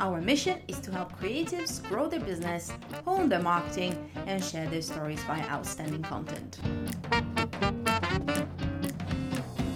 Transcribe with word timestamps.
Our 0.00 0.20
mission 0.20 0.60
is 0.68 0.78
to 0.80 0.92
help 0.92 1.18
creatives 1.20 1.82
grow 1.88 2.08
their 2.08 2.20
business, 2.20 2.72
hone 3.04 3.28
their 3.28 3.42
marketing, 3.42 4.08
and 4.26 4.42
share 4.42 4.68
their 4.68 4.80
stories 4.80 5.20
via 5.24 5.42
outstanding 5.48 6.02
content. 6.02 6.60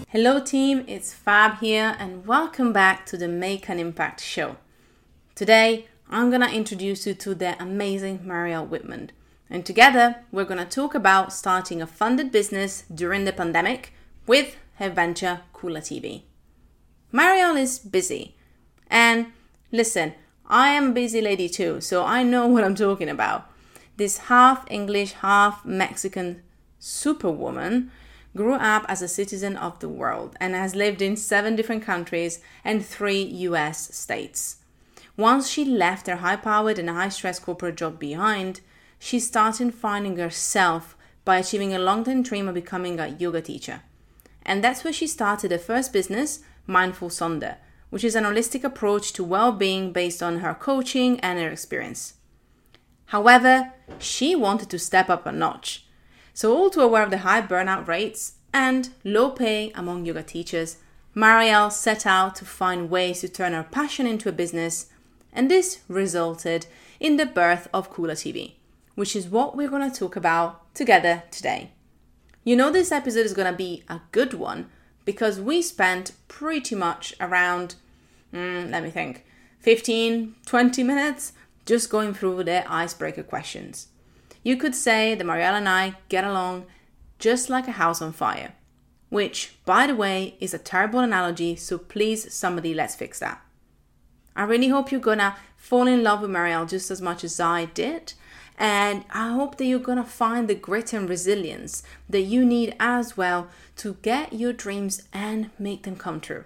Hello, 0.07 0.39
team, 0.39 0.85
it's 0.87 1.13
Fab 1.13 1.59
here, 1.59 1.97
and 1.99 2.25
welcome 2.25 2.71
back 2.71 3.05
to 3.07 3.17
the 3.17 3.27
Make 3.27 3.67
an 3.67 3.79
Impact 3.79 4.21
Show. 4.21 4.55
Today, 5.35 5.87
I'm 6.09 6.31
gonna 6.31 6.47
introduce 6.47 7.05
you 7.05 7.15
to 7.15 7.35
the 7.35 7.61
amazing 7.61 8.19
Marielle 8.19 8.69
Whitman. 8.69 9.11
And 9.49 9.65
together, 9.65 10.23
we're 10.31 10.45
gonna 10.45 10.65
talk 10.65 10.95
about 10.95 11.33
starting 11.33 11.81
a 11.81 11.87
funded 11.87 12.31
business 12.31 12.85
during 12.93 13.25
the 13.25 13.33
pandemic 13.33 13.91
with 14.25 14.55
her 14.75 14.89
venture 14.89 15.41
Kula 15.53 15.81
TV. 15.81 16.23
Marielle 17.11 17.59
is 17.59 17.77
busy, 17.77 18.37
and 18.89 19.27
Listen, 19.73 20.13
I 20.45 20.69
am 20.69 20.91
a 20.91 20.93
busy 20.93 21.19
lady 21.19 21.49
too, 21.49 21.81
so 21.81 22.05
I 22.05 22.21
know 22.21 22.45
what 22.53 22.63
I'm 22.63 22.75
talking 22.75 23.09
about. 23.09 23.49
This 23.97 24.29
half 24.29 24.69
English, 24.69 25.13
half 25.13 25.65
Mexican 25.65 26.43
superwoman 26.77 27.91
grew 28.37 28.53
up 28.53 28.85
as 28.87 29.01
a 29.01 29.07
citizen 29.07 29.57
of 29.57 29.79
the 29.79 29.89
world 29.89 30.35
and 30.39 30.53
has 30.53 30.75
lived 30.75 31.01
in 31.01 31.15
seven 31.15 31.55
different 31.55 31.81
countries 31.81 32.39
and 32.63 32.85
three 32.85 33.23
US 33.49 33.95
states. 33.95 34.57
Once 35.17 35.49
she 35.49 35.65
left 35.65 36.05
her 36.05 36.17
high 36.17 36.35
powered 36.35 36.77
and 36.77 36.89
high 36.89 37.09
stress 37.09 37.39
corporate 37.39 37.75
job 37.75 37.97
behind, 37.97 38.61
she 38.99 39.19
started 39.19 39.73
finding 39.73 40.17
herself 40.17 40.95
by 41.25 41.37
achieving 41.37 41.73
a 41.73 41.79
long 41.79 42.03
term 42.03 42.21
dream 42.21 42.47
of 42.47 42.53
becoming 42.53 42.99
a 42.99 43.07
yoga 43.07 43.41
teacher. 43.41 43.81
And 44.43 44.63
that's 44.63 44.83
where 44.83 44.93
she 44.93 45.07
started 45.07 45.49
her 45.49 45.57
first 45.57 45.91
business, 45.91 46.41
Mindful 46.67 47.09
Sonder, 47.09 47.55
which 47.93 48.03
is 48.03 48.15
an 48.15 48.23
holistic 48.23 48.63
approach 48.63 49.13
to 49.13 49.23
well 49.23 49.51
being 49.51 49.91
based 49.91 50.23
on 50.23 50.39
her 50.39 50.55
coaching 50.55 51.19
and 51.19 51.37
her 51.37 51.51
experience. 51.51 52.15
However, 53.05 53.71
she 53.99 54.35
wanted 54.35 54.71
to 54.71 54.79
step 54.79 55.11
up 55.11 55.27
a 55.27 55.31
notch. 55.31 55.85
So, 56.33 56.57
all 56.57 56.71
too 56.71 56.81
aware 56.81 57.03
of 57.03 57.11
the 57.11 57.19
high 57.19 57.43
burnout 57.43 57.87
rates 57.87 58.33
and 58.51 58.89
low 59.03 59.29
pay 59.29 59.71
among 59.75 60.07
yoga 60.07 60.23
teachers, 60.23 60.77
Marielle 61.15 61.71
set 61.71 62.07
out 62.07 62.33
to 62.37 62.45
find 62.45 62.89
ways 62.89 63.21
to 63.21 63.29
turn 63.29 63.53
her 63.53 63.61
passion 63.61 64.07
into 64.07 64.27
a 64.27 64.31
business, 64.31 64.87
and 65.31 65.51
this 65.51 65.81
resulted 65.87 66.65
in 66.99 67.17
the 67.17 67.27
birth 67.27 67.67
of 67.71 67.93
Kula 67.93 68.13
TV, 68.13 68.53
which 68.95 69.15
is 69.15 69.27
what 69.27 69.55
we're 69.55 69.69
going 69.69 69.87
to 69.87 69.95
talk 69.95 70.15
about 70.15 70.73
together 70.73 71.21
today. 71.29 71.69
You 72.43 72.55
know, 72.55 72.71
this 72.71 72.91
episode 72.91 73.27
is 73.27 73.35
going 73.35 73.51
to 73.51 73.55
be 73.55 73.83
a 73.87 74.01
good 74.11 74.33
one 74.33 74.71
because 75.05 75.39
we 75.39 75.61
spent 75.61 76.13
pretty 76.27 76.73
much 76.73 77.13
around 77.19 77.75
mm, 78.33 78.71
let 78.71 78.83
me 78.83 78.89
think, 78.89 79.25
15, 79.59 80.35
20 80.45 80.83
minutes 80.83 81.33
just 81.65 81.89
going 81.89 82.13
through 82.13 82.43
the 82.43 82.69
icebreaker 82.71 83.23
questions. 83.23 83.87
You 84.43 84.57
could 84.57 84.75
say 84.75 85.15
that 85.15 85.25
Marielle 85.25 85.57
and 85.57 85.69
I 85.69 85.95
get 86.09 86.25
along 86.25 86.65
just 87.19 87.49
like 87.49 87.67
a 87.67 87.73
house 87.73 88.01
on 88.01 88.11
fire, 88.11 88.53
which, 89.09 89.55
by 89.65 89.87
the 89.87 89.95
way, 89.95 90.35
is 90.41 90.53
a 90.53 90.59
terrible 90.59 90.99
analogy, 90.99 91.55
so 91.55 91.77
please, 91.77 92.33
somebody, 92.33 92.73
let's 92.73 92.95
fix 92.95 93.19
that. 93.19 93.41
I 94.35 94.43
really 94.43 94.67
hope 94.67 94.91
you're 94.91 94.99
gonna 94.99 95.37
fall 95.55 95.87
in 95.87 96.03
love 96.03 96.21
with 96.21 96.31
Marielle 96.31 96.67
just 96.67 96.91
as 96.91 97.01
much 97.01 97.23
as 97.23 97.39
I 97.39 97.65
did. 97.65 98.13
And 98.57 99.05
I 99.09 99.29
hope 99.29 99.57
that 99.57 99.65
you're 99.65 99.79
gonna 99.79 100.03
find 100.03 100.47
the 100.47 100.55
grit 100.55 100.91
and 100.93 101.09
resilience 101.09 101.83
that 102.09 102.21
you 102.21 102.45
need 102.45 102.75
as 102.79 103.15
well 103.15 103.47
to 103.77 103.95
get 104.01 104.33
your 104.33 104.53
dreams 104.53 105.03
and 105.13 105.49
make 105.57 105.83
them 105.83 105.95
come 105.95 106.19
true. 106.19 106.43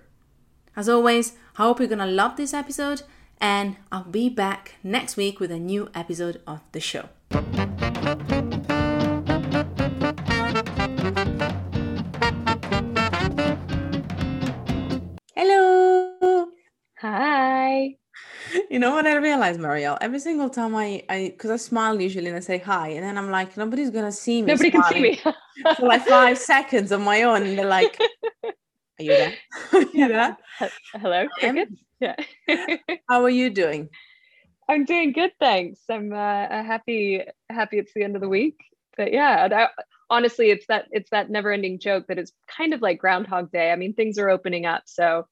As 0.77 0.87
always, 0.87 1.33
I 1.57 1.63
hope 1.63 1.79
you're 1.79 1.87
gonna 1.87 2.05
love 2.05 2.37
this 2.37 2.53
episode, 2.53 3.01
and 3.41 3.77
I'll 3.91 4.03
be 4.03 4.29
back 4.29 4.75
next 4.83 5.17
week 5.17 5.39
with 5.39 5.49
a 5.49 5.57
new 5.57 5.89
episode 5.95 6.39
of 6.45 6.61
the 6.71 6.79
show. 6.79 7.09
Hello. 15.35 16.45
Hi. 16.99 17.95
You 18.69 18.77
know 18.77 18.91
what 18.91 19.07
I 19.07 19.15
realized, 19.15 19.59
Marielle? 19.59 19.97
Every 19.99 20.19
single 20.19 20.51
time 20.51 20.75
I, 20.75 21.03
I, 21.09 21.29
because 21.31 21.49
I 21.49 21.57
smile 21.57 21.99
usually 21.99 22.27
and 22.27 22.37
I 22.37 22.39
say 22.41 22.59
hi, 22.59 22.89
and 22.89 23.03
then 23.03 23.17
I'm 23.17 23.31
like, 23.31 23.57
nobody's 23.57 23.89
gonna 23.89 24.11
see 24.11 24.43
me. 24.43 24.51
Nobody 24.51 24.69
can 24.69 24.83
see 24.83 25.01
me 25.01 25.15
for 25.75 25.87
like 25.87 26.05
five 26.05 26.37
seconds 26.53 26.91
on 26.91 27.03
my 27.03 27.23
own, 27.23 27.41
and 27.47 27.57
they're 27.57 27.65
like, 27.65 27.99
are 28.99 29.03
you 29.03 29.09
there? 29.09 29.33
you 29.93 30.07
there? 30.07 30.37
Hello, 30.93 31.27
Yeah. 31.99 32.15
How 33.09 33.23
are 33.23 33.29
you 33.29 33.49
doing? 33.49 33.89
I'm 34.69 34.85
doing 34.85 35.13
good, 35.13 35.31
thanks. 35.39 35.79
I'm 35.89 36.11
uh, 36.11 36.17
happy. 36.17 37.23
Happy 37.49 37.77
it's 37.77 37.93
the 37.93 38.03
end 38.03 38.15
of 38.15 38.21
the 38.21 38.29
week. 38.29 38.57
But 38.95 39.13
yeah, 39.13 39.47
I, 39.51 39.67
honestly, 40.09 40.49
it's 40.49 40.65
that 40.67 40.85
it's 40.91 41.09
that 41.11 41.29
never-ending 41.29 41.79
joke 41.79 42.07
that 42.07 42.17
it's 42.17 42.33
kind 42.47 42.73
of 42.73 42.81
like 42.81 42.99
Groundhog 42.99 43.51
Day. 43.51 43.71
I 43.71 43.75
mean, 43.75 43.93
things 43.93 44.17
are 44.17 44.29
opening 44.29 44.65
up, 44.65 44.83
so. 44.85 45.27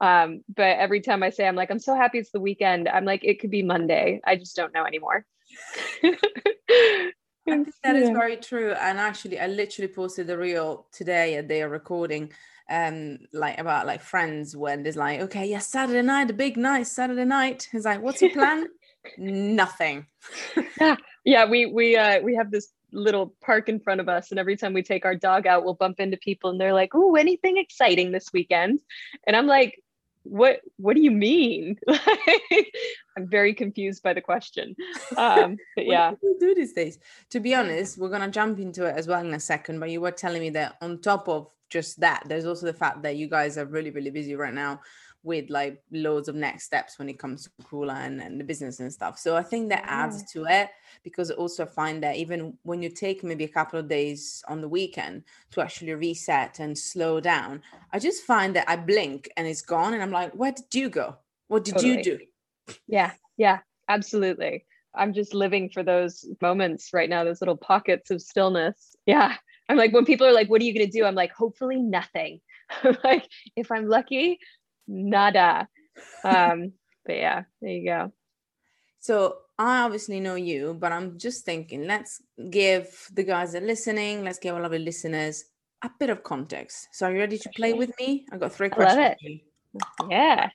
Um, 0.00 0.42
but 0.56 0.78
every 0.78 1.02
time 1.02 1.22
I 1.22 1.28
say 1.28 1.46
I'm 1.46 1.56
like 1.56 1.70
I'm 1.70 1.78
so 1.78 1.94
happy 1.94 2.18
it's 2.18 2.30
the 2.30 2.40
weekend, 2.40 2.88
I'm 2.88 3.04
like 3.04 3.22
it 3.22 3.38
could 3.38 3.50
be 3.50 3.62
Monday. 3.62 4.20
I 4.24 4.36
just 4.36 4.56
don't 4.56 4.72
know 4.72 4.86
anymore. 4.86 5.26
I 6.02 7.64
think 7.64 7.74
that 7.84 7.96
yeah. 7.96 8.02
is 8.02 8.08
very 8.10 8.36
true. 8.36 8.72
And 8.72 8.98
actually, 8.98 9.38
I 9.38 9.46
literally 9.46 9.92
posted 9.92 10.26
the 10.26 10.38
reel 10.38 10.86
today 10.90 11.36
at 11.36 11.48
their 11.48 11.68
recording 11.68 12.32
um 12.70 13.18
like 13.32 13.58
about 13.58 13.86
like 13.86 14.00
friends 14.00 14.56
when 14.56 14.82
there's 14.82 14.96
like 14.96 15.20
okay 15.20 15.46
yes 15.46 15.66
saturday 15.66 16.02
night 16.02 16.28
the 16.28 16.32
big 16.32 16.56
night 16.56 16.86
saturday 16.86 17.24
night. 17.24 17.68
He's 17.70 17.84
like 17.84 18.00
what's 18.00 18.22
your 18.22 18.30
plan? 18.30 18.66
Nothing. 19.18 20.06
Yeah 20.80 20.96
yeah 21.24 21.44
we 21.48 21.66
we 21.66 21.96
uh 21.96 22.20
we 22.20 22.34
have 22.34 22.50
this 22.50 22.70
little 22.92 23.34
park 23.40 23.68
in 23.68 23.78
front 23.78 24.00
of 24.00 24.08
us 24.08 24.30
and 24.30 24.40
every 24.40 24.56
time 24.56 24.72
we 24.72 24.82
take 24.82 25.04
our 25.04 25.14
dog 25.14 25.46
out 25.46 25.64
we'll 25.64 25.74
bump 25.74 26.00
into 26.00 26.16
people 26.16 26.50
and 26.50 26.60
they're 26.60 26.74
like 26.74 26.90
oh 26.94 27.14
anything 27.14 27.56
exciting 27.56 28.12
this 28.12 28.32
weekend? 28.32 28.80
And 29.26 29.36
i'm 29.36 29.46
like 29.46 29.82
what 30.22 30.60
what 30.76 30.94
do 30.96 31.02
you 31.02 31.10
mean? 31.10 31.78
I'm 33.16 33.26
very 33.26 33.54
confused 33.54 34.02
by 34.02 34.12
the 34.12 34.20
question. 34.20 34.76
Um 35.16 35.56
but 35.76 35.86
yeah. 35.86 36.10
what 36.10 36.20
do, 36.20 36.36
do 36.40 36.54
these 36.54 36.74
days? 36.74 36.98
To 37.30 37.40
be 37.40 37.54
honest 37.54 37.96
we're 37.96 38.10
gonna 38.10 38.30
jump 38.30 38.58
into 38.58 38.84
it 38.84 38.96
as 38.96 39.06
well 39.06 39.24
in 39.24 39.32
a 39.34 39.40
second 39.40 39.80
but 39.80 39.90
you 39.90 40.00
were 40.00 40.10
telling 40.10 40.42
me 40.42 40.50
that 40.50 40.76
on 40.80 41.00
top 41.00 41.28
of 41.28 41.48
just 41.70 42.00
that 42.00 42.22
there's 42.26 42.46
also 42.46 42.66
the 42.66 42.72
fact 42.72 43.02
that 43.02 43.16
you 43.16 43.28
guys 43.28 43.56
are 43.56 43.64
really 43.64 43.90
really 43.90 44.10
busy 44.10 44.34
right 44.34 44.54
now 44.54 44.80
with 45.22 45.50
like 45.50 45.82
loads 45.90 46.28
of 46.28 46.34
next 46.34 46.64
steps 46.64 46.98
when 46.98 47.08
it 47.08 47.18
comes 47.18 47.44
to 47.44 47.50
Kula 47.64 48.06
and, 48.06 48.20
and 48.20 48.40
the 48.40 48.44
business 48.44 48.80
and 48.80 48.92
stuff. 48.92 49.18
So 49.18 49.36
I 49.36 49.42
think 49.42 49.68
that 49.68 49.84
adds 49.86 50.30
to 50.32 50.46
it 50.46 50.70
because 51.02 51.30
also 51.30 51.64
I 51.64 51.66
also 51.66 51.66
find 51.66 52.02
that 52.02 52.16
even 52.16 52.56
when 52.62 52.80
you 52.80 52.88
take 52.88 53.22
maybe 53.22 53.44
a 53.44 53.48
couple 53.48 53.78
of 53.78 53.88
days 53.88 54.42
on 54.48 54.60
the 54.60 54.68
weekend 54.68 55.24
to 55.50 55.60
actually 55.60 55.92
reset 55.94 56.58
and 56.58 56.76
slow 56.76 57.20
down, 57.20 57.62
I 57.92 57.98
just 57.98 58.22
find 58.24 58.56
that 58.56 58.68
I 58.68 58.76
blink 58.76 59.28
and 59.36 59.46
it's 59.46 59.62
gone. 59.62 59.92
And 59.92 60.02
I'm 60.02 60.12
like, 60.12 60.32
where 60.32 60.52
did 60.52 60.74
you 60.74 60.88
go? 60.88 61.16
What 61.48 61.64
did 61.64 61.74
totally. 61.74 61.98
you 61.98 62.02
do? 62.02 62.18
Yeah, 62.86 63.12
yeah, 63.36 63.58
absolutely. 63.88 64.64
I'm 64.94 65.12
just 65.12 65.34
living 65.34 65.70
for 65.70 65.82
those 65.82 66.24
moments 66.40 66.90
right 66.92 67.10
now, 67.10 67.24
those 67.24 67.42
little 67.42 67.56
pockets 67.56 68.10
of 68.10 68.22
stillness. 68.22 68.96
Yeah. 69.06 69.36
I'm 69.70 69.76
like, 69.76 69.92
when 69.92 70.04
people 70.04 70.26
are 70.26 70.32
like, 70.32 70.50
what 70.50 70.60
are 70.60 70.64
you 70.64 70.74
going 70.74 70.90
to 70.90 70.98
do? 70.98 71.04
I'm 71.04 71.14
like, 71.14 71.32
hopefully 71.32 71.80
nothing. 71.80 72.40
like, 73.04 73.28
if 73.54 73.70
I'm 73.70 73.86
lucky, 73.86 74.40
nada. 74.88 75.68
Um, 76.24 76.72
but 77.06 77.16
yeah, 77.16 77.44
there 77.62 77.70
you 77.70 77.84
go. 77.84 78.12
So 78.98 79.36
I 79.56 79.82
obviously 79.82 80.18
know 80.18 80.34
you, 80.34 80.76
but 80.76 80.90
I'm 80.90 81.18
just 81.18 81.44
thinking, 81.44 81.86
let's 81.86 82.20
give 82.50 82.88
the 83.12 83.22
guys 83.22 83.52
that 83.52 83.62
are 83.62 83.66
listening, 83.66 84.24
let's 84.24 84.40
give 84.40 84.56
all 84.56 84.64
of 84.64 84.72
the 84.72 84.80
listeners 84.80 85.44
a 85.82 85.90
bit 86.00 86.10
of 86.10 86.24
context. 86.24 86.88
So 86.92 87.06
are 87.06 87.12
you 87.12 87.20
ready 87.20 87.38
to 87.38 87.50
play 87.54 87.72
with 87.72 87.92
me? 88.00 88.26
I 88.32 88.38
got 88.38 88.52
three 88.52 88.70
questions. 88.70 88.98
love 88.98 89.16
it. 89.22 89.40
Yeah. 90.10 90.50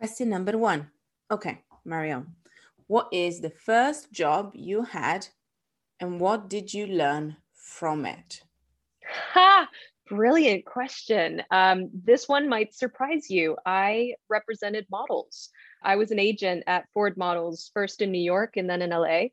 Question 0.00 0.30
number 0.30 0.58
one. 0.58 0.90
Okay, 1.30 1.62
Marielle, 1.86 2.26
what 2.88 3.06
is 3.12 3.40
the 3.40 3.50
first 3.50 4.10
job 4.10 4.50
you 4.54 4.82
had 4.82 5.28
and 6.00 6.18
what 6.18 6.50
did 6.50 6.74
you 6.74 6.88
learn 6.88 7.36
from 7.72 8.06
it? 8.06 8.42
Ha! 9.04 9.68
Brilliant 10.08 10.64
question. 10.64 11.42
Um, 11.50 11.90
this 11.92 12.28
one 12.28 12.48
might 12.48 12.74
surprise 12.74 13.30
you. 13.30 13.56
I 13.64 14.14
represented 14.28 14.86
models. 14.90 15.48
I 15.82 15.96
was 15.96 16.10
an 16.10 16.18
agent 16.18 16.64
at 16.66 16.86
Ford 16.92 17.16
Models, 17.16 17.70
first 17.72 18.02
in 18.02 18.12
New 18.12 18.20
York 18.20 18.56
and 18.56 18.68
then 18.68 18.82
in 18.82 18.90
LA. 18.90 19.30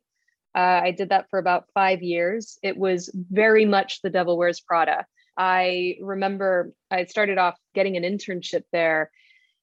Uh, 0.54 0.80
I 0.82 0.90
did 0.90 1.10
that 1.10 1.28
for 1.30 1.38
about 1.38 1.66
five 1.74 2.02
years. 2.02 2.58
It 2.62 2.76
was 2.76 3.10
very 3.14 3.66
much 3.66 4.00
the 4.00 4.10
Devil 4.10 4.36
Wears 4.36 4.60
Prada. 4.60 5.06
I 5.36 5.96
remember 6.00 6.72
I 6.90 7.04
started 7.04 7.38
off 7.38 7.56
getting 7.74 7.96
an 7.96 8.02
internship 8.02 8.64
there, 8.72 9.10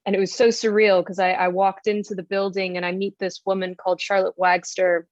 and 0.05 0.15
it 0.15 0.19
was 0.19 0.33
so 0.33 0.47
surreal 0.47 1.01
because 1.01 1.19
I, 1.19 1.31
I 1.31 1.49
walked 1.49 1.87
into 1.87 2.15
the 2.15 2.23
building 2.23 2.77
and 2.77 2.85
I 2.85 2.93
meet 2.93 3.15
this 3.19 3.41
woman 3.45 3.75
called 3.75 3.99
Charlotte 3.99 4.35
Wagster, 4.39 5.03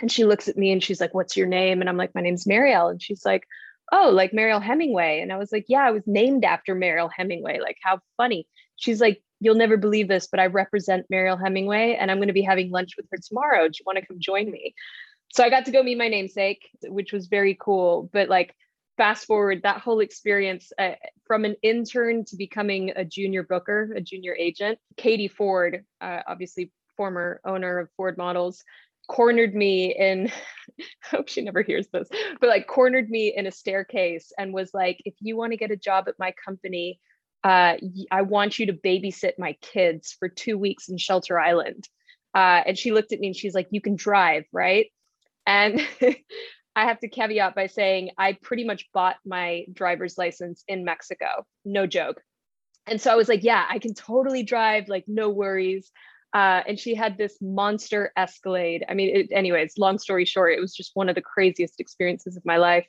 and 0.00 0.10
she 0.10 0.24
looks 0.24 0.48
at 0.48 0.56
me 0.56 0.72
and 0.72 0.82
she's 0.82 1.00
like, 1.00 1.14
"What's 1.14 1.36
your 1.36 1.46
name?" 1.46 1.80
And 1.80 1.88
I'm 1.88 1.96
like, 1.96 2.14
"My 2.14 2.20
name's 2.20 2.46
Marielle," 2.46 2.90
and 2.90 3.02
she's 3.02 3.24
like, 3.24 3.46
oh, 3.92 4.10
like 4.10 4.32
Mariel 4.32 4.60
Hemingway. 4.60 5.20
And 5.20 5.32
I 5.32 5.36
was 5.36 5.52
like, 5.52 5.66
yeah, 5.68 5.82
I 5.86 5.90
was 5.90 6.02
named 6.06 6.44
after 6.44 6.74
Mariel 6.74 7.10
Hemingway. 7.14 7.60
Like, 7.60 7.78
how 7.82 8.00
funny. 8.16 8.46
She's 8.76 9.00
like, 9.00 9.22
you'll 9.40 9.54
never 9.54 9.76
believe 9.76 10.08
this, 10.08 10.26
but 10.26 10.40
I 10.40 10.46
represent 10.46 11.06
Mariel 11.10 11.36
Hemingway 11.36 11.96
and 12.00 12.10
I'm 12.10 12.18
going 12.18 12.28
to 12.28 12.34
be 12.34 12.42
having 12.42 12.70
lunch 12.70 12.92
with 12.96 13.06
her 13.10 13.18
tomorrow. 13.18 13.68
Do 13.68 13.74
you 13.78 13.84
want 13.86 13.98
to 13.98 14.06
come 14.06 14.16
join 14.18 14.50
me? 14.50 14.74
So 15.32 15.44
I 15.44 15.50
got 15.50 15.64
to 15.66 15.70
go 15.70 15.82
meet 15.82 15.98
my 15.98 16.08
namesake, 16.08 16.68
which 16.82 17.12
was 17.12 17.26
very 17.26 17.56
cool. 17.60 18.08
But 18.12 18.28
like, 18.28 18.54
fast 18.96 19.26
forward 19.26 19.62
that 19.62 19.80
whole 19.80 19.98
experience 19.98 20.72
uh, 20.78 20.92
from 21.26 21.44
an 21.44 21.56
intern 21.62 22.24
to 22.26 22.36
becoming 22.36 22.92
a 22.94 23.04
junior 23.04 23.42
booker, 23.42 23.92
a 23.96 24.00
junior 24.00 24.36
agent. 24.38 24.78
Katie 24.96 25.28
Ford, 25.28 25.84
uh, 26.00 26.20
obviously 26.28 26.70
former 26.96 27.40
owner 27.44 27.80
of 27.80 27.90
Ford 27.96 28.16
Models, 28.16 28.62
cornered 29.08 29.54
me 29.54 29.94
in 29.94 30.30
I 30.80 31.16
hope 31.16 31.28
she 31.28 31.42
never 31.42 31.62
hears 31.62 31.86
this, 31.92 32.08
but 32.40 32.48
like 32.48 32.66
cornered 32.66 33.10
me 33.10 33.34
in 33.36 33.46
a 33.46 33.52
staircase 33.52 34.32
and 34.38 34.52
was 34.52 34.72
like, 34.74 35.00
if 35.04 35.14
you 35.20 35.36
want 35.36 35.52
to 35.52 35.58
get 35.58 35.70
a 35.70 35.76
job 35.76 36.06
at 36.08 36.18
my 36.18 36.34
company, 36.44 37.00
uh, 37.44 37.76
I 38.10 38.22
want 38.22 38.58
you 38.58 38.66
to 38.66 38.72
babysit 38.72 39.32
my 39.38 39.52
kids 39.60 40.16
for 40.18 40.28
two 40.28 40.56
weeks 40.56 40.88
in 40.88 40.96
Shelter 40.96 41.38
Island. 41.38 41.88
Uh, 42.34 42.62
and 42.66 42.78
she 42.78 42.90
looked 42.90 43.12
at 43.12 43.20
me 43.20 43.28
and 43.28 43.36
she's 43.36 43.54
like, 43.54 43.68
you 43.70 43.80
can 43.80 43.94
drive, 43.94 44.44
right? 44.52 44.86
And 45.46 45.80
I 46.76 46.86
have 46.86 46.98
to 47.00 47.08
caveat 47.08 47.54
by 47.54 47.66
saying 47.66 48.10
I 48.18 48.32
pretty 48.42 48.64
much 48.64 48.90
bought 48.92 49.16
my 49.24 49.66
driver's 49.72 50.18
license 50.18 50.64
in 50.66 50.84
Mexico. 50.84 51.46
No 51.64 51.86
joke. 51.86 52.20
And 52.86 53.00
so 53.00 53.12
I 53.12 53.14
was 53.14 53.28
like, 53.28 53.44
yeah, 53.44 53.64
I 53.68 53.78
can 53.78 53.94
totally 53.94 54.42
drive, 54.42 54.88
like, 54.88 55.04
no 55.06 55.30
worries. 55.30 55.90
Uh, 56.34 56.62
and 56.66 56.78
she 56.80 56.96
had 56.96 57.16
this 57.16 57.38
monster 57.40 58.12
Escalade. 58.16 58.84
I 58.88 58.94
mean, 58.94 59.14
it, 59.14 59.28
anyways, 59.30 59.78
long 59.78 59.98
story 59.98 60.24
short, 60.24 60.52
it 60.52 60.60
was 60.60 60.74
just 60.74 60.90
one 60.94 61.08
of 61.08 61.14
the 61.14 61.22
craziest 61.22 61.78
experiences 61.78 62.36
of 62.36 62.44
my 62.44 62.56
life. 62.56 62.86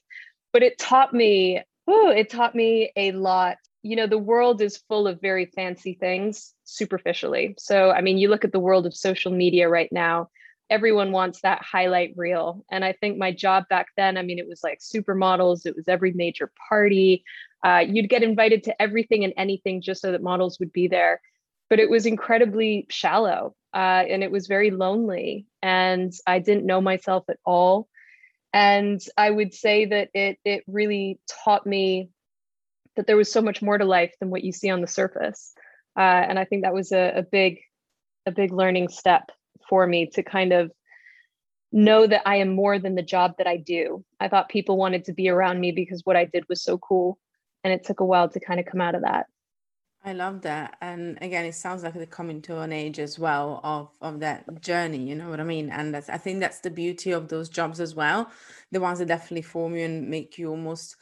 But 0.51 0.63
it 0.63 0.80
taught 0.80 1.13
me, 1.13 1.62
oh, 1.88 2.09
it 2.09 2.31
taught 2.31 2.56
me 2.56 2.92
a 2.95 3.12
lot. 3.12 3.57
You 3.83 3.95
know, 3.95 4.07
the 4.07 4.18
world 4.18 4.62
is 4.62 4.81
full 4.89 5.07
of 5.07 5.21
very 5.21 5.45
fancy 5.45 5.94
things 5.94 6.56
superficially. 6.63 7.53
So, 7.59 7.92
I 7.92 8.01
mean, 8.01 8.18
you 8.18 8.30
look 8.30 8.44
at 8.44 8.51
the 8.51 8.59
world 8.59 8.88
of 8.88 8.95
social 8.95 9.31
media 9.31 9.69
right 9.69 9.91
now, 9.91 10.30
everyone 10.71 11.12
wants 11.12 11.41
that 11.41 11.62
highlight 11.62 12.15
reel. 12.18 12.65
And 12.71 12.83
I 12.83 12.94
think 12.94 13.19
my 13.19 13.31
job 13.31 13.65
back 13.69 13.89
then, 13.95 14.18
I 14.18 14.24
mean, 14.24 14.39
it 14.39 14.48
was 14.48 14.63
like 14.63 14.80
supermodels, 14.80 15.68
it 15.68 15.75
was 15.75 15.88
every 15.88 16.13
major 16.13 16.51
party. 16.68 17.24
Uh, 17.63 17.83
you'd 17.88 18.09
get 18.09 18.24
invited 18.24 18.63
to 18.63 18.81
everything 18.81 19.24
and 19.24 19.33
anything 19.38 19.83
just 19.83 20.01
so 20.01 20.12
that 20.12 20.24
models 20.24 20.59
would 20.59 20.71
be 20.71 20.88
there 20.88 21.21
but 21.69 21.79
it 21.79 21.89
was 21.89 22.06
incredibly 22.06 22.85
shallow 22.89 23.56
uh, 23.73 24.03
and 24.07 24.23
it 24.23 24.31
was 24.31 24.47
very 24.47 24.71
lonely 24.71 25.45
and 25.62 26.13
i 26.25 26.39
didn't 26.39 26.65
know 26.65 26.81
myself 26.81 27.25
at 27.29 27.39
all. 27.45 27.88
And 28.53 29.01
i 29.17 29.29
would 29.29 29.53
say 29.53 29.85
that 29.85 30.09
it 30.13 30.39
it 30.45 30.63
really 30.67 31.19
taught 31.44 31.65
me 31.65 32.09
that 32.95 33.07
there 33.07 33.17
was 33.17 33.31
so 33.31 33.41
much 33.41 33.62
more 33.62 33.77
to 33.77 33.85
life 33.85 34.13
than 34.19 34.29
what 34.29 34.44
you 34.44 34.53
see 34.53 34.69
on 34.69 34.81
the 34.81 34.88
surface. 34.88 35.53
Uh, 35.97 36.23
and 36.29 36.39
i 36.39 36.45
think 36.45 36.63
that 36.63 36.73
was 36.73 36.91
a, 36.91 37.17
a 37.17 37.23
big 37.23 37.59
a 38.25 38.31
big 38.31 38.51
learning 38.51 38.88
step 38.89 39.31
for 39.69 39.85
me 39.85 40.07
to 40.07 40.23
kind 40.23 40.53
of 40.53 40.71
know 41.71 42.07
that 42.07 42.21
i 42.25 42.38
am 42.38 42.56
more 42.56 42.79
than 42.79 42.95
the 42.95 43.01
job 43.01 43.33
that 43.38 43.47
i 43.47 43.57
do. 43.57 44.03
I 44.19 44.29
thought 44.29 44.50
people 44.50 44.77
wanted 44.77 45.06
to 45.06 45.13
be 45.13 45.29
around 45.29 45.59
me 45.59 45.71
because 45.71 46.01
what 46.06 46.15
i 46.15 46.25
did 46.25 46.45
was 46.47 46.63
so 46.63 46.77
cool 46.77 47.17
and 47.63 47.73
it 47.73 47.83
took 47.83 48.00
a 48.00 48.06
while 48.06 48.29
to 48.29 48.39
kind 48.39 48.59
of 48.59 48.65
come 48.65 48.79
out 48.79 48.95
of 48.95 49.01
that 49.01 49.25
I 50.05 50.13
love 50.13 50.41
that. 50.43 50.77
And 50.81 51.17
again, 51.21 51.45
it 51.45 51.55
sounds 51.55 51.83
like 51.83 51.95
they're 51.95 52.05
coming 52.05 52.39
to 52.43 52.59
an 52.59 52.71
age 52.71 52.99
as 52.99 53.17
well 53.17 53.59
of 53.63 53.89
of 54.01 54.19
that 54.19 54.61
journey, 54.61 54.99
you 54.99 55.15
know 55.15 55.29
what 55.31 55.39
I 55.39 55.43
mean? 55.43 55.71
And 55.71 55.95
that's 55.95 56.09
I 56.09 56.17
think 56.17 56.39
that's 56.39 56.59
the 56.59 56.69
beauty 56.69 57.11
of 57.11 57.27
those 57.27 57.49
jobs 57.49 57.79
as 57.79 57.95
well. 57.95 58.29
The 58.71 58.79
ones 58.79 58.99
that 58.99 59.07
definitely 59.07 59.41
form 59.41 59.75
you 59.75 59.83
and 59.85 60.07
make 60.07 60.37
you 60.37 60.51
almost 60.51 60.95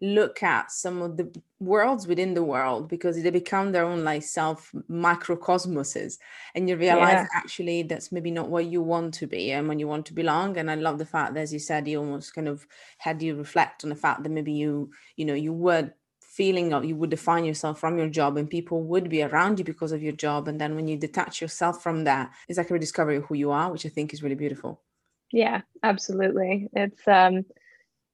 look 0.00 0.42
at 0.42 0.70
some 0.70 1.02
of 1.02 1.18
the 1.18 1.30
worlds 1.60 2.06
within 2.06 2.32
the 2.34 2.42
world 2.42 2.88
because 2.88 3.22
they 3.22 3.30
become 3.30 3.72
their 3.72 3.84
own 3.84 4.04
like 4.04 4.22
self 4.22 4.70
microcosmoses 4.90 6.18
and 6.54 6.68
you 6.68 6.76
realize 6.76 7.12
yeah. 7.12 7.26
actually 7.34 7.82
that's 7.82 8.12
maybe 8.12 8.30
not 8.30 8.50
what 8.50 8.66
you 8.66 8.82
want 8.82 9.14
to 9.14 9.26
be 9.26 9.52
and 9.52 9.66
when 9.68 9.78
you 9.78 9.88
want 9.88 10.04
to 10.04 10.12
belong 10.12 10.58
and 10.58 10.70
i 10.70 10.74
love 10.74 10.98
the 10.98 11.06
fact 11.06 11.32
that 11.32 11.40
as 11.40 11.50
you 11.50 11.58
said 11.58 11.88
you 11.88 11.98
almost 11.98 12.34
kind 12.34 12.46
of 12.46 12.66
had 12.98 13.22
you 13.22 13.34
reflect 13.36 13.84
on 13.84 13.88
the 13.88 13.96
fact 13.96 14.22
that 14.22 14.28
maybe 14.28 14.52
you 14.52 14.90
you 15.16 15.24
know 15.24 15.32
you 15.32 15.50
were 15.50 15.90
feeling 16.36 16.72
of 16.72 16.84
you 16.84 16.94
would 16.96 17.10
define 17.10 17.44
yourself 17.44 17.80
from 17.80 17.96
your 17.98 18.08
job 18.08 18.36
and 18.36 18.50
people 18.50 18.82
would 18.82 19.08
be 19.08 19.22
around 19.22 19.58
you 19.58 19.64
because 19.64 19.92
of 19.92 20.02
your 20.02 20.12
job. 20.12 20.48
And 20.48 20.60
then 20.60 20.74
when 20.76 20.86
you 20.88 20.96
detach 20.96 21.40
yourself 21.40 21.82
from 21.82 22.04
that 22.04 22.30
it's 22.48 22.58
like 22.58 22.70
a 22.70 22.74
rediscovery 22.74 23.16
of 23.16 23.24
who 23.24 23.34
you 23.34 23.50
are 23.50 23.70
which 23.70 23.86
i 23.86 23.88
think 23.88 24.12
is 24.12 24.22
really 24.22 24.34
beautiful. 24.34 24.82
Yeah 25.32 25.62
absolutely. 25.82 26.68
It's 26.72 27.06
um 27.08 27.44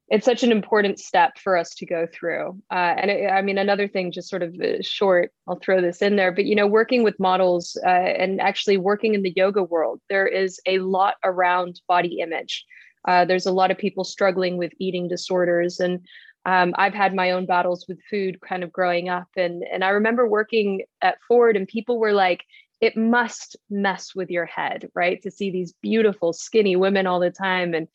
it's 0.08 0.26
such 0.26 0.42
an 0.42 0.52
important 0.52 0.98
step 0.98 1.38
for 1.38 1.56
us 1.56 1.70
to 1.76 1.86
go 1.86 2.06
through. 2.12 2.60
Uh, 2.70 2.94
and 3.00 3.10
it, 3.10 3.30
i 3.30 3.40
mean 3.42 3.58
another 3.58 3.88
thing 3.88 4.12
just 4.12 4.28
sort 4.28 4.42
of 4.42 4.54
uh, 4.60 4.82
short 4.82 5.32
i'll 5.46 5.62
throw 5.64 5.80
this 5.80 6.02
in 6.02 6.16
there 6.16 6.32
but 6.32 6.44
you 6.44 6.54
know 6.54 6.66
working 6.66 7.02
with 7.02 7.18
models 7.18 7.64
uh, 7.84 8.10
and 8.22 8.40
actually 8.40 8.76
working 8.76 9.14
in 9.14 9.22
the 9.22 9.32
yoga 9.36 9.62
world 9.62 10.00
there 10.08 10.26
is 10.26 10.60
a 10.66 10.78
lot 10.78 11.14
around 11.24 11.80
body 11.88 12.20
image. 12.20 12.64
Uh, 13.08 13.24
there's 13.24 13.46
a 13.46 13.52
lot 13.60 13.70
of 13.72 13.78
people 13.78 14.04
struggling 14.04 14.56
with 14.56 14.72
eating 14.78 15.08
disorders 15.08 15.80
and 15.80 16.00
um, 16.44 16.74
I've 16.76 16.94
had 16.94 17.14
my 17.14 17.30
own 17.32 17.46
battles 17.46 17.86
with 17.88 17.98
food 18.10 18.40
kind 18.40 18.64
of 18.64 18.72
growing 18.72 19.08
up. 19.08 19.28
And, 19.36 19.62
and 19.72 19.84
I 19.84 19.90
remember 19.90 20.26
working 20.28 20.82
at 21.00 21.18
Ford, 21.28 21.56
and 21.56 21.68
people 21.68 21.98
were 21.98 22.12
like, 22.12 22.44
it 22.80 22.96
must 22.96 23.56
mess 23.70 24.12
with 24.14 24.28
your 24.28 24.46
head, 24.46 24.90
right? 24.94 25.22
To 25.22 25.30
see 25.30 25.50
these 25.50 25.72
beautiful, 25.82 26.32
skinny 26.32 26.74
women 26.74 27.06
all 27.06 27.20
the 27.20 27.30
time. 27.30 27.74
And 27.74 27.88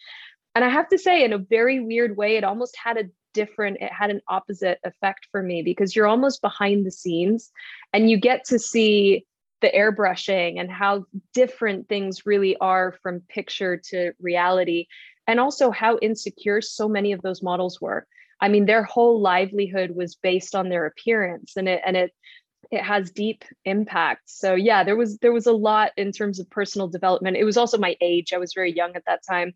and 0.55 0.65
I 0.65 0.69
have 0.69 0.87
to 0.89 0.97
say, 0.97 1.23
in 1.23 1.33
a 1.33 1.37
very 1.37 1.79
weird 1.79 2.17
way, 2.17 2.35
it 2.35 2.43
almost 2.43 2.75
had 2.83 2.97
a 2.97 3.03
different, 3.35 3.77
it 3.79 3.91
had 3.91 4.09
an 4.09 4.21
opposite 4.27 4.79
effect 4.83 5.27
for 5.31 5.43
me 5.43 5.61
because 5.61 5.95
you're 5.95 6.07
almost 6.07 6.41
behind 6.41 6.83
the 6.83 6.89
scenes 6.89 7.51
and 7.93 8.09
you 8.09 8.17
get 8.17 8.43
to 8.45 8.57
see 8.57 9.23
the 9.61 9.69
airbrushing 9.69 10.59
and 10.59 10.71
how 10.71 11.05
different 11.35 11.87
things 11.87 12.25
really 12.25 12.57
are 12.57 12.95
from 13.03 13.21
picture 13.29 13.77
to 13.89 14.13
reality 14.19 14.87
and 15.27 15.39
also 15.39 15.69
how 15.69 15.99
insecure 15.99 16.59
so 16.59 16.89
many 16.89 17.11
of 17.11 17.21
those 17.21 17.43
models 17.43 17.79
were 17.79 18.07
I 18.39 18.49
mean, 18.49 18.65
their 18.65 18.83
whole 18.83 19.19
livelihood 19.19 19.91
was 19.95 20.15
based 20.15 20.55
on 20.55 20.69
their 20.69 20.85
appearance, 20.85 21.53
and 21.57 21.67
it 21.67 21.81
and 21.85 21.97
it 21.97 22.11
it 22.71 22.83
has 22.83 23.11
deep 23.11 23.43
impact. 23.65 24.23
So 24.25 24.55
yeah, 24.55 24.83
there 24.83 24.95
was 24.95 25.17
there 25.19 25.31
was 25.31 25.45
a 25.45 25.53
lot 25.53 25.91
in 25.97 26.11
terms 26.11 26.39
of 26.39 26.49
personal 26.49 26.87
development. 26.87 27.37
It 27.37 27.45
was 27.45 27.57
also 27.57 27.77
my 27.77 27.95
age; 28.01 28.33
I 28.33 28.37
was 28.37 28.53
very 28.53 28.73
young 28.73 28.95
at 28.95 29.05
that 29.05 29.21
time, 29.27 29.53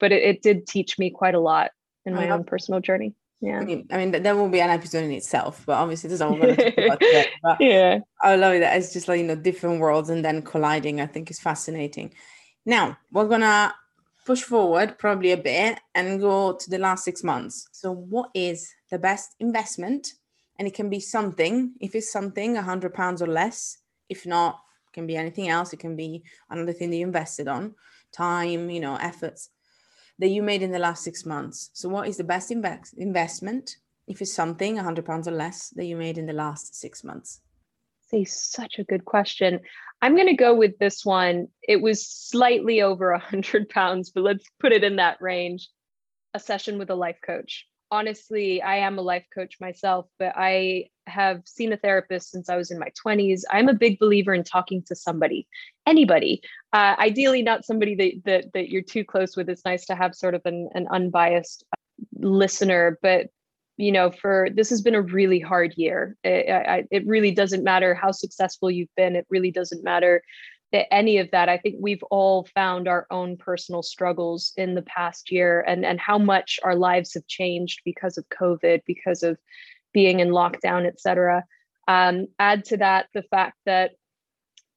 but 0.00 0.12
it, 0.12 0.22
it 0.22 0.42
did 0.42 0.66
teach 0.66 0.98
me 0.98 1.10
quite 1.10 1.34
a 1.34 1.40
lot 1.40 1.70
in 2.04 2.14
my 2.14 2.30
own 2.30 2.44
personal 2.44 2.80
journey. 2.80 3.14
yeah. 3.40 3.58
I 3.58 3.64
mean, 3.64 3.86
I 3.90 3.96
mean, 3.96 4.22
there 4.22 4.34
will 4.34 4.48
be 4.48 4.60
an 4.60 4.70
episode 4.70 5.04
in 5.04 5.12
itself, 5.12 5.62
but 5.66 5.74
obviously 5.74 6.08
there's 6.08 6.20
all 6.20 6.36
going 6.36 6.56
to 6.56 6.70
talk 6.70 6.84
about 6.84 7.00
today. 7.00 7.26
But 7.42 7.60
yeah, 7.60 7.98
I 8.20 8.36
love 8.36 8.58
that 8.60 8.76
it's 8.76 8.92
just 8.92 9.08
like 9.08 9.20
you 9.20 9.26
know 9.26 9.36
different 9.36 9.80
worlds 9.80 10.10
and 10.10 10.24
then 10.24 10.42
colliding. 10.42 11.00
I 11.00 11.06
think 11.06 11.30
is 11.30 11.40
fascinating. 11.40 12.14
Now 12.64 12.96
we're 13.10 13.28
gonna 13.28 13.74
push 14.24 14.42
forward 14.42 14.98
probably 14.98 15.32
a 15.32 15.36
bit 15.36 15.78
and 15.94 16.20
go 16.20 16.54
to 16.54 16.70
the 16.70 16.78
last 16.78 17.04
six 17.04 17.24
months. 17.24 17.68
So, 17.72 17.92
what 17.92 18.30
is 18.34 18.72
the 18.90 18.98
best 18.98 19.34
investment? 19.40 20.14
And 20.58 20.68
it 20.68 20.74
can 20.74 20.90
be 20.90 21.00
something. 21.00 21.72
If 21.80 21.94
it's 21.94 22.12
something, 22.12 22.56
a 22.56 22.62
hundred 22.62 22.94
pounds 22.94 23.22
or 23.22 23.26
less. 23.26 23.78
If 24.08 24.26
not, 24.26 24.60
it 24.88 24.92
can 24.92 25.06
be 25.06 25.16
anything 25.16 25.48
else. 25.48 25.72
It 25.72 25.80
can 25.80 25.96
be 25.96 26.22
another 26.50 26.72
thing 26.72 26.90
that 26.90 26.96
you 26.96 27.06
invested 27.06 27.48
on, 27.48 27.74
time, 28.12 28.70
you 28.70 28.80
know, 28.80 28.96
efforts 28.96 29.50
that 30.18 30.28
you 30.28 30.42
made 30.42 30.62
in 30.62 30.70
the 30.70 30.78
last 30.78 31.02
six 31.02 31.24
months. 31.24 31.70
So, 31.72 31.88
what 31.88 32.08
is 32.08 32.16
the 32.16 32.24
best 32.24 32.50
invest- 32.50 32.94
investment 32.98 33.76
if 34.06 34.20
it's 34.20 34.32
something, 34.32 34.78
a 34.78 34.82
hundred 34.82 35.06
pounds 35.06 35.26
or 35.26 35.32
less, 35.32 35.70
that 35.70 35.84
you 35.84 35.96
made 35.96 36.18
in 36.18 36.26
the 36.26 36.32
last 36.32 36.74
six 36.74 37.02
months? 37.02 37.40
Say 38.08 38.24
such 38.24 38.78
a 38.78 38.84
good 38.84 39.04
question. 39.04 39.60
I'm 40.02 40.16
going 40.16 40.26
to 40.26 40.34
go 40.34 40.52
with 40.52 40.78
this 40.78 41.04
one. 41.04 41.46
It 41.66 41.80
was 41.80 42.04
slightly 42.04 42.82
over 42.82 43.12
a 43.12 43.20
hundred 43.20 43.68
pounds, 43.68 44.10
but 44.10 44.24
let's 44.24 44.44
put 44.60 44.72
it 44.72 44.82
in 44.82 44.96
that 44.96 45.22
range. 45.22 45.68
A 46.34 46.40
session 46.40 46.76
with 46.78 46.90
a 46.90 46.94
life 46.94 47.18
coach. 47.24 47.66
Honestly, 47.92 48.60
I 48.60 48.78
am 48.78 48.98
a 48.98 49.02
life 49.02 49.26
coach 49.32 49.58
myself, 49.60 50.06
but 50.18 50.32
I 50.34 50.86
have 51.06 51.42
seen 51.44 51.72
a 51.72 51.76
therapist 51.76 52.30
since 52.30 52.48
I 52.48 52.56
was 52.56 52.70
in 52.70 52.78
my 52.78 52.88
20s. 53.06 53.42
I'm 53.50 53.68
a 53.68 53.74
big 53.74 53.98
believer 53.98 54.34
in 54.34 54.42
talking 54.42 54.82
to 54.84 54.96
somebody, 54.96 55.46
anybody. 55.86 56.42
Uh, 56.72 56.96
ideally, 56.98 57.42
not 57.42 57.64
somebody 57.64 57.94
that, 57.96 58.24
that 58.24 58.52
that 58.54 58.70
you're 58.70 58.82
too 58.82 59.04
close 59.04 59.36
with. 59.36 59.50
It's 59.50 59.66
nice 59.66 59.84
to 59.86 59.94
have 59.94 60.14
sort 60.14 60.34
of 60.34 60.40
an, 60.46 60.70
an 60.74 60.88
unbiased 60.90 61.64
listener, 62.18 62.98
but 63.02 63.26
you 63.76 63.92
know, 63.92 64.10
for 64.10 64.48
this 64.54 64.70
has 64.70 64.82
been 64.82 64.94
a 64.94 65.02
really 65.02 65.40
hard 65.40 65.74
year. 65.76 66.16
It, 66.22 66.50
I, 66.50 66.84
it 66.90 67.06
really 67.06 67.30
doesn't 67.30 67.64
matter 67.64 67.94
how 67.94 68.12
successful 68.12 68.70
you've 68.70 68.94
been. 68.96 69.16
It 69.16 69.26
really 69.30 69.50
doesn't 69.50 69.82
matter 69.84 70.22
that 70.72 70.92
any 70.92 71.18
of 71.18 71.30
that. 71.32 71.48
I 71.48 71.58
think 71.58 71.76
we've 71.80 72.02
all 72.04 72.46
found 72.54 72.88
our 72.88 73.06
own 73.10 73.36
personal 73.36 73.82
struggles 73.82 74.52
in 74.56 74.74
the 74.74 74.82
past 74.82 75.30
year 75.30 75.64
and, 75.66 75.84
and 75.84 76.00
how 76.00 76.18
much 76.18 76.60
our 76.62 76.76
lives 76.76 77.14
have 77.14 77.26
changed 77.26 77.80
because 77.84 78.18
of 78.18 78.28
COVID, 78.28 78.82
because 78.86 79.22
of 79.22 79.38
being 79.92 80.20
in 80.20 80.28
lockdown, 80.28 80.86
et 80.86 81.00
cetera. 81.00 81.44
Um, 81.88 82.28
add 82.38 82.64
to 82.66 82.76
that 82.78 83.06
the 83.12 83.22
fact 83.22 83.56
that 83.66 83.92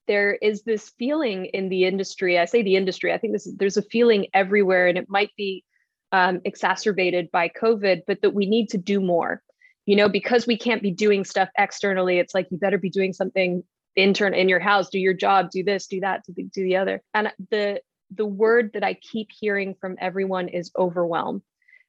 there 0.08 0.34
is 0.34 0.64
this 0.64 0.92
feeling 1.00 1.46
in 1.46 1.70
the 1.70 1.86
industry. 1.86 2.38
I 2.38 2.46
say 2.46 2.62
the 2.62 2.76
industry, 2.76 3.14
I 3.14 3.18
think 3.18 3.34
this 3.34 3.48
there's 3.58 3.78
a 3.78 3.82
feeling 3.82 4.28
everywhere, 4.34 4.88
and 4.88 4.98
it 4.98 5.10
might 5.10 5.32
be 5.36 5.64
um, 6.16 6.36
exacerbated 6.46 7.26
by 7.38 7.46
COVID, 7.50 7.98
but 8.08 8.22
that 8.22 8.34
we 8.40 8.46
need 8.56 8.68
to 8.70 8.78
do 8.94 9.00
more. 9.00 9.42
You 9.90 9.96
know, 10.00 10.10
because 10.10 10.48
we 10.48 10.58
can't 10.58 10.82
be 10.82 10.92
doing 11.06 11.24
stuff 11.26 11.50
externally, 11.66 12.16
it's 12.20 12.34
like 12.34 12.48
you 12.50 12.58
better 12.58 12.80
be 12.80 12.90
doing 13.00 13.14
something 13.14 13.64
intern 13.96 14.34
in 14.34 14.50
your 14.50 14.64
house, 14.70 14.90
do 14.90 15.00
your 15.08 15.14
job, 15.14 15.52
do 15.52 15.64
this, 15.64 15.88
do 15.88 16.00
that, 16.06 16.24
do 16.26 16.34
the, 16.36 16.44
do 16.44 16.64
the 16.64 16.78
other. 16.82 17.02
And 17.14 17.32
the 17.52 17.82
the 18.22 18.26
word 18.26 18.72
that 18.74 18.84
I 18.84 18.94
keep 19.12 19.30
hearing 19.42 19.76
from 19.82 19.98
everyone 20.00 20.48
is 20.48 20.72
overwhelm. 20.86 21.42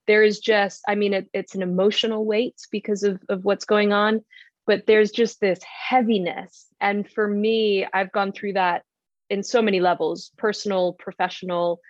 There 0.06 0.22
is 0.22 0.38
just, 0.40 0.82
I 0.88 0.94
mean, 0.94 1.12
it, 1.14 1.28
it's 1.32 1.54
an 1.54 1.62
emotional 1.62 2.24
weight 2.24 2.56
because 2.70 3.02
of, 3.02 3.20
of 3.28 3.44
what's 3.44 3.66
going 3.74 3.92
on, 3.92 4.24
but 4.66 4.86
there's 4.86 5.10
just 5.10 5.40
this 5.40 5.60
heaviness. 5.88 6.66
And 6.80 7.08
for 7.08 7.26
me, 7.28 7.86
I've 7.92 8.12
gone 8.12 8.32
through 8.32 8.54
that 8.54 8.82
in 9.28 9.42
so 9.42 9.60
many 9.60 9.80
levels 9.80 10.30
personal, 10.36 10.94
professional, 10.94 11.80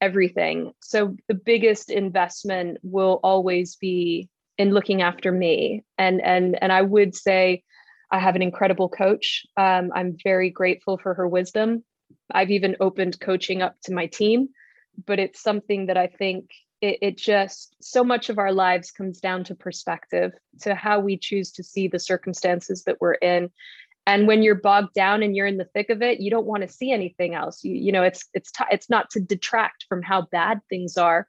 everything. 0.00 0.72
So 0.80 1.16
the 1.28 1.34
biggest 1.34 1.90
investment 1.90 2.78
will 2.82 3.20
always 3.22 3.76
be 3.76 4.28
in 4.58 4.70
looking 4.70 5.02
after 5.02 5.32
me. 5.32 5.84
And 5.98 6.20
and 6.20 6.62
and 6.62 6.72
I 6.72 6.82
would 6.82 7.14
say 7.14 7.62
I 8.10 8.18
have 8.18 8.36
an 8.36 8.42
incredible 8.42 8.88
coach. 8.88 9.46
Um, 9.56 9.90
I'm 9.94 10.16
very 10.22 10.50
grateful 10.50 10.98
for 10.98 11.14
her 11.14 11.26
wisdom. 11.26 11.84
I've 12.30 12.50
even 12.50 12.76
opened 12.80 13.20
coaching 13.20 13.62
up 13.62 13.76
to 13.84 13.94
my 13.94 14.06
team, 14.06 14.48
but 15.06 15.18
it's 15.18 15.42
something 15.42 15.86
that 15.86 15.96
I 15.96 16.08
think 16.08 16.50
it, 16.82 16.98
it 17.00 17.16
just 17.16 17.74
so 17.80 18.04
much 18.04 18.28
of 18.28 18.38
our 18.38 18.52
lives 18.52 18.90
comes 18.90 19.20
down 19.20 19.44
to 19.44 19.54
perspective, 19.54 20.32
to 20.60 20.74
how 20.74 21.00
we 21.00 21.16
choose 21.16 21.52
to 21.52 21.62
see 21.62 21.88
the 21.88 21.98
circumstances 21.98 22.84
that 22.84 23.00
we're 23.00 23.14
in 23.14 23.50
and 24.06 24.26
when 24.26 24.42
you're 24.42 24.56
bogged 24.56 24.94
down 24.94 25.22
and 25.22 25.36
you're 25.36 25.46
in 25.46 25.58
the 25.58 25.68
thick 25.72 25.90
of 25.90 26.02
it 26.02 26.20
you 26.20 26.30
don't 26.30 26.46
want 26.46 26.62
to 26.62 26.68
see 26.68 26.90
anything 26.90 27.34
else. 27.34 27.62
You, 27.64 27.74
you 27.74 27.92
know 27.92 28.02
it's 28.02 28.28
it's 28.34 28.50
t- 28.50 28.64
it's 28.70 28.90
not 28.90 29.10
to 29.10 29.20
detract 29.20 29.86
from 29.88 30.02
how 30.02 30.22
bad 30.22 30.60
things 30.68 30.96
are 30.96 31.28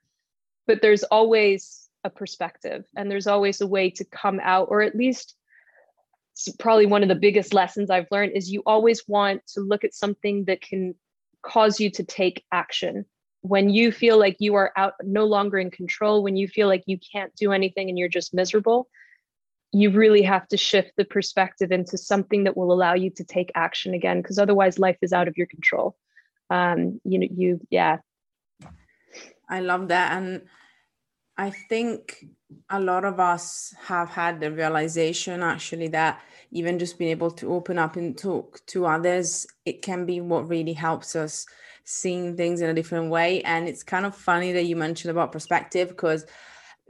but 0.67 0.81
there's 0.81 1.03
always 1.03 1.89
a 2.03 2.09
perspective 2.09 2.83
and 2.95 3.09
there's 3.09 3.27
always 3.27 3.61
a 3.61 3.67
way 3.67 3.89
to 3.89 4.05
come 4.05 4.39
out 4.41 4.67
or 4.69 4.81
at 4.81 4.95
least 4.95 5.35
probably 6.59 6.87
one 6.87 7.03
of 7.03 7.09
the 7.09 7.15
biggest 7.15 7.53
lessons 7.53 7.89
i've 7.89 8.07
learned 8.11 8.31
is 8.35 8.51
you 8.51 8.63
always 8.65 9.07
want 9.07 9.45
to 9.47 9.61
look 9.61 9.83
at 9.83 9.93
something 9.93 10.45
that 10.45 10.61
can 10.61 10.95
cause 11.43 11.79
you 11.79 11.91
to 11.91 12.03
take 12.03 12.43
action. 12.51 13.05
When 13.41 13.69
you 13.69 13.91
feel 13.91 14.17
like 14.17 14.37
you 14.39 14.55
are 14.55 14.71
out 14.77 14.93
no 15.03 15.25
longer 15.25 15.59
in 15.59 15.69
control 15.69 16.23
when 16.23 16.37
you 16.37 16.47
feel 16.47 16.67
like 16.67 16.83
you 16.87 16.97
can't 16.97 17.35
do 17.35 17.51
anything 17.51 17.89
and 17.89 17.99
you're 17.99 18.07
just 18.07 18.33
miserable 18.33 18.87
you 19.73 19.89
really 19.89 20.21
have 20.21 20.47
to 20.49 20.57
shift 20.57 20.91
the 20.97 21.05
perspective 21.05 21.71
into 21.71 21.97
something 21.97 22.43
that 22.43 22.55
will 22.55 22.71
allow 22.71 22.93
you 22.93 23.09
to 23.09 23.23
take 23.23 23.51
action 23.55 23.93
again 23.93 24.21
because 24.21 24.37
otherwise 24.37 24.79
life 24.79 24.97
is 25.01 25.13
out 25.13 25.27
of 25.27 25.37
your 25.37 25.47
control. 25.47 25.95
Um 26.49 27.01
you 27.03 27.19
know 27.19 27.27
you 27.31 27.59
yeah. 27.69 27.97
I 29.49 29.59
love 29.59 29.89
that 29.89 30.13
and 30.13 30.43
i 31.35 31.49
think 31.49 32.25
a 32.69 32.79
lot 32.79 33.03
of 33.03 33.19
us 33.19 33.73
have 33.81 34.09
had 34.09 34.39
the 34.39 34.51
realization 34.51 35.41
actually 35.41 35.87
that 35.87 36.21
even 36.51 36.77
just 36.77 36.99
being 36.99 37.09
able 37.09 37.31
to 37.31 37.51
open 37.51 37.79
up 37.79 37.95
and 37.95 38.17
talk 38.17 38.63
to 38.67 38.85
others 38.85 39.47
it 39.65 39.81
can 39.81 40.05
be 40.05 40.21
what 40.21 40.47
really 40.47 40.73
helps 40.73 41.15
us 41.15 41.47
seeing 41.83 42.37
things 42.37 42.61
in 42.61 42.69
a 42.69 42.73
different 42.73 43.09
way. 43.09 43.41
And 43.43 43.67
it's 43.67 43.83
kind 43.83 44.05
of 44.05 44.15
funny 44.15 44.53
that 44.53 44.63
you 44.63 44.75
mentioned 44.75 45.11
about 45.11 45.31
perspective 45.31 45.89
because 45.89 46.25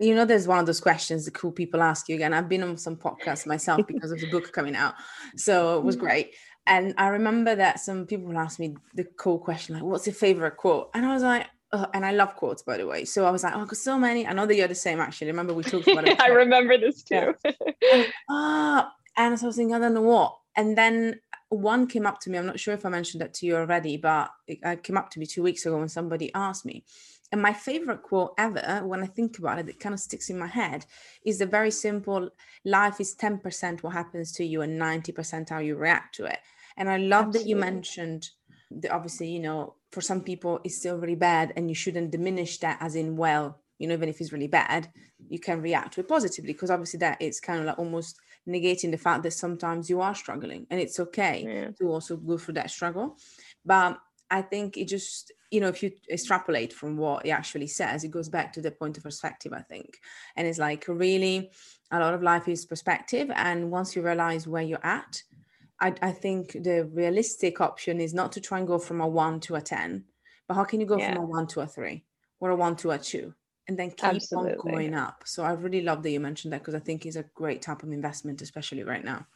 you 0.03 0.13
know 0.15 0.25
there's 0.25 0.48
one 0.48 0.60
of 0.60 0.65
those 0.65 0.79
questions 0.79 1.25
that 1.25 1.33
cool 1.33 1.51
people 1.51 1.81
ask 1.81 2.10
you 2.10 2.15
again. 2.15 2.33
I've 2.33 2.50
been 2.50 2.63
on 2.63 2.77
some 2.77 2.95
podcasts 2.95 3.45
myself 3.45 3.86
because 3.88 4.12
of 4.12 4.19
the 4.19 4.29
book 4.29 4.51
coming 4.51 4.75
out 4.75 4.95
so 5.36 5.77
it 5.77 5.83
was 5.83 5.95
mm-hmm. 5.95 6.05
great. 6.05 6.36
And 6.65 6.93
i 6.98 7.07
remember 7.07 7.55
that 7.55 7.79
some 7.79 8.05
people 8.05 8.38
asked 8.38 8.60
me 8.60 8.75
the 8.93 9.03
cool 9.17 9.38
question 9.38 9.75
like 9.75 9.83
what's 9.83 10.07
your 10.07 10.13
favorite 10.13 10.57
quote? 10.57 10.89
And 10.93 11.05
i 11.05 11.13
was 11.13 11.24
like 11.24 11.48
oh, 11.74 11.88
and 11.93 12.05
i 12.05 12.12
love 12.12 12.36
quotes 12.36 12.62
by 12.62 12.77
the 12.77 12.88
way. 12.88 13.05
So 13.05 13.25
i 13.25 13.31
was 13.31 13.43
like 13.43 13.55
oh 13.55 13.65
got 13.65 13.77
so 13.77 13.98
many 13.98 14.25
i 14.27 14.33
know 14.33 14.45
that 14.45 14.55
you're 14.55 14.67
the 14.67 14.75
same 14.75 15.00
actually. 15.00 15.27
Remember 15.27 15.53
we 15.53 15.63
talked 15.63 15.88
about 15.88 16.07
it 16.07 16.19
i 16.27 16.27
remember 16.27 16.77
this 16.77 17.03
too. 17.03 17.36
Ah 18.29 18.91
and 19.17 19.39
so 19.39 19.45
i 19.45 19.48
was 19.48 19.55
thinking 19.55 19.75
i 19.75 19.79
don't 19.79 19.93
know 19.93 20.01
what. 20.01 20.38
And 20.55 20.77
then 20.77 21.19
one 21.50 21.88
came 21.88 22.05
up 22.05 22.19
to 22.19 22.29
me 22.29 22.38
i'm 22.38 22.45
not 22.45 22.60
sure 22.60 22.74
if 22.74 22.86
i 22.86 22.89
mentioned 22.89 23.22
that 23.22 23.33
to 23.36 23.45
you 23.45 23.55
already 23.55 23.98
but 23.98 24.31
it 24.48 24.83
came 24.83 24.98
up 24.98 25.10
to 25.12 25.19
me 25.19 25.25
two 25.25 25.43
weeks 25.43 25.65
ago 25.65 25.77
when 25.77 25.89
somebody 25.89 26.33
asked 26.33 26.65
me 26.65 26.83
and 27.34 27.42
my 27.42 27.52
favorite 27.52 28.04
quote 28.04 28.36
ever, 28.38 28.84
when 28.86 29.02
I 29.02 29.08
think 29.08 29.40
about 29.40 29.58
it, 29.58 29.68
it 29.68 29.80
kind 29.80 29.94
of 29.94 30.00
sticks 30.00 30.30
in 30.30 30.38
my 30.38 30.46
head, 30.46 30.86
is 31.25 31.40
the 31.40 31.48
very 31.48 31.72
simple 31.72 32.30
life 32.63 33.02
is 33.02 33.16
10% 33.16 33.82
what 33.82 33.94
happens 33.94 34.32
to 34.34 34.46
you 34.46 34.62
and 34.62 34.80
90% 34.80 35.50
how 35.50 35.58
you 35.58 35.75
react 35.75 36.13
to 36.16 36.25
it. 36.25 36.38
And 36.78 36.88
I 36.88 36.98
love 36.98 37.30
Absolutely. 37.30 37.40
that 37.40 37.50
you 37.50 37.56
mentioned 37.56 38.30
that 38.70 38.92
obviously, 38.92 39.30
you 39.30 39.40
know, 39.40 39.74
for 39.92 40.00
some 40.00 40.22
people 40.22 40.60
it's 40.63 40.78
still 40.78 41.00
really 41.00 41.16
bad 41.16 41.54
and 41.56 41.70
you 41.70 41.75
shouldn't 41.75 42.12
diminish 42.12 42.60
that 42.60 42.78
as 42.80 42.96
in, 42.96 43.18
well, 43.18 43.58
you 43.80 43.88
know, 43.88 43.96
even 43.96 44.10
if 44.10 44.22
it's 44.22 44.32
really 44.32 44.48
bad, 44.48 44.92
you 45.28 45.40
can 45.40 45.60
react 45.60 45.96
to 45.96 46.02
it 46.02 46.08
positively 46.08 46.54
because 46.54 46.70
obviously 46.70 47.00
that 47.00 47.20
is 47.20 47.40
kind 47.40 47.60
of 47.60 47.66
like 47.66 47.80
almost 47.80 48.20
negating 48.48 48.92
the 48.92 48.98
fact 48.98 49.24
that 49.24 49.32
sometimes 49.32 49.90
you 49.90 50.02
are 50.02 50.13
struggling 50.13 50.68
and 50.70 50.80
it's 50.80 51.00
okay 51.00 51.46
yeah. 51.48 51.72
to 51.80 51.90
also 51.90 52.16
go 52.16 52.38
through 52.38 52.54
that 52.54 52.70
struggle. 52.70 53.18
But 53.66 53.98
I 54.30 54.44
think 54.44 54.78
it 54.78 54.88
just, 54.88 55.32
you 55.53 55.60
know, 55.60 55.67
if 55.67 55.83
you 55.83 55.91
extrapolate 56.10 56.74
from 56.74 56.98
what 56.98 57.24
he 57.24 57.31
actually 57.31 57.67
says, 57.67 58.03
it 58.03 58.10
goes 58.10 58.27
back 58.27 58.51
to 58.53 58.62
the 58.62 58.72
point 58.72 58.98
of 58.98 59.03
perspective, 59.03 59.53
I 59.53 59.62
think. 59.62 60.00
And 60.36 60.48
it's 60.48 60.57
like 60.57 60.86
really 60.88 61.51
a 61.91 62.00
lot 62.00 62.15
of 62.15 62.24
life 62.24 62.48
is 62.48 62.65
perspective. 62.65 63.29
And 63.36 63.69
once 63.69 63.95
you 63.95 64.01
realize 64.01 64.48
where 64.48 64.63
you're 64.63 64.83
at, 64.83 65.22
I, 65.79 65.93
I 66.01 66.12
think 66.12 66.53
the 66.53 66.89
realistic 66.91 67.62
option 67.62 68.01
is 68.01 68.15
not 68.15 68.31
to 68.31 68.41
try 68.41 68.57
and 68.57 68.67
go 68.67 68.79
from 68.79 69.00
a 69.00 69.07
one 69.07 69.39
to 69.41 69.53
a 69.53 69.62
10, 69.62 70.03
but 70.48 70.55
how 70.55 70.63
can 70.63 70.79
you 70.79 70.88
go 70.88 70.98
yeah. 70.98 71.13
from 71.13 71.24
a 71.24 71.27
one 71.27 71.45
to 71.48 71.62
a 71.62 71.67
three 71.67 72.03
or 72.39 72.50
a 72.50 72.55
one 72.55 72.75
to 72.77 72.89
a 72.89 72.98
two? 72.98 73.31
And 73.67 73.77
then 73.77 73.91
keep 73.91 74.05
Absolutely. 74.05 74.53
on 74.53 74.72
going 74.72 74.95
up. 74.95 75.22
So 75.25 75.43
I 75.43 75.51
really 75.51 75.81
love 75.81 76.01
that 76.01 76.10
you 76.10 76.19
mentioned 76.19 76.51
that 76.53 76.62
because 76.62 76.75
I 76.75 76.79
think 76.79 77.05
it's 77.05 77.15
a 77.15 77.25
great 77.36 77.62
type 77.62 77.83
of 77.83 77.91
investment, 77.91 78.41
especially 78.41 78.83
right 78.83 79.05
now. 79.05 79.27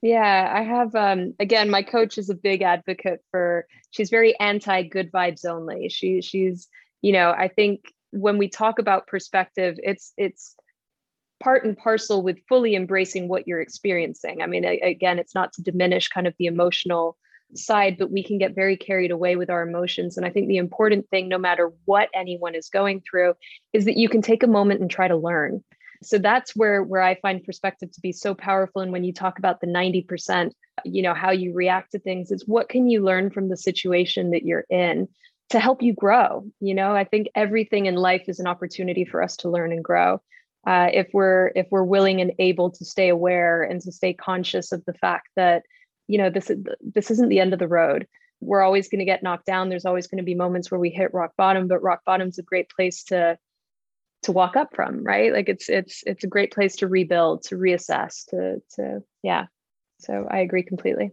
Yeah, 0.00 0.52
I 0.54 0.62
have 0.62 0.94
um 0.94 1.34
again 1.40 1.70
my 1.70 1.82
coach 1.82 2.18
is 2.18 2.30
a 2.30 2.34
big 2.34 2.62
advocate 2.62 3.20
for 3.30 3.66
she's 3.90 4.10
very 4.10 4.38
anti 4.38 4.82
good 4.82 5.10
vibes 5.10 5.44
only. 5.44 5.88
She 5.88 6.22
she's 6.22 6.68
you 7.02 7.12
know, 7.12 7.30
I 7.30 7.48
think 7.48 7.92
when 8.10 8.38
we 8.38 8.48
talk 8.48 8.78
about 8.78 9.06
perspective, 9.06 9.78
it's 9.82 10.12
it's 10.16 10.54
part 11.40 11.64
and 11.64 11.76
parcel 11.76 12.22
with 12.22 12.38
fully 12.48 12.74
embracing 12.74 13.28
what 13.28 13.46
you're 13.46 13.60
experiencing. 13.60 14.42
I 14.42 14.46
mean, 14.46 14.64
again, 14.64 15.18
it's 15.18 15.34
not 15.34 15.52
to 15.54 15.62
diminish 15.62 16.08
kind 16.08 16.26
of 16.26 16.34
the 16.38 16.46
emotional 16.46 17.16
side, 17.54 17.96
but 17.98 18.10
we 18.10 18.22
can 18.22 18.38
get 18.38 18.54
very 18.54 18.76
carried 18.76 19.10
away 19.10 19.36
with 19.36 19.48
our 19.50 19.62
emotions. 19.62 20.16
And 20.16 20.26
I 20.26 20.30
think 20.30 20.48
the 20.48 20.56
important 20.58 21.08
thing, 21.10 21.28
no 21.28 21.38
matter 21.38 21.72
what 21.84 22.08
anyone 22.14 22.54
is 22.54 22.68
going 22.68 23.02
through, 23.08 23.34
is 23.72 23.84
that 23.84 23.96
you 23.96 24.08
can 24.08 24.20
take 24.22 24.42
a 24.42 24.48
moment 24.48 24.80
and 24.80 24.90
try 24.90 25.08
to 25.08 25.16
learn 25.16 25.62
so 26.02 26.18
that's 26.18 26.54
where 26.54 26.82
where 26.82 27.02
i 27.02 27.14
find 27.16 27.44
perspective 27.44 27.90
to 27.92 28.00
be 28.00 28.12
so 28.12 28.34
powerful. 28.34 28.82
And 28.82 28.92
when 28.92 29.04
you 29.04 29.12
talk 29.12 29.38
about 29.38 29.60
the 29.60 29.66
90% 29.66 30.52
you 30.84 31.02
know 31.02 31.14
how 31.14 31.30
you 31.30 31.52
react 31.54 31.92
to 31.92 31.98
things 31.98 32.30
is 32.30 32.46
what 32.46 32.68
can 32.68 32.88
you 32.88 33.02
learn 33.02 33.30
from 33.30 33.48
the 33.48 33.56
situation 33.56 34.30
that 34.30 34.44
you're 34.44 34.66
in 34.70 35.08
to 35.50 35.58
help 35.58 35.82
you 35.82 35.92
grow? 35.92 36.44
You 36.60 36.74
know 36.74 36.94
i 36.94 37.04
think 37.04 37.28
everything 37.34 37.86
in 37.86 37.94
life 37.94 38.24
is 38.28 38.40
an 38.40 38.46
opportunity 38.46 39.04
for 39.04 39.22
us 39.22 39.36
to 39.38 39.50
learn 39.50 39.72
and 39.72 39.84
grow. 39.84 40.20
Uh, 40.66 40.90
if 40.92 41.08
we're 41.12 41.50
if 41.54 41.66
we're 41.70 41.84
willing 41.84 42.20
and 42.20 42.32
able 42.38 42.70
to 42.70 42.84
stay 42.84 43.08
aware 43.08 43.62
and 43.62 43.80
to 43.80 43.92
stay 43.92 44.12
conscious 44.12 44.72
of 44.72 44.84
the 44.84 44.92
fact 44.92 45.28
that 45.36 45.62
you 46.08 46.18
know 46.18 46.30
this 46.30 46.50
is 46.50 46.58
this 46.82 47.10
isn't 47.10 47.28
the 47.28 47.40
end 47.40 47.52
of 47.52 47.58
the 47.58 47.68
road. 47.68 48.06
We're 48.40 48.62
always 48.62 48.88
going 48.88 48.98
to 48.98 49.04
get 49.04 49.22
knocked 49.22 49.46
down. 49.46 49.68
There's 49.68 49.84
always 49.84 50.06
going 50.06 50.18
to 50.18 50.24
be 50.24 50.34
moments 50.34 50.70
where 50.70 50.78
we 50.78 50.90
hit 50.90 51.14
rock 51.14 51.32
bottom 51.36 51.68
but 51.68 51.82
rock 51.82 52.04
bottom's 52.04 52.38
a 52.38 52.42
great 52.42 52.68
place 52.70 53.04
to 53.04 53.38
to 54.22 54.32
walk 54.32 54.56
up 54.56 54.74
from 54.74 55.04
right? 55.04 55.32
Like 55.32 55.48
it's 55.48 55.68
it's 55.68 56.02
it's 56.06 56.24
a 56.24 56.28
great 56.28 56.52
place 56.52 56.76
to 56.76 56.88
rebuild 56.88 57.42
to 57.44 57.56
reassess 57.56 58.26
to 58.30 58.62
to 58.76 59.02
yeah. 59.22 59.46
So 60.00 60.26
i 60.30 60.38
agree 60.38 60.62
completely. 60.62 61.12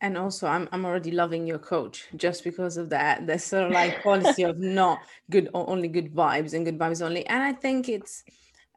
And 0.00 0.16
also 0.16 0.46
I'm, 0.46 0.68
I'm 0.70 0.84
already 0.84 1.10
loving 1.10 1.46
your 1.46 1.58
coach 1.58 2.06
just 2.16 2.44
because 2.44 2.76
of 2.76 2.90
that. 2.90 3.26
There's 3.26 3.44
sort 3.44 3.64
of 3.64 3.72
like 3.72 4.02
policy 4.04 4.44
of 4.44 4.58
not 4.58 5.00
good 5.30 5.48
only 5.54 5.88
good 5.88 6.14
vibes 6.14 6.54
and 6.54 6.64
good 6.64 6.78
vibes 6.78 7.04
only. 7.04 7.26
And 7.26 7.42
i 7.42 7.52
think 7.52 7.88
it's 7.88 8.24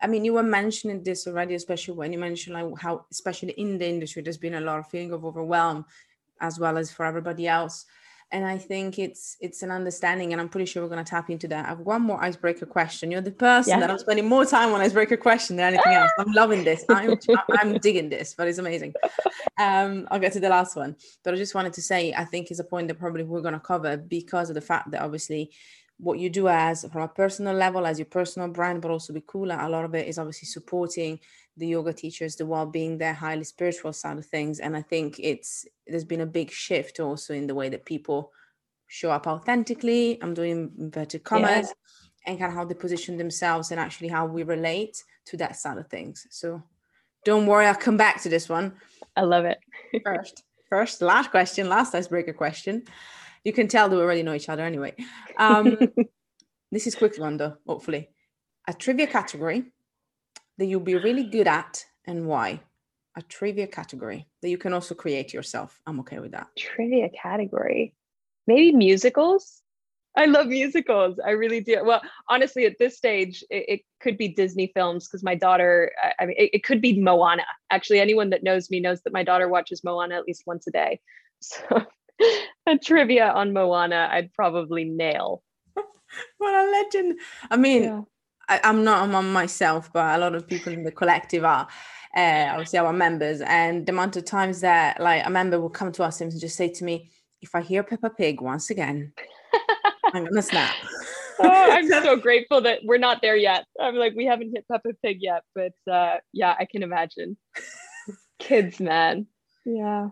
i 0.02 0.08
mean 0.08 0.26
you 0.26 0.34
were 0.34 0.44
mentioning 0.44 1.04
this 1.04 1.28
already 1.28 1.56
especially 1.56 1.96
when 1.96 2.12
you 2.12 2.20
mentioned 2.20 2.56
like 2.56 2.80
how 2.80 3.06
especially 3.12 3.52
in 3.52 3.78
the 3.78 3.88
industry 3.88 4.22
there's 4.22 4.38
been 4.38 4.56
a 4.56 4.62
lot 4.62 4.80
of 4.80 4.88
feeling 4.88 5.12
of 5.12 5.26
overwhelm 5.26 5.86
as 6.40 6.60
well 6.60 6.76
as 6.78 6.92
for 6.92 7.06
everybody 7.06 7.48
else 7.48 7.86
and 8.32 8.46
I 8.46 8.58
think 8.58 8.98
it's 8.98 9.38
it's 9.42 9.62
an 9.62 9.72
understanding, 9.72 10.32
and 10.32 10.42
I'm 10.42 10.48
pretty 10.48 10.66
sure 10.66 10.82
we're 10.82 10.90
going 10.90 11.04
to 11.04 11.10
tap 11.10 11.30
into 11.30 11.48
that. 11.50 11.70
I've 11.70 11.80
one 11.80 12.02
more 12.02 12.24
icebreaker 12.24 12.66
question. 12.66 13.12
You're 13.12 13.22
the 13.22 13.32
person 13.32 13.72
yeah. 13.72 13.80
that 13.82 13.92
I'm 13.92 14.00
spending 14.00 14.28
more 14.28 14.46
time 14.46 14.74
on 14.74 14.80
icebreaker 14.80 15.18
question 15.18 15.58
than 15.58 15.74
anything 15.74 15.94
else. 15.94 16.12
I'm 16.18 16.32
loving 16.32 16.64
this. 16.64 16.86
I'm 16.90 17.18
I'm 17.60 17.78
digging 17.80 18.10
this, 18.10 18.34
but 18.34 18.48
it's 18.48 18.58
amazing. 18.58 18.94
Um, 19.60 20.08
I'll 20.12 20.20
get 20.20 20.34
to 20.34 20.40
the 20.40 20.50
last 20.50 20.76
one, 20.76 20.96
but 21.24 21.34
I 21.34 21.38
just 21.38 21.56
wanted 21.56 21.74
to 21.74 21.82
say 21.82 22.14
I 22.14 22.26
think 22.26 22.52
is 22.52 22.60
a 22.60 22.64
point 22.64 22.88
that 22.88 23.00
probably 23.00 23.24
we're 23.24 23.42
going 23.42 23.54
to 23.54 23.60
cover 23.60 23.98
because 23.98 24.50
of 24.50 24.56
the 24.56 24.62
fact 24.62 24.92
that 24.92 25.02
obviously 25.02 25.52
what 26.02 26.18
you 26.18 26.32
do 26.32 26.48
as 26.48 26.84
from 26.92 27.04
a 27.04 27.08
personal 27.08 27.54
level 27.54 27.86
as 27.86 28.00
your 28.00 28.08
personal 28.08 28.48
brand, 28.48 28.82
but 28.82 28.90
also 28.90 29.14
be 29.14 29.22
cooler. 29.22 29.56
A 29.60 29.70
lot 29.70 29.86
of 29.86 29.94
it 29.94 30.08
is 30.08 30.18
obviously 30.18 30.48
supporting 30.48 31.20
the 31.58 31.68
yoga 31.68 31.94
teachers, 31.94 32.36
the 32.36 32.46
well-being, 32.46 32.98
their 32.98 33.14
highly 33.14 33.44
spiritual 33.44 33.94
side 33.94 34.18
of 34.18 34.26
things. 34.26 34.60
And 34.60 34.76
I 34.76 34.82
think 34.82 35.20
it's 35.20 35.66
there's 35.86 36.04
been 36.04 36.22
a 36.22 36.26
big 36.26 36.50
shift 36.50 37.00
also 37.00 37.36
in 37.36 37.46
the 37.46 37.54
way 37.54 37.70
that 37.70 37.86
people 37.86 38.32
show 38.88 39.12
up 39.12 39.28
authentically. 39.28 40.18
I'm 40.24 40.34
doing 40.34 40.72
inverted 40.80 41.24
commas 41.24 41.68
yeah. 41.68 42.32
and 42.32 42.40
kind 42.40 42.52
of 42.52 42.58
how 42.58 42.66
they 42.66 42.74
position 42.74 43.18
themselves 43.18 43.70
and 43.70 43.80
actually 43.80 44.08
how 44.08 44.26
we 44.26 44.42
relate 44.42 45.04
to 45.26 45.38
that 45.38 45.56
side 45.56 45.78
of 45.78 45.88
things. 45.88 46.26
So 46.32 46.64
don't 47.26 47.46
worry, 47.46 47.68
I'll 47.68 47.76
come 47.76 47.98
back 47.98 48.24
to 48.24 48.30
this 48.30 48.50
one. 48.50 48.74
I 49.16 49.22
love 49.22 49.46
it. 49.46 49.60
first, 50.04 50.44
first, 50.68 51.02
last 51.04 51.30
question, 51.30 51.70
last 51.70 51.94
icebreaker 51.94 52.34
question. 52.34 52.86
You 53.44 53.54
can 53.54 53.68
tell 53.68 53.90
that 53.90 53.96
we 53.96 54.02
already 54.02 54.24
know 54.24 54.34
each 54.34 54.50
other 54.50 54.64
anyway. 54.64 54.96
Um, 55.38 55.78
this 56.72 56.88
is 56.88 56.96
quick 56.96 57.18
one 57.18 57.38
though, 57.38 57.58
hopefully. 57.68 58.10
A 58.68 58.74
trivia 58.74 59.08
category 59.08 59.66
that 60.58 60.66
you'll 60.66 60.80
be 60.80 60.96
really 60.96 61.24
good 61.24 61.48
at 61.48 61.84
and 62.06 62.28
why? 62.28 62.62
A 63.18 63.22
trivia 63.24 63.68
category 63.68 64.28
that 64.42 64.50
you 64.50 64.58
can 64.58 64.74
also 64.74 64.96
create 64.96 65.34
yourself. 65.34 65.82
I'm 65.88 66.00
okay 66.02 66.20
with 66.20 66.32
that. 66.32 66.48
Trivia 66.58 67.10
category. 67.10 67.94
Maybe 68.48 68.72
musicals. 68.72 69.62
I 70.18 70.26
love 70.26 70.48
musicals. 70.48 71.20
I 71.26 71.32
really 71.32 71.62
do. 71.62 71.84
Well, 71.84 72.02
honestly, 72.28 72.66
at 72.66 72.78
this 72.80 72.98
stage, 72.98 73.44
it, 73.50 73.66
it 73.68 73.82
could 74.02 74.18
be 74.18 74.28
Disney 74.28 74.72
films 74.74 75.08
because 75.08 75.24
my 75.24 75.36
daughter, 75.36 75.92
I, 76.04 76.14
I 76.20 76.26
mean, 76.26 76.36
it, 76.38 76.50
it, 76.54 76.64
could 76.64 76.82
be 76.82 77.00
Moana. 77.00 77.46
Actually, 77.70 78.02
anyone 78.02 78.30
that 78.32 78.44
knows 78.44 78.70
me 78.70 78.82
knows 78.82 79.02
that 79.04 79.14
my 79.14 79.24
daughter 79.24 79.48
watches 79.48 79.84
Moana 79.84 80.16
at 80.16 80.26
least 80.26 80.44
once 80.46 80.68
a 80.68 80.72
day. 80.72 81.00
So, 81.44 81.88
a 82.68 82.78
trivia 82.78 83.30
on 83.30 83.54
Moana, 83.54 84.10
I'd 84.12 84.34
probably 84.34 84.86
nail. 84.86 85.44
what 86.38 86.54
a 86.54 86.72
legend. 86.72 87.20
I 87.50 87.58
mean, 87.58 87.84
yeah. 87.84 88.02
I, 88.50 88.60
am 88.64 88.84
not 88.84 89.04
I'm 89.04 89.16
on 89.16 89.32
myself, 89.32 89.92
but 89.94 90.16
a 90.16 90.18
lot 90.20 90.36
of 90.36 90.48
people 90.48 90.74
in 90.74 90.84
the 90.84 90.92
collective 90.92 91.44
are. 91.44 91.68
Uh, 92.16 92.50
obviously, 92.52 92.78
our 92.78 92.92
members, 92.92 93.40
and 93.40 93.86
the 93.86 93.94
amount 93.94 94.18
of 94.18 94.26
times 94.26 94.60
that 94.60 95.00
like 95.00 95.26
a 95.26 95.30
member 95.30 95.62
will 95.62 95.70
come 95.70 95.94
to 95.94 96.04
us 96.04 96.20
and 96.20 96.38
just 96.38 96.58
say 96.58 96.68
to 96.68 96.84
me, 96.84 97.10
"If 97.42 97.56
I 97.56 97.62
hear 97.62 97.84
Peppa 97.84 98.10
Pig 98.10 98.42
once 98.42 98.70
again, 98.70 99.14
I'm 100.14 100.26
gonna 100.26 100.42
snap." 100.42 100.76
oh, 101.44 101.72
I'm 101.72 101.88
so 101.88 102.16
grateful 102.18 102.62
that 102.62 102.80
we're 102.84 102.98
not 102.98 103.22
there 103.22 103.36
yet. 103.36 103.66
I'm 103.80 103.96
like, 103.96 104.14
we 104.16 104.26
haven't 104.26 104.52
hit 104.54 104.66
Peppa 104.70 104.90
Pig 105.04 105.20
yet, 105.22 105.44
but 105.56 105.74
uh, 105.92 106.18
yeah, 106.34 106.56
I 106.60 106.66
can 106.66 106.84
imagine. 106.84 107.38
Kids, 108.40 108.80
man. 108.80 109.28
Yeah, 109.66 110.10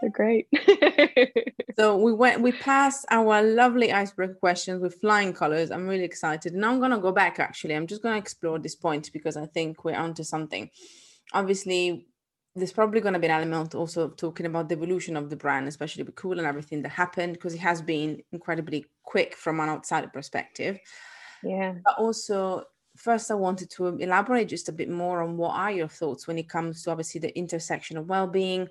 they're 0.00 0.10
great. 0.10 0.46
so 1.76 1.96
we 1.96 2.12
went, 2.12 2.40
we 2.40 2.52
passed 2.52 3.04
our 3.10 3.42
lovely 3.42 3.92
iceberg 3.92 4.38
questions 4.38 4.80
with 4.80 5.00
flying 5.00 5.32
colors. 5.32 5.70
I'm 5.70 5.88
really 5.88 6.04
excited. 6.04 6.54
Now 6.54 6.70
I'm 6.70 6.78
going 6.78 6.92
to 6.92 6.98
go 6.98 7.12
back 7.12 7.40
actually. 7.40 7.74
I'm 7.74 7.86
just 7.86 8.02
going 8.02 8.14
to 8.14 8.18
explore 8.18 8.58
this 8.58 8.76
point 8.76 9.10
because 9.12 9.36
I 9.36 9.46
think 9.46 9.84
we're 9.84 9.96
onto 9.96 10.22
something. 10.22 10.70
Obviously, 11.32 12.06
there's 12.54 12.72
probably 12.72 13.00
going 13.00 13.14
to 13.14 13.18
be 13.18 13.26
an 13.26 13.32
element 13.32 13.74
also 13.74 14.10
talking 14.10 14.46
about 14.46 14.68
the 14.68 14.74
evolution 14.74 15.16
of 15.16 15.30
the 15.30 15.36
brand, 15.36 15.66
especially 15.66 16.02
with 16.02 16.14
Kula 16.14 16.38
and 16.38 16.46
everything 16.46 16.82
that 16.82 16.90
happened 16.90 17.34
because 17.34 17.54
it 17.54 17.60
has 17.60 17.80
been 17.80 18.22
incredibly 18.30 18.86
quick 19.02 19.36
from 19.36 19.58
an 19.60 19.70
outside 19.70 20.12
perspective. 20.12 20.78
Yeah. 21.42 21.74
But 21.84 21.98
also, 21.98 22.64
first, 22.96 23.30
I 23.30 23.34
wanted 23.34 23.70
to 23.70 23.86
elaborate 23.96 24.48
just 24.48 24.68
a 24.68 24.72
bit 24.72 24.90
more 24.90 25.22
on 25.22 25.36
what 25.36 25.54
are 25.56 25.72
your 25.72 25.88
thoughts 25.88 26.26
when 26.26 26.38
it 26.38 26.48
comes 26.48 26.82
to 26.82 26.90
obviously 26.90 27.20
the 27.20 27.36
intersection 27.36 27.96
of 27.96 28.06
well-being 28.06 28.68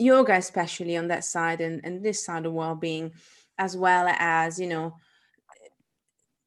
yoga 0.00 0.34
especially 0.34 0.96
on 0.96 1.08
that 1.08 1.24
side 1.24 1.60
and, 1.60 1.80
and 1.84 2.02
this 2.02 2.24
side 2.24 2.46
of 2.46 2.52
well-being 2.52 3.12
as 3.58 3.76
well 3.76 4.06
as 4.18 4.58
you 4.58 4.66
know 4.66 4.96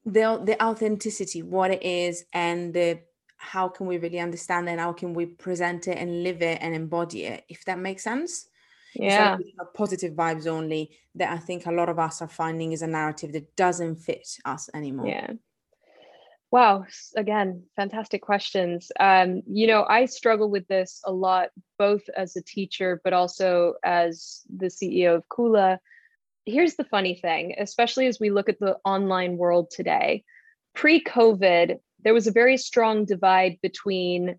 the 0.05 0.41
the 0.43 0.61
authenticity 0.61 1.41
what 1.41 1.71
it 1.71 1.83
is 1.83 2.25
and 2.33 2.73
the 2.73 2.99
how 3.37 3.67
can 3.67 3.87
we 3.87 3.97
really 3.97 4.19
understand 4.19 4.67
it 4.67 4.71
and 4.71 4.79
how 4.79 4.93
can 4.93 5.13
we 5.13 5.25
present 5.25 5.87
it 5.87 5.97
and 5.97 6.23
live 6.23 6.41
it 6.41 6.57
and 6.61 6.73
embody 6.73 7.25
it 7.25 7.43
if 7.49 7.65
that 7.65 7.77
makes 7.77 8.03
sense? 8.03 8.47
Yeah. 8.95 9.37
positive 9.73 10.13
vibes 10.13 10.45
only 10.45 10.91
that 11.15 11.31
i 11.31 11.37
think 11.37 11.65
a 11.65 11.71
lot 11.71 11.89
of 11.89 11.97
us 11.97 12.21
are 12.21 12.27
finding 12.27 12.73
is 12.73 12.83
a 12.83 12.87
narrative 12.87 13.33
that 13.33 13.55
doesn't 13.55 13.95
fit 13.95 14.27
us 14.45 14.69
anymore. 14.73 15.07
Yeah 15.07 15.33
Wow. 16.53 16.85
Again, 17.15 17.63
fantastic 17.75 18.21
questions. 18.21 18.91
Um, 18.99 19.41
you 19.47 19.65
know, 19.65 19.87
I 19.89 20.05
struggle 20.05 20.51
with 20.51 20.67
this 20.67 21.01
a 21.03 21.11
lot, 21.11 21.49
both 21.79 22.03
as 22.15 22.35
a 22.35 22.43
teacher, 22.43 23.01
but 23.03 23.11
also 23.11 23.73
as 23.83 24.43
the 24.55 24.67
CEO 24.67 25.15
of 25.15 25.27
Kula. 25.29 25.79
Here's 26.45 26.75
the 26.75 26.83
funny 26.83 27.15
thing, 27.15 27.55
especially 27.57 28.05
as 28.05 28.19
we 28.19 28.29
look 28.29 28.49
at 28.49 28.59
the 28.59 28.77
online 28.85 29.35
world 29.37 29.71
today. 29.71 30.25
Pre 30.75 31.03
COVID, 31.03 31.79
there 32.03 32.13
was 32.13 32.27
a 32.27 32.31
very 32.31 32.57
strong 32.57 33.05
divide 33.05 33.57
between 33.63 34.35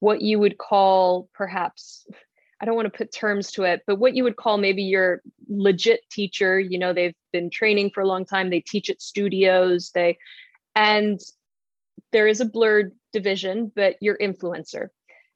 what 0.00 0.22
you 0.22 0.38
would 0.38 0.56
call 0.56 1.28
perhaps 1.34 2.06
I 2.62 2.64
don't 2.64 2.76
want 2.76 2.90
to 2.90 2.96
put 2.96 3.12
terms 3.12 3.52
to 3.52 3.64
it, 3.64 3.82
but 3.86 3.96
what 3.96 4.16
you 4.16 4.24
would 4.24 4.36
call 4.36 4.56
maybe 4.56 4.84
your 4.84 5.20
legit 5.50 6.00
teacher, 6.10 6.58
you 6.58 6.78
know, 6.78 6.94
they've 6.94 7.14
been 7.30 7.50
training 7.50 7.90
for 7.90 8.00
a 8.00 8.08
long 8.08 8.24
time, 8.24 8.48
they 8.48 8.60
teach 8.60 8.88
at 8.88 9.02
studios, 9.02 9.90
they 9.94 10.16
and 10.74 11.20
there 12.12 12.26
is 12.26 12.40
a 12.40 12.44
blurred 12.46 12.92
division, 13.12 13.72
but 13.74 13.96
your 14.00 14.16
influencer. 14.18 14.88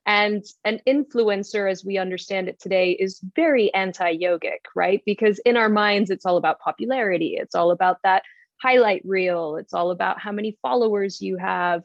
And 0.05 0.45
an 0.65 0.81
influencer, 0.87 1.71
as 1.71 1.85
we 1.85 1.97
understand 1.97 2.49
it 2.49 2.59
today, 2.61 2.91
is 2.93 3.21
very 3.37 3.73
anti 3.73 4.17
yogic, 4.17 4.59
right? 4.75 5.01
Because 5.07 5.39
in 5.41 5.57
our 5.57 5.69
minds, 5.69 6.11
it's 6.11 6.27
all 6.27 6.37
about 6.37 6.61
popularity, 6.61 7.37
it's 7.39 7.55
all 7.55 7.71
about 7.71 7.99
that 8.03 8.25
highlight 8.61 9.03
reel, 9.05 9.57
it's 9.57 9.73
all 9.73 9.91
about 9.91 10.21
how 10.21 10.33
many 10.33 10.59
followers 10.63 11.21
you 11.21 11.37
have 11.37 11.83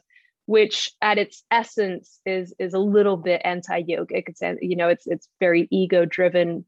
which 0.48 0.90
at 1.02 1.18
its 1.18 1.44
essence 1.50 2.20
is 2.24 2.54
is 2.58 2.72
a 2.72 2.78
little 2.78 3.18
bit 3.18 3.42
anti-yogic 3.44 4.24
it's 4.28 4.40
you 4.62 4.76
know 4.76 4.88
it's 4.88 5.06
it's 5.06 5.28
very 5.38 5.68
ego 5.70 6.06
driven 6.06 6.64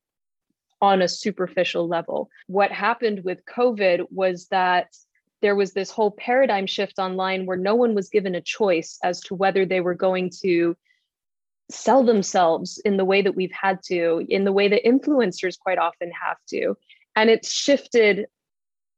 on 0.82 1.00
a 1.00 1.08
superficial 1.08 1.88
level 1.88 2.28
what 2.46 2.70
happened 2.70 3.24
with 3.24 3.42
covid 3.46 4.04
was 4.10 4.48
that 4.48 4.88
there 5.42 5.56
was 5.56 5.72
this 5.72 5.90
whole 5.90 6.10
paradigm 6.10 6.66
shift 6.66 6.98
online 6.98 7.46
where 7.46 7.56
no 7.56 7.74
one 7.74 7.94
was 7.94 8.08
given 8.08 8.34
a 8.34 8.40
choice 8.40 8.98
as 9.02 9.20
to 9.20 9.34
whether 9.34 9.64
they 9.64 9.80
were 9.80 9.94
going 9.94 10.30
to 10.42 10.76
sell 11.70 12.02
themselves 12.02 12.80
in 12.84 12.96
the 12.96 13.04
way 13.04 13.22
that 13.22 13.36
we've 13.36 13.52
had 13.52 13.82
to, 13.84 14.24
in 14.28 14.44
the 14.44 14.52
way 14.52 14.68
that 14.68 14.84
influencers 14.84 15.58
quite 15.58 15.78
often 15.78 16.10
have 16.10 16.36
to. 16.48 16.76
And 17.16 17.30
it's 17.30 17.52
shifted 17.52 18.26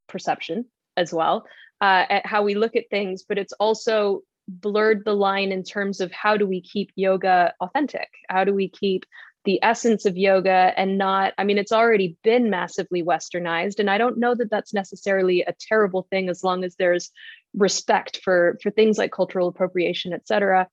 perception 0.07 0.65
as 0.97 1.13
well 1.13 1.45
uh, 1.81 2.05
at 2.09 2.25
how 2.25 2.43
we 2.43 2.55
look 2.55 2.75
at 2.75 2.89
things, 2.89 3.23
but 3.27 3.37
it's 3.37 3.53
also 3.53 4.21
blurred 4.47 5.03
the 5.05 5.15
line 5.15 5.51
in 5.51 5.63
terms 5.63 6.01
of 6.01 6.11
how 6.11 6.35
do 6.35 6.45
we 6.45 6.61
keep 6.61 6.91
yoga 6.95 7.53
authentic? 7.61 8.09
How 8.29 8.43
do 8.43 8.53
we 8.53 8.69
keep 8.69 9.05
the 9.45 9.59
essence 9.61 10.05
of 10.05 10.17
yoga 10.17 10.73
and 10.77 10.97
not 10.97 11.33
i 11.37 11.43
mean 11.43 11.57
it's 11.57 11.71
already 11.71 12.17
been 12.23 12.49
massively 12.49 13.03
westernized 13.03 13.79
and 13.79 13.89
i 13.89 13.97
don't 13.97 14.17
know 14.17 14.33
that 14.35 14.49
that's 14.49 14.73
necessarily 14.73 15.41
a 15.41 15.53
terrible 15.59 16.07
thing 16.09 16.29
as 16.29 16.43
long 16.43 16.63
as 16.63 16.75
there's 16.75 17.11
respect 17.55 18.19
for 18.23 18.57
for 18.61 18.71
things 18.71 18.97
like 18.97 19.11
cultural 19.11 19.47
appropriation 19.47 20.13
et 20.13 20.27
cetera. 20.27 20.67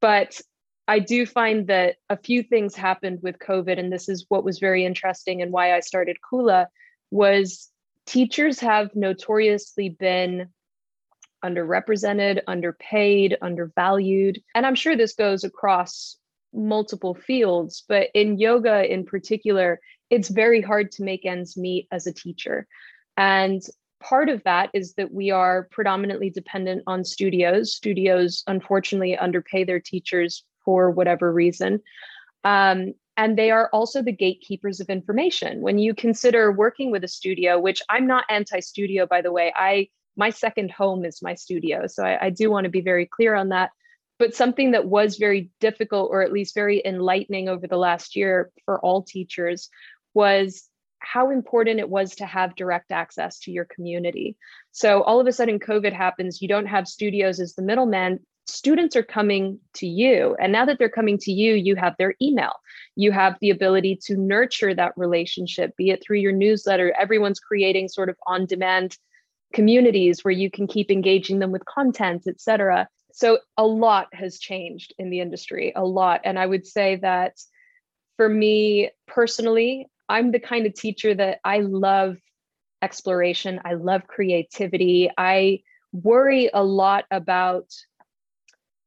But 0.00 0.40
i 0.88 0.98
do 0.98 1.26
find 1.26 1.66
that 1.68 1.96
a 2.08 2.16
few 2.16 2.42
things 2.42 2.74
happened 2.74 3.20
with 3.22 3.38
covid 3.38 3.78
and 3.78 3.92
this 3.92 4.08
is 4.08 4.26
what 4.28 4.44
was 4.44 4.58
very 4.58 4.84
interesting 4.84 5.42
and 5.42 5.52
why 5.52 5.74
i 5.74 5.80
started 5.80 6.16
kula 6.30 6.66
was 7.10 7.68
teachers 8.06 8.58
have 8.58 8.90
notoriously 8.94 9.90
been 9.90 10.48
underrepresented 11.44 12.40
underpaid 12.46 13.36
undervalued 13.42 14.40
and 14.54 14.66
i'm 14.66 14.74
sure 14.74 14.96
this 14.96 15.14
goes 15.14 15.44
across 15.44 16.16
multiple 16.52 17.14
fields, 17.14 17.84
but 17.88 18.08
in 18.14 18.38
yoga 18.38 18.90
in 18.90 19.04
particular, 19.04 19.80
it's 20.10 20.28
very 20.28 20.60
hard 20.60 20.92
to 20.92 21.02
make 21.02 21.24
ends 21.24 21.56
meet 21.56 21.88
as 21.90 22.06
a 22.06 22.12
teacher. 22.12 22.66
And 23.16 23.62
part 24.00 24.28
of 24.28 24.42
that 24.44 24.70
is 24.74 24.94
that 24.94 25.12
we 25.12 25.30
are 25.30 25.68
predominantly 25.70 26.28
dependent 26.28 26.82
on 26.86 27.04
studios. 27.04 27.74
Studios, 27.74 28.42
unfortunately, 28.46 29.16
underpay 29.16 29.64
their 29.64 29.80
teachers 29.80 30.44
for 30.64 30.90
whatever 30.90 31.32
reason. 31.32 31.80
Um, 32.44 32.94
and 33.16 33.38
they 33.38 33.50
are 33.50 33.68
also 33.72 34.02
the 34.02 34.12
gatekeepers 34.12 34.80
of 34.80 34.88
information. 34.88 35.60
When 35.60 35.78
you 35.78 35.94
consider 35.94 36.50
working 36.50 36.90
with 36.90 37.04
a 37.04 37.08
studio, 37.08 37.58
which 37.58 37.82
I'm 37.88 38.06
not 38.06 38.24
anti-studio, 38.28 39.06
by 39.06 39.22
the 39.22 39.32
way, 39.32 39.52
I 39.54 39.88
my 40.16 40.28
second 40.28 40.70
home 40.70 41.06
is 41.06 41.22
my 41.22 41.34
studio, 41.34 41.86
so 41.86 42.04
I, 42.04 42.26
I 42.26 42.30
do 42.30 42.50
want 42.50 42.64
to 42.64 42.70
be 42.70 42.82
very 42.82 43.06
clear 43.06 43.34
on 43.34 43.48
that. 43.48 43.70
But 44.22 44.36
something 44.36 44.70
that 44.70 44.86
was 44.86 45.16
very 45.16 45.50
difficult, 45.58 46.10
or 46.12 46.22
at 46.22 46.32
least 46.32 46.54
very 46.54 46.80
enlightening 46.84 47.48
over 47.48 47.66
the 47.66 47.76
last 47.76 48.14
year 48.14 48.52
for 48.64 48.78
all 48.78 49.02
teachers, 49.02 49.68
was 50.14 50.68
how 51.00 51.30
important 51.30 51.80
it 51.80 51.88
was 51.88 52.14
to 52.14 52.26
have 52.26 52.54
direct 52.54 52.92
access 52.92 53.40
to 53.40 53.50
your 53.50 53.64
community. 53.64 54.36
So 54.70 55.02
all 55.02 55.18
of 55.18 55.26
a 55.26 55.32
sudden, 55.32 55.58
COVID 55.58 55.92
happens, 55.92 56.40
you 56.40 56.46
don't 56.46 56.66
have 56.66 56.86
studios 56.86 57.40
as 57.40 57.54
the 57.54 57.62
middleman. 57.62 58.20
Students 58.46 58.94
are 58.94 59.02
coming 59.02 59.58
to 59.74 59.88
you. 59.88 60.36
And 60.40 60.52
now 60.52 60.66
that 60.66 60.78
they're 60.78 60.88
coming 60.88 61.18
to 61.18 61.32
you, 61.32 61.54
you 61.54 61.74
have 61.74 61.96
their 61.98 62.14
email. 62.22 62.52
You 62.94 63.10
have 63.10 63.36
the 63.40 63.50
ability 63.50 63.98
to 64.04 64.16
nurture 64.16 64.72
that 64.72 64.92
relationship, 64.96 65.76
be 65.76 65.90
it 65.90 66.00
through 66.00 66.18
your 66.18 66.30
newsletter. 66.30 66.94
Everyone's 66.96 67.40
creating 67.40 67.88
sort 67.88 68.08
of 68.08 68.14
on 68.24 68.46
demand 68.46 68.96
communities 69.52 70.22
where 70.22 70.30
you 70.30 70.48
can 70.48 70.68
keep 70.68 70.92
engaging 70.92 71.40
them 71.40 71.50
with 71.50 71.64
content, 71.64 72.22
et 72.28 72.40
cetera 72.40 72.86
so 73.12 73.38
a 73.56 73.66
lot 73.66 74.08
has 74.12 74.38
changed 74.38 74.94
in 74.98 75.10
the 75.10 75.20
industry 75.20 75.72
a 75.76 75.84
lot. 75.84 76.20
And 76.24 76.38
i 76.38 76.46
would 76.46 76.66
say 76.66 76.96
that 76.96 77.38
for 78.16 78.28
me 78.28 78.90
personally 79.06 79.86
i'm 80.08 80.30
the 80.30 80.40
kind 80.40 80.66
of 80.66 80.74
teacher 80.74 81.14
that 81.14 81.38
i 81.44 81.58
love 81.58 82.16
exploration. 82.82 83.60
I 83.64 83.74
love 83.74 84.06
creativity. 84.06 85.08
I 85.16 85.60
worry 85.92 86.50
a 86.52 86.64
lot 86.64 87.04
about 87.10 87.66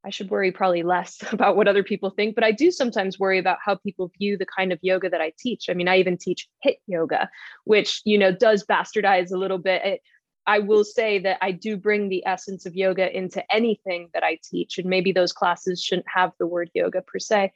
i 0.03 0.09
should 0.09 0.29
worry 0.31 0.51
probably 0.51 0.81
less 0.81 1.23
about 1.31 1.55
what 1.55 1.67
other 1.67 1.83
people 1.83 2.09
think 2.09 2.33
but 2.33 2.43
i 2.43 2.51
do 2.51 2.71
sometimes 2.71 3.19
worry 3.19 3.38
about 3.38 3.59
how 3.63 3.75
people 3.75 4.11
view 4.17 4.35
the 4.38 4.45
kind 4.57 4.73
of 4.73 4.79
yoga 4.81 5.07
that 5.07 5.21
i 5.21 5.31
teach. 5.38 5.69
I 5.69 5.75
mean 5.75 5.88
i 5.88 5.97
even 5.97 6.17
teach 6.17 6.47
HIIT 6.65 6.77
yoga 6.88 7.29
which 7.63 8.01
you 8.05 8.17
know 8.17 8.31
does 8.31 8.65
bastardize 8.65 9.31
a 9.31 9.38
little 9.38 9.59
bit. 9.59 9.85
It, 9.85 10.01
I 10.47 10.60
will 10.60 10.84
say 10.84 11.19
that 11.19 11.38
I 11.41 11.51
do 11.51 11.77
bring 11.77 12.10
the 12.10 12.25
essence 12.25 12.65
of 12.65 12.75
yoga 12.75 13.15
into 13.15 13.43
anything 13.53 14.10
that 14.13 14.23
I 14.23 14.39
teach. 14.43 14.77
And 14.77 14.88
maybe 14.88 15.12
those 15.12 15.34
classes 15.34 15.81
shouldn't 15.81 16.08
have 16.13 16.31
the 16.39 16.47
word 16.47 16.69
yoga 16.73 17.01
per 17.01 17.19
se. 17.19 17.51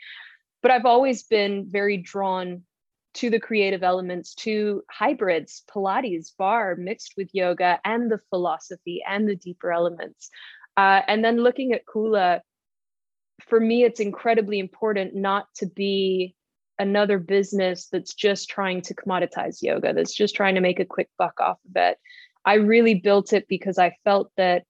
But 0.62 0.72
I've 0.72 0.86
always 0.86 1.24
been 1.24 1.68
very 1.70 1.98
drawn 1.98 2.64
to 3.16 3.30
the 3.30 3.40
creative 3.40 3.84
elements, 3.84 4.36
to 4.36 4.84
hybrids, 4.90 5.64
Pilates, 5.70 6.32
barre 6.38 6.76
mixed 6.76 7.14
with 7.18 7.30
yoga, 7.34 7.80
and 7.84 8.12
the 8.12 8.20
philosophy 8.30 9.04
and 9.08 9.28
the 9.28 9.36
deeper 9.36 9.72
elements. 9.72 10.30
Uh, 10.78 11.02
and 11.08 11.24
then 11.24 11.38
looking 11.38 11.74
at 11.74 11.86
Kula, 11.86 12.42
for 13.42 13.60
me, 13.60 13.84
it's 13.84 14.00
incredibly 14.00 14.60
important 14.60 15.16
not 15.16 15.48
to 15.56 15.66
be 15.66 16.36
another 16.78 17.20
business 17.20 17.88
that's 17.92 18.14
just 18.14 18.50
trying 18.50 18.82
to 18.82 18.96
commoditize 18.96 19.62
yoga, 19.62 19.94
that's 19.94 20.14
just 20.14 20.36
trying 20.36 20.56
to 20.56 20.62
make 20.62 20.80
a 20.80 20.86
quick 20.86 21.10
buck 21.18 21.40
off 21.42 21.58
of 21.70 21.76
it. 21.76 21.98
I 22.46 22.56
really 22.56 22.96
built 22.96 23.34
it 23.34 23.48
because 23.48 23.78
I 23.78 23.96
felt 24.04 24.32
that 24.38 24.64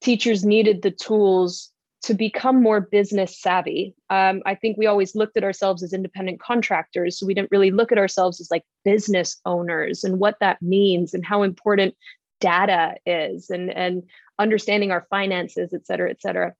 teachers 0.00 0.44
needed 0.44 0.82
the 0.82 0.90
tools 0.90 1.70
to 2.02 2.14
become 2.14 2.62
more 2.62 2.80
business 2.80 3.40
savvy. 3.40 3.94
Um, 4.08 4.40
I 4.46 4.54
think 4.54 4.78
we 4.78 4.86
always 4.86 5.16
looked 5.16 5.36
at 5.36 5.42
ourselves 5.42 5.82
as 5.82 5.92
independent 5.92 6.40
contractors. 6.40 7.18
So 7.18 7.26
we 7.26 7.34
didn't 7.34 7.50
really 7.50 7.72
look 7.72 7.90
at 7.90 7.98
ourselves 7.98 8.40
as 8.40 8.50
like 8.50 8.62
business 8.84 9.40
owners 9.44 10.04
and 10.04 10.20
what 10.20 10.36
that 10.40 10.62
means 10.62 11.12
and 11.12 11.26
how 11.26 11.42
important 11.42 11.96
data 12.40 12.94
is 13.04 13.50
and, 13.50 13.70
and 13.70 14.04
understanding 14.38 14.92
our 14.92 15.08
finances, 15.10 15.74
et 15.74 15.84
cetera, 15.84 16.08
et 16.08 16.22
cetera. 16.22 16.54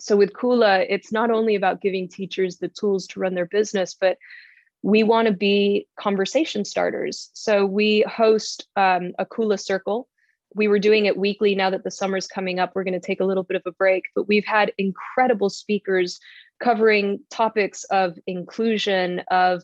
So 0.00 0.16
with 0.16 0.32
Kula, 0.32 0.84
it's 0.88 1.12
not 1.12 1.30
only 1.30 1.54
about 1.54 1.80
giving 1.80 2.08
teachers 2.08 2.58
the 2.58 2.66
tools 2.68 3.06
to 3.08 3.20
run 3.20 3.34
their 3.34 3.46
business, 3.46 3.94
but 3.94 4.18
we 4.82 5.02
want 5.02 5.28
to 5.28 5.32
be 5.32 5.86
conversation 5.98 6.64
starters. 6.64 7.30
So 7.34 7.64
we 7.64 8.02
host 8.02 8.66
um, 8.76 9.12
a 9.18 9.24
Kula 9.24 9.60
Circle. 9.60 10.08
We 10.54 10.68
were 10.68 10.80
doing 10.80 11.06
it 11.06 11.16
weekly. 11.16 11.54
Now 11.54 11.70
that 11.70 11.84
the 11.84 11.90
summer's 11.90 12.26
coming 12.26 12.58
up, 12.58 12.72
we're 12.74 12.84
going 12.84 13.00
to 13.00 13.06
take 13.06 13.20
a 13.20 13.24
little 13.24 13.44
bit 13.44 13.56
of 13.56 13.62
a 13.64 13.72
break. 13.72 14.04
But 14.14 14.28
we've 14.28 14.44
had 14.44 14.72
incredible 14.78 15.50
speakers 15.50 16.18
covering 16.60 17.20
topics 17.30 17.84
of 17.84 18.18
inclusion, 18.26 19.22
of 19.30 19.62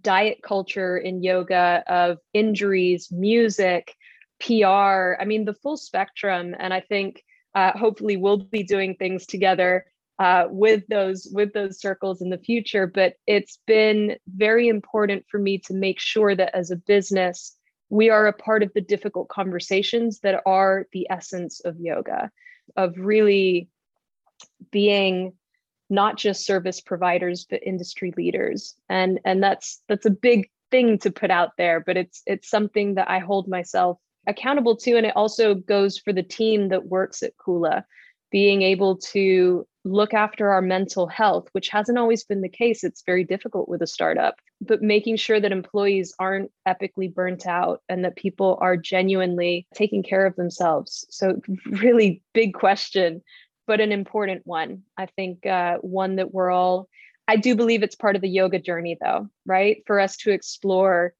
diet 0.00 0.38
culture 0.42 0.96
in 0.96 1.22
yoga, 1.22 1.82
of 1.86 2.18
injuries, 2.32 3.08
music, 3.10 3.94
PR. 4.40 5.14
I 5.20 5.24
mean, 5.26 5.44
the 5.44 5.54
full 5.54 5.76
spectrum. 5.76 6.54
And 6.58 6.72
I 6.72 6.80
think 6.80 7.22
uh, 7.54 7.72
hopefully 7.76 8.16
we'll 8.16 8.38
be 8.38 8.62
doing 8.62 8.94
things 8.94 9.26
together 9.26 9.86
uh, 10.22 10.46
with 10.50 10.86
those 10.88 11.28
with 11.32 11.52
those 11.52 11.80
circles 11.80 12.22
in 12.22 12.30
the 12.30 12.38
future 12.38 12.86
but 12.86 13.14
it's 13.26 13.58
been 13.66 14.16
very 14.36 14.68
important 14.68 15.24
for 15.28 15.38
me 15.38 15.58
to 15.58 15.74
make 15.74 15.98
sure 15.98 16.34
that 16.36 16.54
as 16.54 16.70
a 16.70 16.76
business 16.76 17.56
we 17.90 18.08
are 18.08 18.26
a 18.26 18.32
part 18.32 18.62
of 18.62 18.72
the 18.72 18.80
difficult 18.80 19.28
conversations 19.28 20.20
that 20.20 20.40
are 20.46 20.86
the 20.92 21.06
essence 21.10 21.60
of 21.60 21.78
yoga 21.78 22.30
of 22.76 22.94
really 22.96 23.68
being 24.70 25.32
not 25.90 26.16
just 26.16 26.46
service 26.46 26.80
providers 26.80 27.44
but 27.50 27.62
industry 27.64 28.14
leaders. 28.16 28.76
And 28.88 29.20
and 29.24 29.42
that's 29.42 29.82
that's 29.88 30.06
a 30.06 30.10
big 30.10 30.48
thing 30.70 30.98
to 30.98 31.10
put 31.10 31.30
out 31.30 31.50
there 31.58 31.80
but 31.80 31.98
it's 31.98 32.22
it's 32.24 32.48
something 32.48 32.94
that 32.94 33.10
i 33.10 33.18
hold 33.18 33.46
myself 33.46 33.98
accountable 34.26 34.76
to. 34.76 34.96
And 34.96 35.04
it 35.04 35.16
also 35.16 35.54
goes 35.54 35.98
for 35.98 36.12
the 36.12 36.22
team 36.22 36.68
that 36.68 36.86
works 36.86 37.22
at 37.22 37.36
kula 37.36 37.84
being 38.30 38.62
able 38.62 38.96
to 38.96 39.66
look 39.84 40.14
after 40.14 40.50
our 40.50 40.62
mental 40.62 41.06
health, 41.06 41.48
which 41.52 41.68
hasn't 41.68 41.98
always 41.98 42.24
been 42.24 42.40
the 42.40 42.48
case. 42.48 42.84
It's 42.84 43.02
very 43.04 43.24
difficult 43.24 43.68
with 43.68 43.82
a 43.82 43.86
startup, 43.86 44.36
but 44.60 44.82
making 44.82 45.16
sure 45.16 45.40
that 45.40 45.52
employees 45.52 46.14
aren't 46.18 46.50
epically 46.66 47.12
burnt 47.12 47.46
out 47.46 47.82
and 47.88 48.04
that 48.04 48.16
people 48.16 48.58
are 48.60 48.76
genuinely 48.76 49.66
taking 49.74 50.02
care 50.02 50.26
of 50.26 50.36
themselves. 50.36 51.04
So, 51.10 51.40
really 51.66 52.22
big 52.32 52.54
question, 52.54 53.22
but 53.66 53.80
an 53.80 53.92
important 53.92 54.42
one. 54.44 54.82
I 54.96 55.06
think 55.06 55.46
uh, 55.46 55.78
one 55.78 56.16
that 56.16 56.32
we're 56.32 56.50
all, 56.50 56.88
I 57.26 57.36
do 57.36 57.56
believe 57.56 57.82
it's 57.82 57.96
part 57.96 58.16
of 58.16 58.22
the 58.22 58.28
yoga 58.28 58.60
journey, 58.60 58.96
though, 59.00 59.28
right? 59.46 59.82
For 59.86 59.98
us 59.98 60.16
to 60.18 60.30
explore 60.30 61.14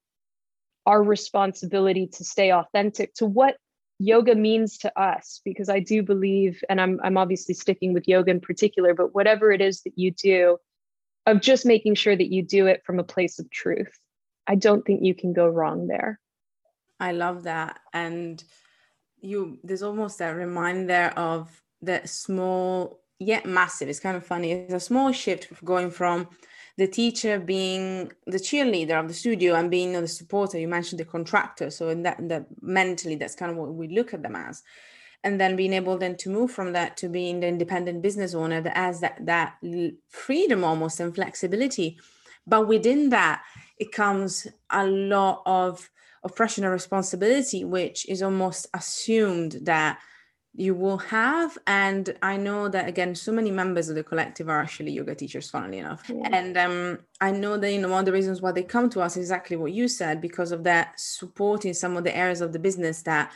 our 0.87 1.03
responsibility 1.03 2.09
to 2.09 2.25
stay 2.25 2.53
authentic 2.53 3.14
to 3.14 3.27
what 3.27 3.57
yoga 4.03 4.35
means 4.35 4.79
to 4.79 5.01
us 5.01 5.41
because 5.45 5.69
I 5.69 5.79
do 5.79 6.03
believe, 6.03 6.62
and 6.69 6.81
I'm 6.81 7.01
I'm 7.03 7.17
obviously 7.17 7.55
sticking 7.55 7.93
with 7.93 8.09
yoga 8.09 8.31
in 8.31 8.41
particular, 8.41 8.95
but 8.95 9.15
whatever 9.15 9.53
it 9.53 9.61
is 9.61 9.83
that 9.83 9.93
you 9.97 10.11
do, 10.11 10.59
of 11.27 11.41
just 11.41 11.65
making 11.65 11.95
sure 11.95 12.17
that 12.17 12.33
you 12.33 12.43
do 12.43 12.67
it 12.67 12.83
from 12.85 12.99
a 12.99 13.05
place 13.05 13.38
of 13.38 13.51
truth. 13.51 13.97
I 14.47 14.57
don't 14.57 14.85
think 14.85 15.05
you 15.05 15.15
can 15.15 15.33
go 15.33 15.47
wrong 15.47 15.87
there. 15.87 16.19
I 16.99 17.12
love 17.12 17.45
that. 17.45 17.79
And 17.93 18.43
you 19.21 19.59
there's 19.62 19.85
almost 19.85 20.19
that 20.19 20.31
reminder 20.31 21.12
of 21.17 21.62
that 21.83 22.09
small 22.09 23.01
yet 23.21 23.47
massive. 23.47 23.88
It's 23.88 24.01
kind 24.01 24.17
of 24.17 24.27
funny. 24.27 24.53
It's 24.53 24.75
a 24.75 24.81
small 24.81 25.12
shift 25.12 25.65
going 25.65 25.93
from 25.93 26.29
the 26.79 26.87
teacher 26.87 27.39
being 27.39 28.13
the 28.27 28.39
cheerleader 28.39 28.99
of 28.99 29.09
the 29.09 29.15
studio 29.15 29.55
and 29.55 29.71
being 29.71 29.93
the 29.93 30.09
supporter 30.09 30.59
you 30.59 30.69
mentioned 30.69 31.01
the 31.01 31.05
contractor. 31.05 31.71
So 31.71 31.89
in 31.89 32.03
that 32.03 32.17
that 32.29 32.47
mentally 32.61 33.17
that's 33.17 33.35
kind 33.35 33.51
of 33.51 33.59
what 33.59 33.75
we 33.75 33.89
look 33.89 34.15
at 34.15 34.23
them 34.23 34.37
as. 34.37 34.63
And 35.25 35.41
then 35.41 35.55
being 35.55 35.73
able 35.73 35.99
then 35.99 36.17
to 36.19 36.31
move 36.31 36.51
from 36.51 36.73
that 36.73 36.97
to 36.99 37.09
being 37.09 37.41
the 37.41 37.47
independent 37.47 38.03
business 38.03 38.35
owner 38.35 38.61
that 38.61 38.77
has 38.77 39.01
that 39.01 39.25
that 39.27 39.57
freedom 40.09 40.65
almost 40.65 41.01
and 41.01 41.15
flexibility. 41.15 41.99
But 42.47 42.67
within 42.67 43.11
that 43.11 43.43
it 43.79 43.93
comes 43.93 44.47
a 44.71 44.87
lot 44.87 45.43
of 45.47 45.91
oppression 46.25 46.65
and 46.65 46.73
responsibility 46.73 47.65
which 47.65 48.09
is 48.09 48.23
almost 48.23 48.69
assumed 48.75 49.59
that 49.63 49.99
you 50.55 50.75
will 50.75 50.99
have 50.99 51.57
and 51.67 52.15
i 52.23 52.37
know 52.37 52.69
that 52.69 52.87
again 52.87 53.15
so 53.15 53.33
many 53.33 53.51
members 53.51 53.88
of 53.88 53.95
the 53.95 54.05
collective 54.05 54.49
are 54.49 54.61
actually 54.61 54.93
yoga 54.93 55.15
teachers 55.15 55.49
funnily 55.49 55.79
enough 55.79 56.03
yeah. 56.09 56.29
and 56.31 56.59
um, 56.59 56.99
i 57.21 57.31
know 57.31 57.57
that 57.57 57.73
you 57.73 57.81
know 57.81 57.88
one 57.88 58.01
of 58.01 58.07
the 58.07 58.12
reasons 58.12 58.43
why 58.43 58.53
they 58.53 58.62
come 58.62 58.91
to 58.91 59.01
us 59.01 59.17
is 59.17 59.25
exactly 59.25 59.57
what 59.57 59.73
you 59.73 59.88
said 59.88 60.21
because 60.21 60.53
of 60.53 60.62
that 60.65 60.93
support 61.01 61.65
in 61.65 61.73
some 61.73 61.97
of 61.97 62.05
the 62.05 62.15
areas 62.15 62.43
of 62.43 62.53
the 62.53 62.59
business 62.59 63.03
that 63.03 63.33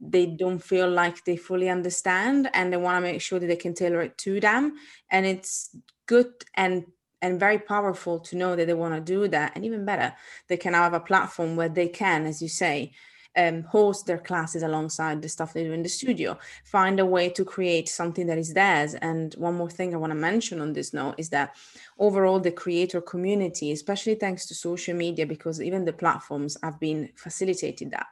they 0.00 0.26
don't 0.26 0.60
feel 0.60 0.88
like 0.88 1.24
they 1.24 1.36
fully 1.36 1.68
understand 1.68 2.48
and 2.52 2.72
they 2.72 2.76
want 2.76 2.96
to 2.96 3.00
make 3.00 3.20
sure 3.20 3.38
that 3.38 3.46
they 3.46 3.56
can 3.56 3.74
tailor 3.74 4.02
it 4.02 4.16
to 4.18 4.38
them 4.38 4.76
and 5.10 5.24
it's 5.24 5.74
good 6.06 6.32
and 6.54 6.84
and 7.20 7.40
very 7.40 7.58
powerful 7.58 8.20
to 8.20 8.36
know 8.36 8.54
that 8.54 8.66
they 8.66 8.74
want 8.74 8.94
to 8.94 9.00
do 9.00 9.26
that 9.26 9.52
and 9.54 9.64
even 9.64 9.86
better 9.86 10.12
they 10.48 10.56
can 10.56 10.74
have 10.74 10.92
a 10.92 11.00
platform 11.00 11.56
where 11.56 11.68
they 11.68 11.88
can 11.88 12.26
as 12.26 12.42
you 12.42 12.48
say 12.48 12.92
um, 13.38 13.62
host 13.62 14.06
their 14.06 14.18
classes 14.18 14.62
alongside 14.62 15.22
the 15.22 15.28
stuff 15.28 15.52
they 15.52 15.64
do 15.64 15.72
in 15.72 15.82
the 15.82 15.88
studio 15.88 16.36
find 16.64 16.98
a 16.98 17.06
way 17.06 17.30
to 17.30 17.44
create 17.44 17.88
something 17.88 18.26
that 18.26 18.36
is 18.36 18.52
theirs 18.52 18.94
and 18.94 19.34
one 19.34 19.54
more 19.54 19.70
thing 19.70 19.94
i 19.94 19.96
want 19.96 20.10
to 20.10 20.18
mention 20.18 20.60
on 20.60 20.72
this 20.72 20.92
note 20.92 21.14
is 21.18 21.28
that 21.28 21.54
overall 21.98 22.40
the 22.40 22.50
creator 22.50 23.00
community 23.00 23.70
especially 23.70 24.16
thanks 24.16 24.46
to 24.46 24.54
social 24.54 24.94
media 24.94 25.24
because 25.24 25.62
even 25.62 25.84
the 25.84 25.92
platforms 25.92 26.56
have 26.62 26.78
been 26.80 27.08
facilitated 27.14 27.90
that 27.90 28.06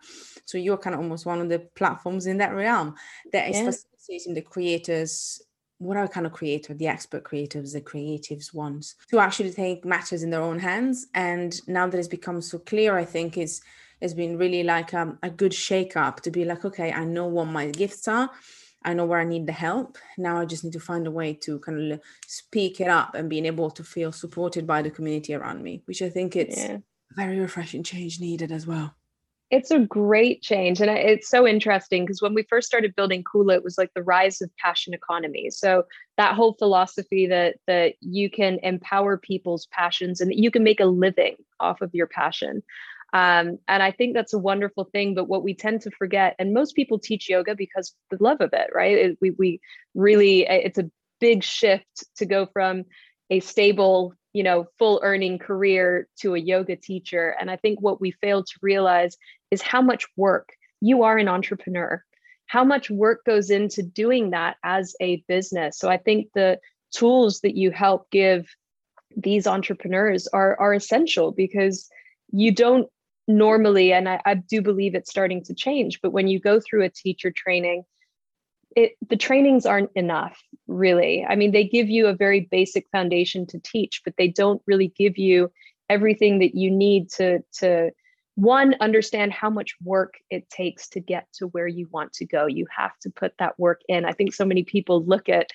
so 0.45 0.57
you're 0.57 0.79
kind 0.79 0.95
of 0.95 1.01
almost 1.01 1.27
one 1.27 1.41
of 1.41 1.49
the 1.49 1.59
platforms 1.75 2.27
in 2.27 2.39
that 2.39 2.55
realm 2.55 2.95
that 3.33 3.51
is 3.51 3.57
yeah. 3.57 3.65
facilitating 3.65 4.35
the 4.35 4.43
creators 4.43 5.43
what 5.79 5.97
are 5.97 6.09
kind 6.09 6.27
of 6.27 6.33
creator, 6.33 6.73
the 6.75 6.87
expert 6.87 7.23
creatives, 7.23 7.73
the 7.73 7.81
creatives 7.81 8.55
ones, 8.55 8.95
to 9.11 9.19
actually 9.19 9.53
take 9.53 9.85
matters 9.85 10.23
in 10.23 10.31
their 10.31 10.41
own 10.41 10.59
hands. 10.59 11.07
And 11.15 11.61
now 11.69 11.87
that 11.87 11.99
it's 11.99 12.09
become 12.09 12.41
so 12.41 12.59
clear, 12.59 12.97
I 12.97 13.05
think 13.05 13.37
is 13.37 13.61
has 14.01 14.15
been 14.15 14.39
really 14.39 14.63
like 14.63 14.93
um, 14.95 15.19
a 15.23 15.31
good 15.31 15.55
shake 15.55 15.97
up 15.97 16.21
to 16.23 16.31
be 16.31 16.45
like, 16.45 16.65
okay, 16.65 16.93
I 16.93 17.05
know 17.05 17.27
what 17.27 17.47
my 17.47 17.71
gifts 17.71 18.07
are. 18.09 18.31
I 18.85 18.95
know 18.95 19.05
where 19.05 19.21
I 19.21 19.25
need 19.25 19.47
the 19.47 19.53
help. 19.53 19.99
Now 20.17 20.39
I 20.39 20.45
just 20.45 20.63
need 20.63 20.75
to 20.75 20.81
find 20.81 21.07
a 21.07 21.11
way 21.11 21.35
to 21.43 21.59
kind 21.59 21.93
of 21.93 22.01
speak 22.27 22.81
it 22.81 22.89
up 22.89 23.15
and 23.15 23.29
being 23.29 23.47
able 23.47 23.71
to 23.73 23.83
feel 23.83 24.13
supported 24.13 24.67
by 24.67 24.83
the 24.83 24.91
community 24.91 25.35
around 25.35 25.63
me, 25.63 25.83
which 25.87 26.03
I 26.03 26.09
think 26.09 26.37
it's 26.37 26.57
yeah. 26.57 26.79
very 27.17 27.41
refreshing 27.41 27.83
change 27.83 28.21
needed 28.21 28.53
as 28.53 28.67
well. 28.67 28.95
It's 29.51 29.71
a 29.71 29.79
great 29.79 30.43
change. 30.43 30.81
And 30.81 30.91
it's 30.91 31.29
so 31.29 31.47
interesting 31.47 32.05
because 32.05 32.21
when 32.21 32.35
we 32.35 32.43
first 32.45 32.67
started 32.67 32.97
building 32.97 33.23
Kula, 33.23 33.55
it 33.55 33.65
was 33.65 33.79
like 33.79 33.91
the 33.95 34.03
rise 34.03 34.41
of 34.41 34.51
passion 34.57 34.93
economy. 34.93 35.51
So 35.51 35.85
that 36.17 36.35
whole 36.35 36.55
philosophy 36.55 37.27
that 37.29 37.57
that 37.67 37.95
you 38.01 38.29
can 38.29 38.59
empower 38.63 39.17
people's 39.17 39.67
passions 39.67 40.21
and 40.21 40.31
that 40.31 40.39
you 40.39 40.51
can 40.51 40.65
make 40.65 40.81
a 40.81 40.87
living 40.87 41.37
off 41.61 41.81
of 41.81 41.95
your 41.95 42.09
passion. 42.09 42.63
Um, 43.13 43.59
and 43.69 43.83
I 43.83 43.93
think 43.93 44.15
that's 44.15 44.35
a 44.35 44.39
wonderful 44.39 44.85
thing. 44.85 45.15
But 45.15 45.29
what 45.29 45.43
we 45.43 45.55
tend 45.55 45.81
to 45.83 45.91
forget, 45.91 46.35
and 46.39 46.53
most 46.53 46.75
people 46.75 46.99
teach 46.99 47.29
yoga 47.29 47.55
because 47.55 47.95
the 48.11 48.19
love 48.21 48.41
of 48.41 48.51
it, 48.53 48.71
right? 48.75 48.97
It, 48.97 49.19
we, 49.21 49.31
we 49.31 49.61
really, 49.95 50.43
it's 50.43 50.79
a 50.79 50.91
big 51.21 51.43
shift 51.43 52.05
to 52.17 52.27
go 52.27 52.47
from 52.47 52.85
a 53.31 53.41
stable, 53.41 54.15
you 54.33 54.43
know, 54.43 54.67
full 54.79 55.01
earning 55.03 55.39
career 55.39 56.09
to 56.21 56.35
a 56.35 56.39
yoga 56.39 56.77
teacher. 56.77 57.35
And 57.41 57.51
I 57.51 57.57
think 57.57 57.81
what 57.81 58.01
we 58.01 58.11
fail 58.11 58.43
to 58.43 58.53
realize 58.61 59.17
is 59.51 59.63
how 59.63 59.81
much 59.81 60.05
work 60.17 60.51
you 60.81 61.05
are 61.05 61.17
an 61.17 61.29
entrepreneur, 61.29 62.05
how 62.47 62.65
much 62.65 62.91
work 62.91 63.25
goes 63.25 63.51
into 63.51 63.83
doing 63.83 64.31
that 64.31 64.57
as 64.63 64.95
a 65.01 65.25
business. 65.27 65.79
So 65.79 65.89
I 65.89 65.97
think 65.97 66.29
the 66.35 66.59
tools 66.95 67.41
that 67.41 67.57
you 67.57 67.71
help 67.71 68.11
give 68.11 68.47
these 69.17 69.47
entrepreneurs 69.47 70.27
are, 70.29 70.59
are 70.61 70.75
essential 70.75 71.33
because 71.33 71.89
you 72.33 72.53
don't 72.53 72.89
normally, 73.29 73.93
and 73.93 74.09
I, 74.09 74.21
I 74.25 74.35
do 74.35 74.63
believe 74.63 74.95
it's 74.95 75.11
starting 75.11 75.43
to 75.45 75.55
change, 75.55 76.01
but 76.03 76.13
when 76.13 76.29
you 76.29 76.41
go 76.41 76.61
through 76.61 76.85
a 76.85 76.91
teacher 76.91 77.33
training, 77.35 77.85
it, 78.77 78.93
the 79.09 79.17
trainings 79.17 79.65
aren't 79.67 79.91
enough, 79.95 80.41
really. 80.67 81.25
I 81.25 81.35
mean, 81.35 81.53
they 81.53 81.65
give 81.65 81.89
you 81.89 82.07
a 82.07 82.15
very 82.15 82.41
basic 82.51 82.87
foundation 82.93 83.47
to 83.47 83.59
teach, 83.59 84.03
but 84.05 84.15
they 84.19 84.29
don't 84.29 84.63
really 84.67 84.93
give 84.97 85.17
you 85.17 85.51
everything 85.89 86.41
that 86.41 86.55
you 86.55 86.71
need 86.71 87.11
to 87.11 87.41
to 87.53 87.91
one 88.35 88.75
understand 88.81 89.33
how 89.33 89.49
much 89.49 89.75
work 89.83 90.15
it 90.31 90.49
takes 90.51 90.89
to 90.91 91.01
get 91.01 91.27
to 91.33 91.47
where 91.49 91.67
you 91.67 91.89
want 91.91 92.13
to 92.13 92.27
go 92.27 92.47
you 92.47 92.67
have 92.77 92.93
to 93.01 93.09
put 93.11 93.33
that 93.39 93.59
work 93.59 93.81
in 93.89 94.05
i 94.05 94.13
think 94.13 94.35
so 94.35 94.45
many 94.45 94.63
people 94.63 95.05
look 95.05 95.29
at 95.29 95.49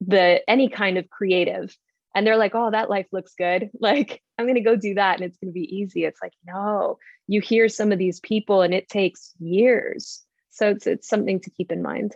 the 0.00 0.40
any 0.48 0.68
kind 0.68 0.98
of 0.98 1.08
creative 1.08 1.76
and 2.16 2.26
they're 2.26 2.36
like 2.36 2.54
oh 2.54 2.70
that 2.70 2.90
life 2.90 3.06
looks 3.12 3.34
good. 3.36 3.70
Like 3.80 4.22
i'm 4.38 4.46
going 4.46 4.56
to 4.56 4.60
go 4.60 4.74
do 4.74 4.94
that 4.94 5.16
and 5.16 5.24
it's 5.24 5.38
going 5.38 5.52
to 5.52 5.60
be 5.60 5.76
easy. 5.76 6.04
It's 6.04 6.20
like 6.20 6.32
no 6.44 6.98
you 7.28 7.40
hear 7.40 7.68
some 7.68 7.92
of 7.92 7.98
these 7.98 8.18
people 8.20 8.62
and 8.62 8.74
it 8.74 8.88
takes 8.88 9.34
years. 9.38 10.24
So 10.50 10.70
it's 10.70 10.86
it's 10.86 11.08
something 11.08 11.38
to 11.40 11.50
keep 11.50 11.70
in 11.70 11.82
mind. 11.82 12.14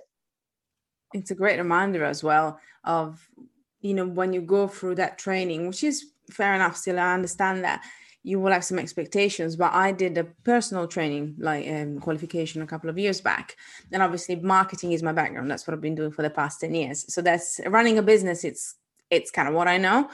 It's 1.13 1.31
a 1.31 1.35
great 1.35 1.59
reminder 1.59 2.05
as 2.05 2.25
well 2.25 2.59
of 2.83 3.29
you 3.81 3.95
know 3.95 4.07
when 4.07 4.33
you 4.33 4.41
go 4.41 4.67
through 4.67 4.97
that 4.97 5.19
training 5.19 5.69
which 5.69 5.85
is 5.85 6.07
fair 6.31 6.55
enough 6.55 6.77
still 6.77 6.99
i 6.99 7.13
understand 7.13 7.65
that 7.65 7.83
you 8.23 8.39
will 8.39 8.53
have 8.53 8.65
some 8.65 8.79
expectations 8.79 9.57
but 9.57 9.73
i 9.73 9.91
did 9.93 10.17
a 10.17 10.25
personal 10.45 10.87
training 10.87 11.35
like 11.39 11.69
um, 11.69 11.99
qualification 11.99 12.63
a 12.63 12.67
couple 12.67 12.91
of 12.91 12.99
years 12.99 13.21
back. 13.21 13.57
And 13.93 14.03
obviously 14.03 14.37
marketing 14.37 14.93
is 14.93 15.03
my 15.03 15.13
background. 15.13 15.51
That's 15.51 15.67
what 15.67 15.75
i've 15.75 15.81
been 15.81 15.95
doing 15.95 16.13
for 16.13 16.23
the 16.23 16.31
past 16.31 16.61
10 16.61 16.75
years. 16.75 17.13
So 17.13 17.23
that's 17.23 17.61
running 17.67 17.99
a 17.99 18.03
business. 18.03 18.45
It's 18.45 18.75
it's 19.11 19.31
kind 19.31 19.49
of 19.49 19.55
what 19.55 19.69
I 19.69 19.79
know. 19.79 20.09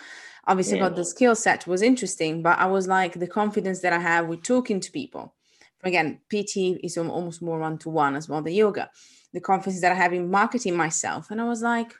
Obviously, 0.46 0.78
yeah. 0.78 0.86
about 0.86 0.96
the 0.96 1.04
skill 1.04 1.34
set 1.34 1.66
was 1.66 1.82
interesting, 1.82 2.42
but 2.42 2.58
I 2.58 2.66
was 2.66 2.86
like 2.86 3.14
the 3.14 3.26
confidence 3.26 3.80
that 3.80 3.92
I 3.92 3.98
have 3.98 4.28
with 4.28 4.42
talking 4.42 4.80
to 4.80 4.92
people. 4.92 5.34
Again, 5.82 6.20
PT 6.30 6.78
is 6.82 6.96
almost 6.96 7.42
more 7.42 7.58
one 7.58 7.78
to 7.78 7.90
one 7.90 8.16
as 8.16 8.28
well, 8.28 8.42
the 8.42 8.52
yoga. 8.52 8.90
The 9.32 9.40
confidence 9.40 9.80
that 9.82 9.92
I 9.92 9.96
have 9.96 10.12
in 10.12 10.30
marketing 10.30 10.76
myself. 10.76 11.30
And 11.30 11.40
I 11.40 11.44
was 11.44 11.62
like, 11.62 11.92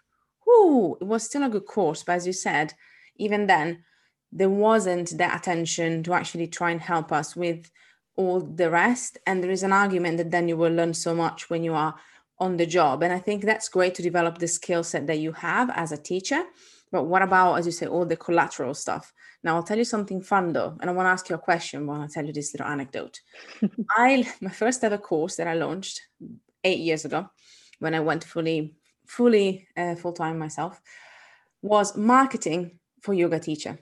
whoo, 0.46 0.96
it 1.00 1.04
was 1.04 1.24
still 1.24 1.42
a 1.42 1.48
good 1.48 1.66
course. 1.66 2.02
But 2.02 2.14
as 2.14 2.26
you 2.26 2.32
said, 2.32 2.74
even 3.16 3.46
then, 3.46 3.84
there 4.32 4.50
wasn't 4.50 5.16
that 5.18 5.36
attention 5.36 6.02
to 6.04 6.14
actually 6.14 6.46
try 6.46 6.70
and 6.70 6.80
help 6.80 7.12
us 7.12 7.36
with 7.36 7.70
all 8.16 8.40
the 8.40 8.70
rest. 8.70 9.18
And 9.26 9.42
there 9.42 9.50
is 9.50 9.62
an 9.62 9.72
argument 9.72 10.18
that 10.18 10.30
then 10.30 10.48
you 10.48 10.56
will 10.56 10.72
learn 10.72 10.94
so 10.94 11.14
much 11.14 11.50
when 11.50 11.62
you 11.62 11.74
are 11.74 11.96
on 12.38 12.56
the 12.56 12.66
job. 12.66 13.02
And 13.02 13.12
I 13.12 13.18
think 13.18 13.44
that's 13.44 13.68
great 13.68 13.94
to 13.96 14.02
develop 14.02 14.38
the 14.38 14.48
skill 14.48 14.82
set 14.82 15.06
that 15.06 15.18
you 15.18 15.32
have 15.32 15.70
as 15.70 15.92
a 15.92 15.96
teacher 15.96 16.44
but 16.92 17.04
what 17.04 17.22
about, 17.22 17.54
as 17.54 17.66
you 17.66 17.72
say, 17.72 17.86
all 17.86 18.06
the 18.06 18.16
collateral 18.16 18.74
stuff? 18.74 19.12
Now 19.42 19.56
I'll 19.56 19.62
tell 19.62 19.78
you 19.78 19.84
something 19.84 20.20
fun 20.20 20.52
though, 20.52 20.76
and 20.80 20.88
I 20.88 20.92
want 20.92 21.06
to 21.06 21.10
ask 21.10 21.28
you 21.28 21.34
a 21.34 21.38
question 21.38 21.86
while 21.86 22.00
I 22.00 22.06
tell 22.06 22.24
you 22.24 22.32
this 22.32 22.54
little 22.54 22.66
anecdote. 22.66 23.20
I 23.96 24.26
my 24.40 24.50
first 24.50 24.82
ever 24.84 24.98
course 24.98 25.36
that 25.36 25.46
I 25.46 25.54
launched 25.54 26.00
eight 26.64 26.80
years 26.80 27.04
ago, 27.04 27.28
when 27.78 27.94
I 27.94 28.00
went 28.00 28.24
fully 28.24 28.74
fully 29.06 29.68
uh, 29.76 29.94
full 29.94 30.12
time 30.12 30.38
myself, 30.38 30.80
was 31.62 31.96
marketing 31.96 32.78
for 33.02 33.14
yoga 33.14 33.38
teacher. 33.38 33.78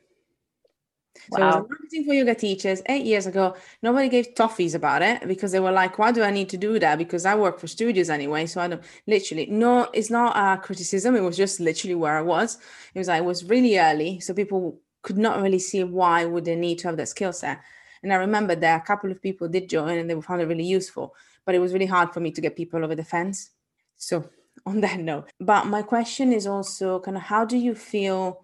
So 1.31 1.40
wow. 1.40 1.50
I 1.50 1.57
was 1.57 1.68
marketing 1.68 2.05
for 2.05 2.14
yoga 2.14 2.35
teachers 2.35 2.83
eight 2.87 3.07
years 3.07 3.27
ago. 3.27 3.57
Nobody 3.83 4.09
gave 4.09 4.35
toffees 4.35 4.74
about 4.74 5.03
it 5.03 5.27
because 5.27 5.53
they 5.53 5.61
were 5.61 5.72
like, 5.72 5.98
why 5.98 6.12
do 6.12 6.22
I 6.22 6.31
need 6.31 6.48
to 6.50 6.57
do 6.57 6.79
that? 6.79 6.98
Because 6.98 7.24
I 7.24 7.35
work 7.35 7.59
for 7.59 7.66
studios 7.66 8.11
anyway. 8.11 8.46
So 8.46 8.61
I 8.61 8.68
don't 8.68 8.83
literally, 9.07 9.46
no, 9.46 9.88
it's 9.94 10.11
not 10.11 10.37
a 10.37 10.61
criticism. 10.61 11.16
It 11.16 11.20
was 11.20 11.37
just 11.37 11.61
literally 11.61 11.94
where 11.94 12.18
I 12.18 12.22
was. 12.22 12.59
It 12.94 12.98
was 12.98 13.09
like, 13.09 13.22
it 13.22 13.24
was 13.24 13.44
really 13.44 13.79
early. 13.79 14.20
So 14.20 14.35
people 14.35 14.81
could 15.03 15.18
not 15.18 15.40
really 15.40 15.59
see 15.59 15.85
why 15.85 16.24
would 16.24 16.44
they 16.44 16.57
need 16.57 16.79
to 16.81 16.88
have 16.88 16.96
that 16.96 17.09
skill 17.09 17.33
set. 17.33 17.61
And 18.03 18.12
I 18.12 18.16
remember 18.16 18.55
that 18.55 18.83
a 18.83 18.85
couple 18.85 19.11
of 19.11 19.22
people 19.22 19.48
did 19.48 19.68
join 19.68 19.98
and 19.98 20.11
they 20.11 20.20
found 20.20 20.42
it 20.42 20.46
really 20.46 20.64
useful, 20.64 21.14
but 21.46 21.55
it 21.55 21.59
was 21.59 21.72
really 21.72 21.87
hard 21.87 22.12
for 22.12 22.20
me 22.20 22.31
to 22.33 22.40
get 22.40 22.57
people 22.57 22.85
over 22.85 22.94
the 22.94 23.05
fence. 23.05 23.50
So 23.96 24.29
on 24.66 24.81
that 24.81 25.00
note, 25.00 25.31
but 25.40 25.66
my 25.66 25.83
question 25.83 26.33
is 26.33 26.46
also 26.46 27.00
kind 27.00 27.16
of 27.16 27.22
how 27.22 27.44
do 27.44 27.57
you 27.57 27.74
feel 27.74 28.43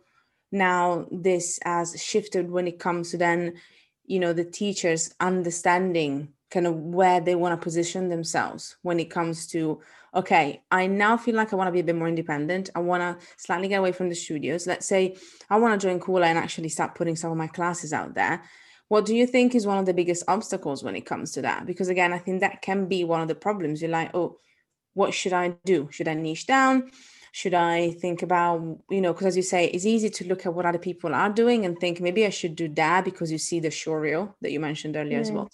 now 0.52 1.06
this 1.10 1.58
has 1.64 2.00
shifted 2.02 2.50
when 2.50 2.66
it 2.66 2.78
comes 2.78 3.10
to 3.10 3.16
then 3.16 3.54
you 4.04 4.18
know 4.18 4.32
the 4.32 4.44
teachers 4.44 5.14
understanding 5.20 6.28
kind 6.50 6.66
of 6.66 6.74
where 6.74 7.20
they 7.20 7.34
want 7.34 7.58
to 7.58 7.64
position 7.64 8.08
themselves 8.08 8.76
when 8.82 8.98
it 8.98 9.10
comes 9.10 9.46
to 9.46 9.80
okay 10.14 10.60
i 10.72 10.86
now 10.86 11.16
feel 11.16 11.36
like 11.36 11.52
i 11.52 11.56
want 11.56 11.68
to 11.68 11.72
be 11.72 11.80
a 11.80 11.84
bit 11.84 11.94
more 11.94 12.08
independent. 12.08 12.70
I 12.74 12.80
want 12.80 13.02
to 13.02 13.26
slightly 13.36 13.68
get 13.68 13.78
away 13.78 13.92
from 13.92 14.08
the 14.08 14.14
studios. 14.14 14.66
Let's 14.66 14.86
say 14.86 15.16
i 15.48 15.56
want 15.56 15.80
to 15.80 15.86
join 15.86 16.00
Kula 16.00 16.26
and 16.26 16.38
actually 16.38 16.70
start 16.70 16.94
putting 16.94 17.16
some 17.16 17.30
of 17.30 17.36
my 17.36 17.46
classes 17.46 17.92
out 17.92 18.14
there. 18.14 18.42
What 18.88 19.06
do 19.06 19.14
you 19.14 19.26
think 19.26 19.54
is 19.54 19.68
one 19.68 19.78
of 19.78 19.86
the 19.86 19.94
biggest 19.94 20.24
obstacles 20.26 20.82
when 20.82 20.96
it 20.96 21.06
comes 21.06 21.30
to 21.32 21.42
that? 21.42 21.66
Because 21.66 21.88
again 21.88 22.12
i 22.12 22.18
think 22.18 22.40
that 22.40 22.62
can 22.62 22.86
be 22.86 23.04
one 23.04 23.20
of 23.20 23.28
the 23.28 23.36
problems. 23.36 23.80
You're 23.80 23.90
like 23.92 24.10
oh 24.14 24.38
what 24.94 25.14
should 25.14 25.32
i 25.32 25.50
do? 25.64 25.88
Should 25.92 26.08
i 26.08 26.14
niche 26.14 26.48
down 26.48 26.90
should 27.33 27.55
I 27.55 27.93
think 27.93 28.23
about, 28.23 28.79
you 28.90 29.01
know, 29.01 29.12
because 29.12 29.29
as 29.29 29.37
you 29.37 29.43
say, 29.43 29.66
it's 29.66 29.87
easy 29.87 30.11
to 30.11 30.27
look 30.27 30.47
at 30.47 30.55
what 30.55 30.66
other 30.66 30.79
people 30.79 31.14
are 31.14 31.31
doing 31.31 31.64
and 31.64 31.79
think 31.79 32.01
maybe 32.01 32.27
I 32.27 32.31
should 32.31 32.57
do 32.57 32.69
that 32.71 33.05
because 33.05 33.31
you 33.31 33.38
see 33.38 33.61
the 33.61 33.69
showreel 33.69 34.35
that 34.40 34.51
you 34.51 34.61
mentioned 34.61 34.97
earlier 34.97 35.14
yeah. 35.14 35.21
as 35.21 35.31
well. 35.31 35.49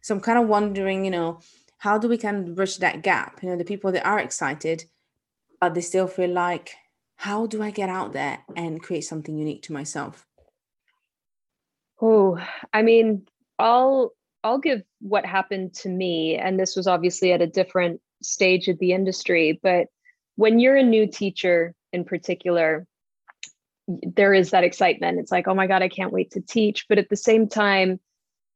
So 0.00 0.14
I'm 0.14 0.20
kind 0.20 0.38
of 0.38 0.48
wondering, 0.48 1.04
you 1.04 1.10
know, 1.10 1.40
how 1.78 1.98
do 1.98 2.08
we 2.08 2.16
kind 2.16 2.48
of 2.48 2.54
bridge 2.54 2.78
that 2.78 3.02
gap? 3.02 3.42
You 3.42 3.50
know, 3.50 3.56
the 3.56 3.64
people 3.64 3.92
that 3.92 4.06
are 4.06 4.18
excited, 4.18 4.84
but 5.60 5.74
they 5.74 5.80
still 5.80 6.06
feel 6.06 6.30
like, 6.30 6.74
how 7.16 7.46
do 7.46 7.62
I 7.62 7.70
get 7.70 7.88
out 7.88 8.12
there 8.12 8.38
and 8.54 8.82
create 8.82 9.02
something 9.02 9.36
unique 9.36 9.62
to 9.62 9.72
myself? 9.72 10.26
Oh, 12.00 12.38
I 12.72 12.82
mean, 12.82 13.26
I'll 13.58 14.12
I'll 14.44 14.58
give 14.58 14.82
what 15.00 15.26
happened 15.26 15.74
to 15.74 15.88
me, 15.88 16.36
and 16.36 16.60
this 16.60 16.76
was 16.76 16.86
obviously 16.86 17.32
at 17.32 17.42
a 17.42 17.46
different 17.46 18.00
stage 18.22 18.68
of 18.68 18.78
the 18.78 18.92
industry. 18.92 19.58
But 19.62 19.88
when 20.36 20.58
you're 20.58 20.76
a 20.76 20.82
new 20.82 21.06
teacher 21.06 21.74
in 21.92 22.04
particular, 22.04 22.86
there 23.88 24.34
is 24.34 24.50
that 24.50 24.64
excitement. 24.64 25.18
It's 25.18 25.32
like, 25.32 25.48
oh 25.48 25.54
my 25.54 25.66
God, 25.66 25.82
I 25.82 25.88
can't 25.88 26.12
wait 26.12 26.32
to 26.32 26.40
teach. 26.40 26.86
But 26.88 26.98
at 26.98 27.08
the 27.08 27.16
same 27.16 27.48
time, 27.48 28.00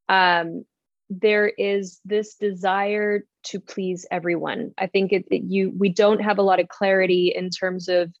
um, 0.09 0.65
there 1.09 1.47
is 1.47 1.99
this 2.05 2.35
desire 2.35 3.25
to 3.43 3.59
please 3.59 4.05
everyone. 4.11 4.73
I 4.77 4.87
think 4.87 5.11
it, 5.11 5.25
it, 5.29 5.43
you 5.43 5.73
we 5.77 5.89
don't 5.89 6.21
have 6.21 6.37
a 6.37 6.43
lot 6.43 6.59
of 6.59 6.69
clarity 6.69 7.33
in 7.35 7.49
terms 7.49 7.89
of 7.89 8.13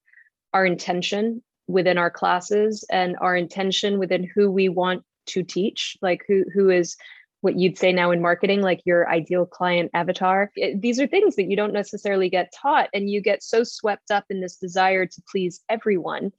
our 0.53 0.65
intention 0.65 1.41
within 1.67 1.97
our 1.97 2.11
classes 2.11 2.83
and 2.91 3.15
our 3.21 3.35
intention 3.35 3.97
within 3.97 4.29
who 4.35 4.51
we 4.51 4.67
want 4.67 5.03
to 5.27 5.43
teach, 5.43 5.95
like 6.01 6.23
who 6.27 6.43
who 6.53 6.69
is 6.69 6.97
what 7.41 7.57
you'd 7.57 7.77
say 7.77 7.91
now 7.91 8.11
in 8.11 8.21
marketing, 8.21 8.61
like 8.61 8.81
your 8.85 9.09
ideal 9.09 9.45
client 9.45 9.91
avatar. 9.93 10.51
It, 10.55 10.81
these 10.81 10.99
are 10.99 11.07
things 11.07 11.35
that 11.35 11.49
you 11.49 11.55
don't 11.55 11.73
necessarily 11.73 12.29
get 12.29 12.53
taught, 12.55 12.89
and 12.93 13.09
you 13.09 13.21
get 13.21 13.43
so 13.43 13.63
swept 13.63 14.11
up 14.11 14.25
in 14.29 14.41
this 14.41 14.55
desire 14.55 15.05
to 15.05 15.21
please 15.29 15.61
everyone 15.67 16.31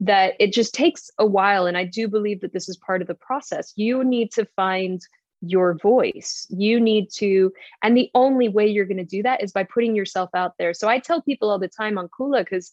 that 0.00 0.34
it 0.40 0.52
just 0.52 0.74
takes 0.74 1.10
a 1.18 1.26
while. 1.26 1.66
And 1.66 1.76
I 1.76 1.84
do 1.84 2.08
believe 2.08 2.40
that 2.40 2.52
this 2.52 2.68
is 2.68 2.76
part 2.76 3.02
of 3.02 3.08
the 3.08 3.14
process. 3.14 3.72
You 3.76 4.04
need 4.04 4.32
to 4.32 4.46
find 4.56 5.00
your 5.40 5.74
voice. 5.74 6.46
You 6.50 6.80
need 6.80 7.10
to, 7.16 7.52
and 7.82 7.96
the 7.96 8.10
only 8.14 8.48
way 8.48 8.66
you're 8.66 8.86
going 8.86 8.96
to 8.96 9.04
do 9.04 9.22
that 9.22 9.42
is 9.42 9.52
by 9.52 9.64
putting 9.64 9.94
yourself 9.94 10.30
out 10.34 10.54
there. 10.58 10.72
So 10.72 10.88
I 10.88 10.98
tell 10.98 11.20
people 11.20 11.50
all 11.50 11.58
the 11.58 11.68
time 11.68 11.98
on 11.98 12.08
Kula, 12.08 12.40
because 12.40 12.72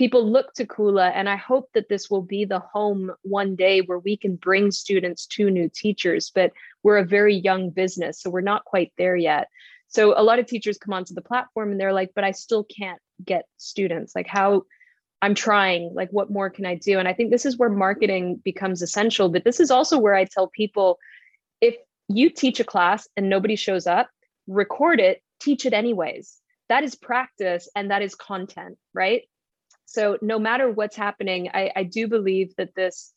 people 0.00 0.26
look 0.26 0.54
to 0.54 0.64
Kula, 0.64 1.12
and 1.14 1.28
I 1.28 1.36
hope 1.36 1.68
that 1.74 1.90
this 1.90 2.08
will 2.08 2.22
be 2.22 2.46
the 2.46 2.58
home 2.58 3.12
one 3.20 3.54
day 3.54 3.82
where 3.82 3.98
we 3.98 4.16
can 4.16 4.34
bring 4.34 4.70
students 4.70 5.26
to 5.26 5.50
new 5.50 5.68
teachers. 5.68 6.32
But 6.34 6.52
we're 6.82 6.96
a 6.96 7.04
very 7.04 7.36
young 7.36 7.68
business, 7.68 8.18
so 8.18 8.30
we're 8.30 8.40
not 8.40 8.64
quite 8.64 8.94
there 8.96 9.14
yet. 9.14 9.48
So 9.88 10.18
a 10.18 10.22
lot 10.22 10.38
of 10.38 10.46
teachers 10.46 10.78
come 10.78 10.94
onto 10.94 11.12
the 11.12 11.20
platform 11.20 11.70
and 11.70 11.78
they're 11.78 11.92
like, 11.92 12.12
but 12.14 12.24
I 12.24 12.30
still 12.30 12.64
can't 12.64 12.98
get 13.22 13.44
students. 13.58 14.16
Like, 14.16 14.26
how 14.26 14.62
I'm 15.20 15.34
trying, 15.34 15.92
like, 15.92 16.08
what 16.10 16.30
more 16.30 16.48
can 16.48 16.64
I 16.64 16.76
do? 16.76 16.98
And 16.98 17.06
I 17.06 17.12
think 17.12 17.30
this 17.30 17.44
is 17.44 17.58
where 17.58 17.68
marketing 17.68 18.40
becomes 18.42 18.80
essential. 18.80 19.28
But 19.28 19.44
this 19.44 19.60
is 19.60 19.70
also 19.70 19.98
where 19.98 20.14
I 20.14 20.24
tell 20.24 20.46
people 20.48 20.98
if 21.60 21.76
you 22.08 22.30
teach 22.30 22.58
a 22.58 22.64
class 22.64 23.06
and 23.18 23.28
nobody 23.28 23.54
shows 23.54 23.86
up, 23.86 24.08
record 24.46 24.98
it, 24.98 25.20
teach 25.40 25.66
it 25.66 25.74
anyways. 25.74 26.38
That 26.70 26.84
is 26.84 26.94
practice 26.94 27.68
and 27.76 27.90
that 27.90 28.00
is 28.00 28.14
content, 28.14 28.78
right? 28.94 29.24
So 29.90 30.18
no 30.22 30.38
matter 30.38 30.70
what's 30.70 30.94
happening, 30.94 31.50
I, 31.52 31.72
I 31.74 31.82
do 31.82 32.06
believe 32.06 32.54
that 32.56 32.76
this 32.76 33.12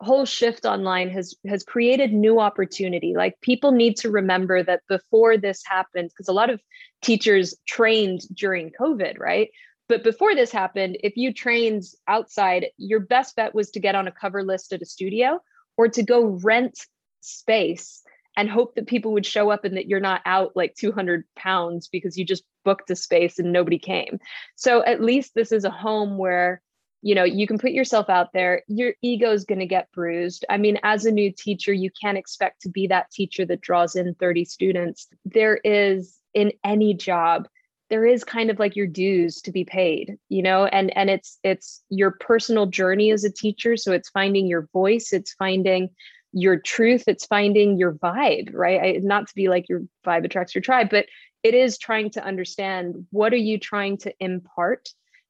whole 0.00 0.24
shift 0.24 0.64
online 0.64 1.10
has 1.10 1.34
has 1.46 1.62
created 1.62 2.10
new 2.10 2.40
opportunity. 2.40 3.12
Like 3.14 3.38
people 3.42 3.70
need 3.70 3.98
to 3.98 4.10
remember 4.10 4.62
that 4.62 4.80
before 4.88 5.36
this 5.36 5.62
happened 5.66 6.08
because 6.08 6.28
a 6.28 6.32
lot 6.32 6.48
of 6.48 6.58
teachers 7.02 7.54
trained 7.66 8.22
during 8.34 8.72
covid 8.80 9.18
right? 9.18 9.50
But 9.88 10.04
before 10.04 10.34
this 10.34 10.50
happened 10.50 10.96
if 11.02 11.18
you 11.18 11.34
trained 11.34 11.82
outside 12.08 12.68
your 12.78 13.00
best 13.00 13.36
bet 13.36 13.54
was 13.54 13.70
to 13.72 13.80
get 13.80 13.94
on 13.94 14.08
a 14.08 14.12
cover 14.12 14.42
list 14.42 14.72
at 14.72 14.82
a 14.82 14.86
studio 14.86 15.38
or 15.76 15.88
to 15.88 16.02
go 16.02 16.38
rent 16.42 16.78
space 17.20 18.02
and 18.38 18.48
hope 18.48 18.74
that 18.74 18.86
people 18.86 19.12
would 19.12 19.26
show 19.26 19.50
up 19.50 19.64
and 19.64 19.76
that 19.76 19.86
you're 19.86 20.00
not 20.00 20.22
out 20.24 20.52
like 20.54 20.74
200 20.76 21.24
pounds 21.36 21.88
because 21.88 22.16
you 22.16 22.24
just 22.24 22.44
booked 22.66 22.90
a 22.90 22.96
space 22.96 23.38
and 23.38 23.52
nobody 23.52 23.78
came. 23.78 24.18
So 24.56 24.84
at 24.84 25.00
least 25.00 25.34
this 25.34 25.52
is 25.52 25.64
a 25.64 25.70
home 25.70 26.18
where 26.18 26.60
you 27.00 27.14
know 27.14 27.22
you 27.22 27.46
can 27.46 27.58
put 27.58 27.70
yourself 27.70 28.10
out 28.10 28.32
there. 28.32 28.62
Your 28.66 28.94
ego 29.00 29.30
is 29.30 29.44
going 29.44 29.60
to 29.60 29.66
get 29.66 29.92
bruised. 29.92 30.44
I 30.50 30.56
mean 30.58 30.78
as 30.82 31.06
a 31.06 31.12
new 31.12 31.32
teacher 31.32 31.72
you 31.72 31.90
can't 32.02 32.18
expect 32.18 32.62
to 32.62 32.68
be 32.68 32.88
that 32.88 33.10
teacher 33.12 33.46
that 33.46 33.60
draws 33.60 33.94
in 33.94 34.14
30 34.14 34.44
students. 34.44 35.06
There 35.24 35.60
is 35.64 36.18
in 36.34 36.52
any 36.64 36.92
job 36.92 37.48
there 37.88 38.04
is 38.04 38.24
kind 38.24 38.50
of 38.50 38.58
like 38.58 38.74
your 38.74 38.88
dues 38.88 39.40
to 39.42 39.52
be 39.52 39.64
paid 39.64 40.16
you 40.28 40.42
know 40.42 40.66
and 40.66 40.94
and 40.96 41.08
it's 41.08 41.38
it's 41.44 41.84
your 41.88 42.10
personal 42.10 42.66
journey 42.66 43.12
as 43.12 43.22
a 43.22 43.30
teacher. 43.30 43.76
So 43.76 43.92
it's 43.92 44.10
finding 44.10 44.48
your 44.48 44.68
voice 44.72 45.12
it's 45.12 45.34
finding 45.34 45.90
your 46.32 46.58
truth 46.58 47.04
it's 47.06 47.26
finding 47.26 47.78
your 47.78 47.92
vibe 47.92 48.50
right? 48.52 48.80
I, 48.82 49.00
not 49.02 49.28
to 49.28 49.34
be 49.36 49.48
like 49.48 49.68
your 49.68 49.82
vibe 50.04 50.24
attracts 50.24 50.54
your 50.56 50.62
tribe 50.62 50.90
but 50.90 51.06
it 51.42 51.54
is 51.54 51.78
trying 51.78 52.10
to 52.10 52.24
understand 52.24 53.06
what 53.10 53.32
are 53.32 53.36
you 53.36 53.58
trying 53.58 53.98
to 53.98 54.12
impart? 54.20 54.88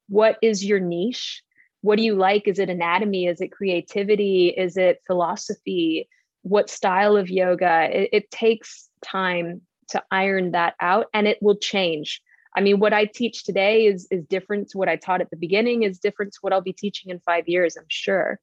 What 0.08 0.38
is 0.42 0.64
your 0.64 0.80
niche? 0.80 1.42
What 1.82 1.96
do 1.96 2.02
you 2.02 2.14
like? 2.14 2.48
Is 2.48 2.58
it 2.58 2.70
anatomy? 2.70 3.26
Is 3.26 3.40
it 3.40 3.52
creativity? 3.52 4.48
Is 4.48 4.76
it 4.76 5.02
philosophy? 5.06 6.08
What 6.42 6.70
style 6.70 7.16
of 7.16 7.28
yoga? 7.28 7.88
It, 7.92 8.10
it 8.12 8.30
takes 8.30 8.88
time 9.02 9.62
to 9.88 10.02
iron 10.10 10.52
that 10.52 10.74
out 10.80 11.06
and 11.14 11.26
it 11.28 11.38
will 11.40 11.56
change. 11.56 12.20
I 12.56 12.60
mean, 12.60 12.80
what 12.80 12.94
I 12.94 13.04
teach 13.04 13.44
today 13.44 13.86
is 13.86 14.08
is 14.10 14.24
different 14.24 14.70
to 14.70 14.78
what 14.78 14.88
I 14.88 14.96
taught 14.96 15.20
at 15.20 15.30
the 15.30 15.36
beginning, 15.36 15.82
is 15.82 15.98
different 15.98 16.32
to 16.32 16.38
what 16.40 16.52
I'll 16.52 16.62
be 16.62 16.72
teaching 16.72 17.10
in 17.10 17.20
five 17.20 17.46
years, 17.46 17.76
I'm 17.76 17.84
sure. 17.88 18.40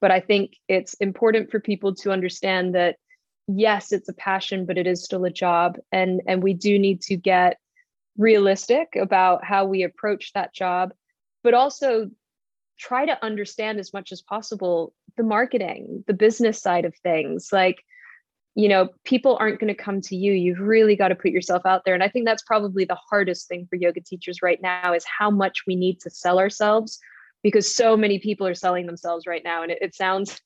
But 0.00 0.12
i 0.12 0.20
think 0.20 0.52
it's 0.68 0.94
important 0.94 1.50
for 1.50 1.58
people 1.58 1.94
to 1.96 2.12
understand 2.12 2.74
that 2.76 2.96
yes 3.48 3.92
it's 3.92 4.08
a 4.08 4.14
passion 4.14 4.66
but 4.66 4.78
it 4.78 4.86
is 4.86 5.04
still 5.04 5.24
a 5.24 5.30
job. 5.30 5.78
And 5.92 6.20
and 6.26 6.42
we 6.42 6.54
do 6.54 6.78
need 6.78 7.00
to 7.02 7.16
get 7.16 7.58
realistic 8.16 8.96
about 9.00 9.44
how 9.44 9.64
we 9.64 9.82
approach 9.82 10.32
that 10.32 10.54
job 10.54 10.92
but 11.44 11.54
also 11.54 12.10
try 12.78 13.06
to 13.06 13.24
understand 13.24 13.78
as 13.78 13.92
much 13.92 14.12
as 14.12 14.22
possible 14.22 14.92
the 15.16 15.22
marketing 15.22 16.04
the 16.06 16.14
business 16.14 16.60
side 16.60 16.84
of 16.84 16.94
things. 17.02 17.48
Like 17.52 17.82
you 18.54 18.68
know 18.68 18.88
people 19.04 19.36
aren't 19.40 19.60
going 19.60 19.74
to 19.74 19.82
come 19.82 20.00
to 20.02 20.16
you. 20.16 20.32
You've 20.32 20.60
really 20.60 20.96
got 20.96 21.08
to 21.08 21.14
put 21.14 21.30
yourself 21.30 21.64
out 21.64 21.82
there. 21.84 21.94
And 21.94 22.02
i 22.02 22.08
think 22.08 22.26
that's 22.26 22.42
probably 22.42 22.84
the 22.84 22.98
hardest 23.10 23.48
thing 23.48 23.66
for 23.68 23.76
yoga 23.76 24.00
teachers 24.00 24.42
right 24.42 24.60
now 24.60 24.92
is 24.92 25.04
how 25.04 25.30
much 25.30 25.62
we 25.66 25.76
need 25.76 26.00
to 26.00 26.10
sell 26.10 26.38
ourselves 26.38 26.98
because 27.42 27.74
so 27.74 27.96
many 27.96 28.18
people 28.18 28.46
are 28.46 28.54
selling 28.54 28.86
themselves 28.86 29.26
right 29.26 29.42
now. 29.44 29.62
And 29.62 29.72
it, 29.72 29.78
it 29.80 29.94
sounds, 29.94 30.40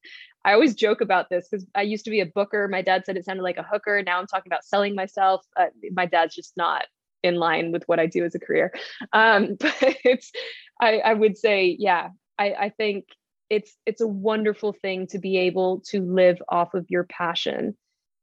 I 0.44 0.54
always 0.54 0.74
joke 0.74 1.00
about 1.00 1.28
this 1.30 1.48
because 1.48 1.66
I 1.74 1.82
used 1.82 2.04
to 2.04 2.10
be 2.10 2.20
a 2.20 2.26
booker. 2.26 2.68
My 2.68 2.82
dad 2.82 3.04
said 3.04 3.16
it 3.16 3.24
sounded 3.24 3.42
like 3.42 3.58
a 3.58 3.62
hooker. 3.62 4.02
Now 4.02 4.18
I'm 4.18 4.26
talking 4.26 4.50
about 4.50 4.64
selling 4.64 4.94
myself. 4.94 5.46
Uh, 5.56 5.66
my 5.92 6.06
dad's 6.06 6.34
just 6.34 6.56
not 6.56 6.84
in 7.22 7.36
line 7.36 7.72
with 7.72 7.84
what 7.86 8.00
I 8.00 8.06
do 8.06 8.24
as 8.24 8.34
a 8.34 8.40
career. 8.40 8.72
Um, 9.12 9.56
but 9.60 9.74
it's, 9.80 10.32
I, 10.80 10.98
I 10.98 11.14
would 11.14 11.38
say, 11.38 11.76
yeah, 11.78 12.08
I, 12.38 12.52
I 12.52 12.68
think 12.70 13.06
it's 13.50 13.76
it's 13.84 14.00
a 14.00 14.08
wonderful 14.08 14.72
thing 14.72 15.06
to 15.08 15.18
be 15.18 15.36
able 15.36 15.82
to 15.90 16.00
live 16.00 16.42
off 16.48 16.74
of 16.74 16.86
your 16.88 17.04
passion. 17.04 17.76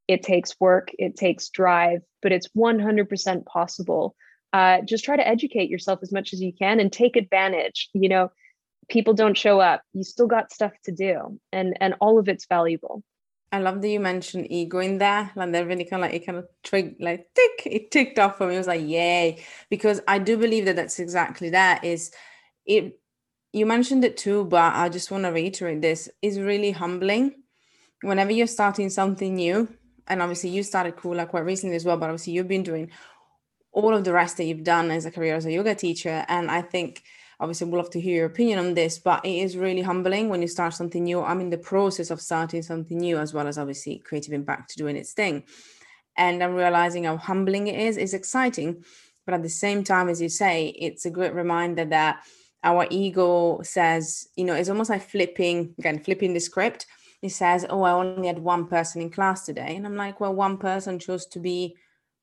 It 0.08 0.24
takes 0.24 0.60
work, 0.60 0.92
it 0.98 1.16
takes 1.16 1.50
drive, 1.50 2.02
but 2.24 2.32
it's 2.32 2.48
100% 2.58 3.46
possible. 3.46 4.16
Uh, 4.52 4.82
just 4.82 5.06
try 5.06 5.16
to 5.16 5.28
educate 5.28 5.70
yourself 5.70 6.00
as 6.02 6.12
much 6.12 6.34
as 6.34 6.42
you 6.42 6.52
can 6.52 6.80
and 6.80 6.92
take 6.92 7.16
advantage. 7.16 7.90
You 7.94 8.10
know, 8.10 8.32
people 8.90 9.14
don't 9.14 9.38
show 9.38 9.60
up 9.60 9.82
you 9.94 10.04
still 10.04 10.28
got 10.28 10.52
stuff 10.52 10.74
to 10.84 10.92
do 10.92 11.40
and 11.52 11.78
and 11.80 11.96
all 12.02 12.20
of 12.20 12.28
it's 12.28 12.46
valuable 12.48 13.04
I 13.52 13.60
love 13.60 13.82
that 13.82 13.90
you 13.90 14.00
mentioned 14.00 14.52
ego 14.52 14.80
in 14.80 15.00
there. 15.00 15.32
Like 15.36 15.52
that 15.54 15.66
really 15.66 15.86
kind 15.86 16.04
of 16.04 16.12
like 16.12 16.22
it 16.22 16.26
kind 16.26 16.38
of 16.38 16.48
triggered, 16.64 16.98
like 17.00 17.28
tick, 17.34 17.66
it 17.66 17.92
ticked 17.92 18.20
off 18.20 18.38
for 18.38 18.48
me. 18.48 18.56
It 18.56 18.60
was 18.60 18.68
like, 18.68 18.88
yay. 18.88 19.44
Because 19.70 20.02
I 20.08 20.20
do 20.20 20.38
believe 20.38 20.66
that 20.66 20.76
that's 20.76 21.00
exactly 21.00 21.50
that 21.50 21.84
is 21.84 22.12
it 22.66 23.00
you 23.52 23.66
mentioned 23.66 24.06
it 24.06 24.18
too, 24.18 24.46
but 24.46 24.76
I 24.76 24.90
just 24.90 25.10
want 25.10 25.24
to 25.24 25.32
reiterate 25.32 25.82
this 25.82 26.10
is 26.22 26.40
really 26.40 26.72
humbling. 26.72 27.34
Whenever 28.02 28.32
you're 28.32 28.46
starting 28.46 28.90
something 28.92 29.36
new, 29.36 29.68
and 30.08 30.22
obviously 30.22 30.52
you 30.52 30.62
started 30.62 30.96
Kula 30.96 31.28
quite 31.28 31.46
recently 31.46 31.76
as 31.76 31.84
well, 31.84 31.98
but 31.98 32.10
obviously 32.10 32.34
you've 32.34 32.48
been 32.48 32.64
doing 32.64 32.92
all 33.72 33.96
of 33.96 34.04
the 34.04 34.14
rest 34.14 34.38
that 34.38 34.46
you've 34.46 34.64
done 34.64 34.92
as 34.92 35.06
a 35.06 35.12
career 35.12 35.36
as 35.36 35.46
a 35.46 35.52
yoga 35.52 35.74
teacher. 35.74 36.26
And 36.28 36.52
I 36.52 36.62
think 36.62 37.04
obviously 37.40 37.68
we'd 37.68 37.78
love 37.78 37.90
to 37.92 38.02
hear 38.02 38.18
your 38.18 38.26
opinion 38.26 38.60
on 38.60 38.74
this 38.74 39.00
but 39.00 39.26
it 39.26 39.30
is 39.30 39.56
really 39.56 39.82
humbling 39.82 40.30
when 40.30 40.42
you 40.42 40.48
start 40.48 40.74
something 40.74 41.04
new. 41.04 41.22
I'm 41.22 41.42
in 41.42 41.50
the 41.50 41.58
process 41.58 42.12
of 42.12 42.22
starting 42.22 42.62
something 42.62 42.98
new 42.98 43.18
as 43.18 43.34
well 43.34 43.48
as 43.48 43.58
obviously 43.58 44.00
creative 44.00 44.34
impact 44.34 44.72
to 44.72 44.78
doing 44.78 44.98
its 44.98 45.14
thing. 45.14 45.44
And 46.18 46.44
i'm 46.44 46.56
realizing 46.56 47.06
how 47.06 47.18
humbling 47.18 47.68
it 47.68 47.80
is. 47.80 47.98
It's 47.98 48.14
exciting 48.14 48.84
but 49.26 49.36
at 49.36 49.44
the 49.44 49.50
same 49.50 49.84
time 49.84 50.10
as 50.10 50.22
you 50.22 50.30
say 50.30 50.70
it's 50.70 51.06
a 51.06 51.12
great 51.12 51.34
reminder 51.34 51.86
that 51.86 52.24
our 52.64 52.88
ego 52.90 53.62
says 53.62 54.28
you 54.36 54.44
know 54.44 54.56
it's 54.56 54.70
almost 54.70 54.90
like 54.90 55.08
flipping 55.08 55.74
again 55.80 56.00
flipping 56.00 56.34
the 56.34 56.40
script. 56.40 56.88
It 57.22 57.30
says 57.32 57.66
oh 57.70 57.84
i 57.84 57.92
only 57.92 58.28
had 58.28 58.40
one 58.40 58.68
person 58.68 59.02
in 59.02 59.10
class 59.10 59.46
today. 59.46 59.76
And 59.76 59.86
i'm 59.86 59.96
like 59.96 60.20
well 60.20 60.34
one 60.34 60.58
person 60.58 61.00
chose 61.00 61.26
to 61.28 61.40
be 61.40 61.76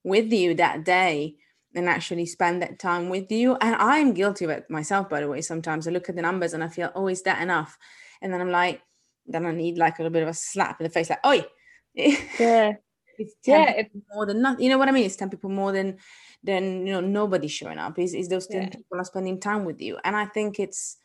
with 0.03 0.31
you 0.31 0.53
that 0.55 0.85
day 0.85 1.35
and 1.77 1.87
actually 1.87 2.25
spend 2.25 2.61
that 2.61 2.79
time 2.79 3.09
with 3.09 3.31
you. 3.31 3.55
And 3.61 3.75
I'm 3.75 4.13
guilty 4.13 4.45
of 4.45 4.51
it 4.51 4.69
myself, 4.69 5.09
by 5.09 5.21
the 5.21 5.27
way. 5.27 5.41
Sometimes 5.41 5.87
I 5.87 5.91
look 5.91 6.09
at 6.09 6.15
the 6.15 6.21
numbers 6.21 6.53
and 6.53 6.63
I 6.63 6.67
feel, 6.67 6.91
oh, 6.95 7.07
is 7.07 7.21
that 7.23 7.41
enough? 7.41 7.77
And 8.21 8.33
then 8.33 8.41
I'm 8.41 8.51
like, 8.51 8.81
then 9.27 9.45
I 9.45 9.51
need 9.51 9.77
like 9.77 9.99
a 9.99 10.01
little 10.01 10.13
bit 10.13 10.23
of 10.23 10.29
a 10.29 10.33
slap 10.33 10.79
in 10.79 10.85
the 10.85 10.89
face, 10.89 11.09
like, 11.09 11.19
oh, 11.23 11.43
yeah. 11.93 12.73
it's 13.17 13.35
10 13.43 13.61
yeah, 13.61 13.71
it's 13.71 13.95
more 14.13 14.25
than 14.25 14.41
nothing. 14.41 14.63
You 14.63 14.71
know 14.71 14.77
what 14.77 14.89
I 14.89 14.91
mean? 14.91 15.05
It's 15.05 15.15
10 15.15 15.29
people 15.29 15.49
more 15.49 15.71
than 15.71 15.97
than 16.43 16.85
you 16.85 16.93
know 16.93 17.01
nobody 17.01 17.47
showing 17.47 17.77
up. 17.77 17.97
Is 17.99 18.13
is 18.13 18.27
those 18.27 18.47
10 18.47 18.61
yeah. 18.61 18.69
people 18.69 18.99
are 18.99 19.03
spending 19.03 19.39
time 19.39 19.65
with 19.65 19.81
you. 19.81 19.97
And 20.03 20.15
I 20.15 20.25
think 20.25 20.59
it's 20.59 20.97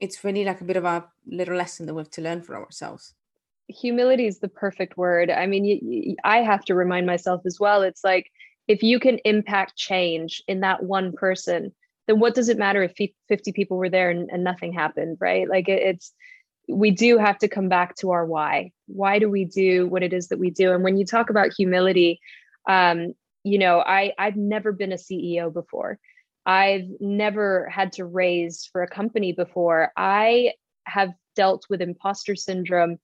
it's 0.00 0.22
really 0.24 0.44
like 0.44 0.60
a 0.60 0.64
bit 0.64 0.76
of 0.76 0.84
a 0.84 1.04
little 1.26 1.56
lesson 1.56 1.86
that 1.86 1.94
we 1.94 2.00
have 2.00 2.10
to 2.10 2.22
learn 2.22 2.42
for 2.42 2.56
ourselves. 2.56 3.14
Humility 3.68 4.26
is 4.26 4.38
the 4.38 4.48
perfect 4.48 4.96
word. 4.96 5.30
I 5.30 5.46
mean, 5.46 6.16
I 6.24 6.38
have 6.38 6.64
to 6.66 6.74
remind 6.74 7.06
myself 7.06 7.42
as 7.44 7.58
well. 7.60 7.82
It's 7.82 8.04
like 8.04 8.30
if 8.68 8.82
you 8.82 9.00
can 9.00 9.18
impact 9.24 9.76
change 9.76 10.42
in 10.46 10.60
that 10.60 10.82
one 10.82 11.12
person 11.12 11.74
then 12.06 12.20
what 12.20 12.34
does 12.34 12.48
it 12.48 12.56
matter 12.56 12.82
if 12.82 12.94
50 13.28 13.52
people 13.52 13.76
were 13.76 13.90
there 13.90 14.08
and, 14.10 14.30
and 14.32 14.42
nothing 14.42 14.72
happened 14.72 15.18
right? 15.20 15.48
Like 15.48 15.68
it, 15.68 15.82
it's 15.82 16.12
we 16.66 16.90
do 16.90 17.18
have 17.18 17.38
to 17.38 17.48
come 17.48 17.68
back 17.68 17.96
to 17.96 18.10
our 18.10 18.26
why. 18.26 18.72
Why 18.86 19.18
do 19.18 19.30
we 19.30 19.44
do 19.44 19.86
what 19.86 20.02
it 20.02 20.12
is 20.12 20.28
that 20.28 20.38
we 20.38 20.50
do? 20.50 20.72
And 20.72 20.84
when 20.84 20.96
you 20.98 21.04
talk 21.04 21.30
about 21.30 21.52
humility 21.56 22.20
um, 22.68 23.14
you 23.44 23.58
know 23.58 23.80
i 23.80 24.12
i've 24.18 24.36
never 24.36 24.72
been 24.72 24.92
a 24.92 24.96
ceo 24.96 25.52
before. 25.52 25.98
I've 26.44 26.88
never 26.98 27.68
had 27.68 27.92
to 27.92 28.06
raise 28.06 28.66
for 28.72 28.82
a 28.82 28.88
company 28.88 29.32
before. 29.32 29.92
I 29.98 30.52
have 30.84 31.10
dealt 31.36 31.66
with 31.68 31.82
imposter 31.82 32.34
syndrome 32.34 32.98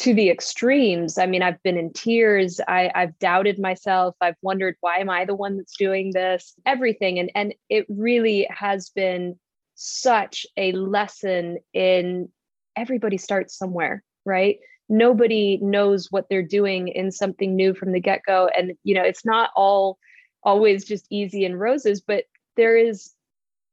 to 0.00 0.14
the 0.14 0.30
extremes. 0.30 1.18
I 1.18 1.26
mean, 1.26 1.42
I've 1.42 1.62
been 1.62 1.76
in 1.76 1.92
tears. 1.92 2.58
I, 2.66 2.90
I've 2.94 3.18
doubted 3.18 3.58
myself. 3.58 4.16
I've 4.20 4.36
wondered 4.40 4.76
why 4.80 4.98
am 4.98 5.10
I 5.10 5.24
the 5.24 5.34
one 5.34 5.58
that's 5.58 5.76
doing 5.76 6.12
this? 6.12 6.54
Everything. 6.64 7.18
And 7.18 7.30
and 7.34 7.54
it 7.68 7.84
really 7.88 8.46
has 8.50 8.90
been 8.90 9.38
such 9.74 10.46
a 10.56 10.72
lesson 10.72 11.58
in 11.74 12.28
everybody 12.76 13.18
starts 13.18 13.58
somewhere, 13.58 14.02
right? 14.24 14.58
Nobody 14.88 15.58
knows 15.62 16.08
what 16.10 16.28
they're 16.28 16.42
doing 16.42 16.88
in 16.88 17.12
something 17.12 17.54
new 17.54 17.74
from 17.74 17.92
the 17.92 18.00
get-go. 18.00 18.48
And 18.56 18.72
you 18.84 18.94
know, 18.94 19.02
it's 19.02 19.24
not 19.24 19.50
all 19.54 19.98
always 20.42 20.84
just 20.86 21.06
easy 21.10 21.44
and 21.44 21.60
roses, 21.60 22.00
but 22.00 22.24
there 22.56 22.76
is 22.76 23.12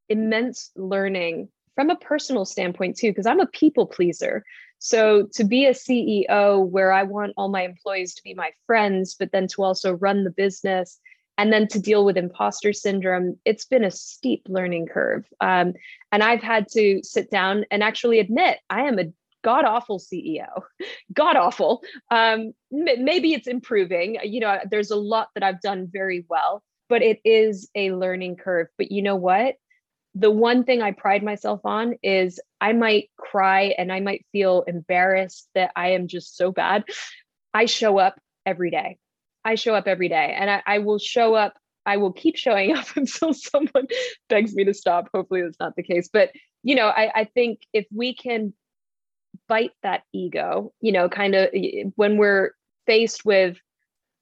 immense 0.09 0.71
learning 0.75 1.49
from 1.75 1.89
a 1.89 1.95
personal 1.95 2.43
standpoint 2.43 2.97
too, 2.97 3.11
because 3.11 3.25
I'm 3.25 3.39
a 3.39 3.47
people 3.47 3.85
pleaser. 3.85 4.43
So 4.79 5.27
to 5.33 5.43
be 5.43 5.65
a 5.65 5.71
CEO 5.71 6.67
where 6.67 6.91
I 6.91 7.03
want 7.03 7.33
all 7.37 7.49
my 7.49 7.63
employees 7.63 8.13
to 8.15 8.23
be 8.23 8.33
my 8.33 8.51
friends, 8.65 9.15
but 9.17 9.31
then 9.31 9.47
to 9.49 9.63
also 9.63 9.93
run 9.93 10.23
the 10.23 10.29
business 10.29 10.99
and 11.37 11.53
then 11.53 11.67
to 11.67 11.79
deal 11.79 12.03
with 12.03 12.17
imposter 12.17 12.73
syndrome, 12.73 13.37
it's 13.45 13.65
been 13.65 13.83
a 13.83 13.91
steep 13.91 14.43
learning 14.49 14.87
curve. 14.87 15.25
Um, 15.39 15.73
and 16.11 16.23
I've 16.23 16.41
had 16.41 16.67
to 16.69 17.01
sit 17.03 17.29
down 17.29 17.65
and 17.69 17.83
actually 17.83 18.19
admit 18.19 18.57
I 18.69 18.83
am 18.83 18.97
a 18.97 19.11
god 19.43 19.65
awful 19.65 19.99
CEO, 19.99 20.63
god 21.13 21.35
awful. 21.35 21.83
Um, 22.09 22.53
maybe 22.71 23.33
it's 23.33 23.47
improving. 23.47 24.17
You 24.23 24.39
know, 24.39 24.59
there's 24.69 24.91
a 24.91 24.95
lot 24.95 25.29
that 25.35 25.43
I've 25.43 25.61
done 25.61 25.87
very 25.91 26.25
well, 26.27 26.63
but 26.89 27.03
it 27.03 27.19
is 27.23 27.69
a 27.75 27.91
learning 27.91 28.37
curve. 28.37 28.67
But 28.77 28.91
you 28.91 29.03
know 29.03 29.15
what? 29.15 29.55
The 30.19 30.31
one 30.31 30.63
thing 30.63 30.81
I 30.81 30.91
pride 30.91 31.23
myself 31.23 31.61
on 31.63 31.95
is 32.01 32.39
I 32.59 32.73
might 32.73 33.09
cry 33.17 33.75
and 33.77 33.91
I 33.91 33.99
might 33.99 34.25
feel 34.31 34.63
embarrassed 34.63 35.47
that 35.53 35.71
I 35.75 35.89
am 35.91 36.07
just 36.07 36.35
so 36.35 36.51
bad. 36.51 36.85
I 37.53 37.65
show 37.65 37.99
up 37.99 38.19
every 38.45 38.71
day. 38.71 38.97
I 39.45 39.55
show 39.55 39.75
up 39.75 39.87
every 39.87 40.09
day 40.09 40.35
and 40.37 40.49
I, 40.49 40.63
I 40.65 40.79
will 40.79 40.97
show 40.97 41.35
up. 41.35 41.53
I 41.85 41.97
will 41.97 42.13
keep 42.13 42.35
showing 42.35 42.75
up 42.77 42.87
until 42.95 43.33
someone 43.33 43.87
begs 44.27 44.55
me 44.55 44.65
to 44.65 44.73
stop. 44.73 45.09
Hopefully, 45.13 45.43
that's 45.43 45.59
not 45.59 45.75
the 45.75 45.83
case. 45.83 46.09
But, 46.11 46.31
you 46.63 46.75
know, 46.75 46.87
I, 46.87 47.11
I 47.21 47.23
think 47.25 47.59
if 47.71 47.85
we 47.93 48.15
can 48.15 48.53
bite 49.47 49.71
that 49.83 50.01
ego, 50.13 50.73
you 50.81 50.91
know, 50.91 51.09
kind 51.09 51.35
of 51.35 51.49
when 51.95 52.17
we're 52.17 52.51
faced 52.87 53.23
with, 53.23 53.57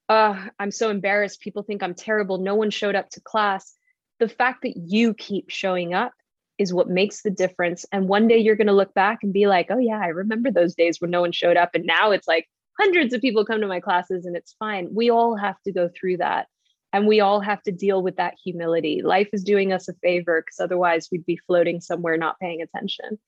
uh, 0.10 0.48
I'm 0.60 0.72
so 0.72 0.90
embarrassed. 0.90 1.40
People 1.40 1.64
think 1.64 1.82
I'm 1.82 1.96
terrible. 1.96 2.38
No 2.38 2.56
one 2.56 2.70
showed 2.70 2.96
up 2.96 3.10
to 3.12 3.22
class 3.22 3.76
the 4.20 4.30
fact 4.30 4.62
that 4.64 4.78
you 4.78 5.14
keep 5.14 5.50
showing 5.50 5.94
up 5.94 6.14
is 6.58 6.74
what 6.74 6.90
makes 6.90 7.22
the 7.22 7.30
difference. 7.30 7.86
And 7.92 8.08
one 8.08 8.28
day 8.28 8.38
you're 8.38 8.56
going 8.56 8.68
to 8.68 8.74
look 8.74 8.94
back 8.94 9.20
and 9.24 9.34
be 9.34 9.48
like, 9.48 9.68
oh, 9.70 9.78
yeah, 9.78 10.00
I 10.00 10.08
remember 10.08 10.52
those 10.52 10.76
days 10.76 11.02
when 11.02 11.12
no 11.12 11.22
one 11.22 11.32
showed 11.32 11.58
up. 11.58 11.72
And 11.74 11.86
now 11.86 12.12
it's 12.12 12.28
like 12.28 12.48
hundreds 12.80 13.14
of 13.14 13.22
people 13.22 13.46
come 13.46 13.62
to 13.62 13.68
my 13.68 13.80
classes 13.80 14.26
and 14.26 14.36
it's 14.36 14.56
fine. 14.58 14.90
We 14.94 15.10
all 15.10 15.36
have 15.36 15.62
to 15.64 15.72
go 15.72 15.90
through 15.90 16.18
that. 16.18 16.48
And 16.94 17.08
we 17.08 17.20
all 17.20 17.42
have 17.42 17.62
to 17.64 17.74
deal 17.74 18.02
with 18.02 18.16
that 18.18 18.36
humility. 18.42 19.02
Life 19.02 19.30
is 19.34 19.44
doing 19.44 19.74
us 19.74 19.90
a 19.90 19.94
favor 19.96 20.42
because 20.42 20.64
otherwise 20.64 21.10
we'd 21.12 21.26
be 21.26 21.40
floating 21.46 21.82
somewhere 21.82 22.16
not 22.16 22.40
paying 22.40 22.62
attention. 22.62 23.20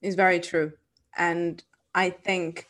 It's 0.00 0.16
very 0.16 0.40
true. 0.40 0.72
And 1.16 1.62
I 1.94 2.10
think 2.10 2.66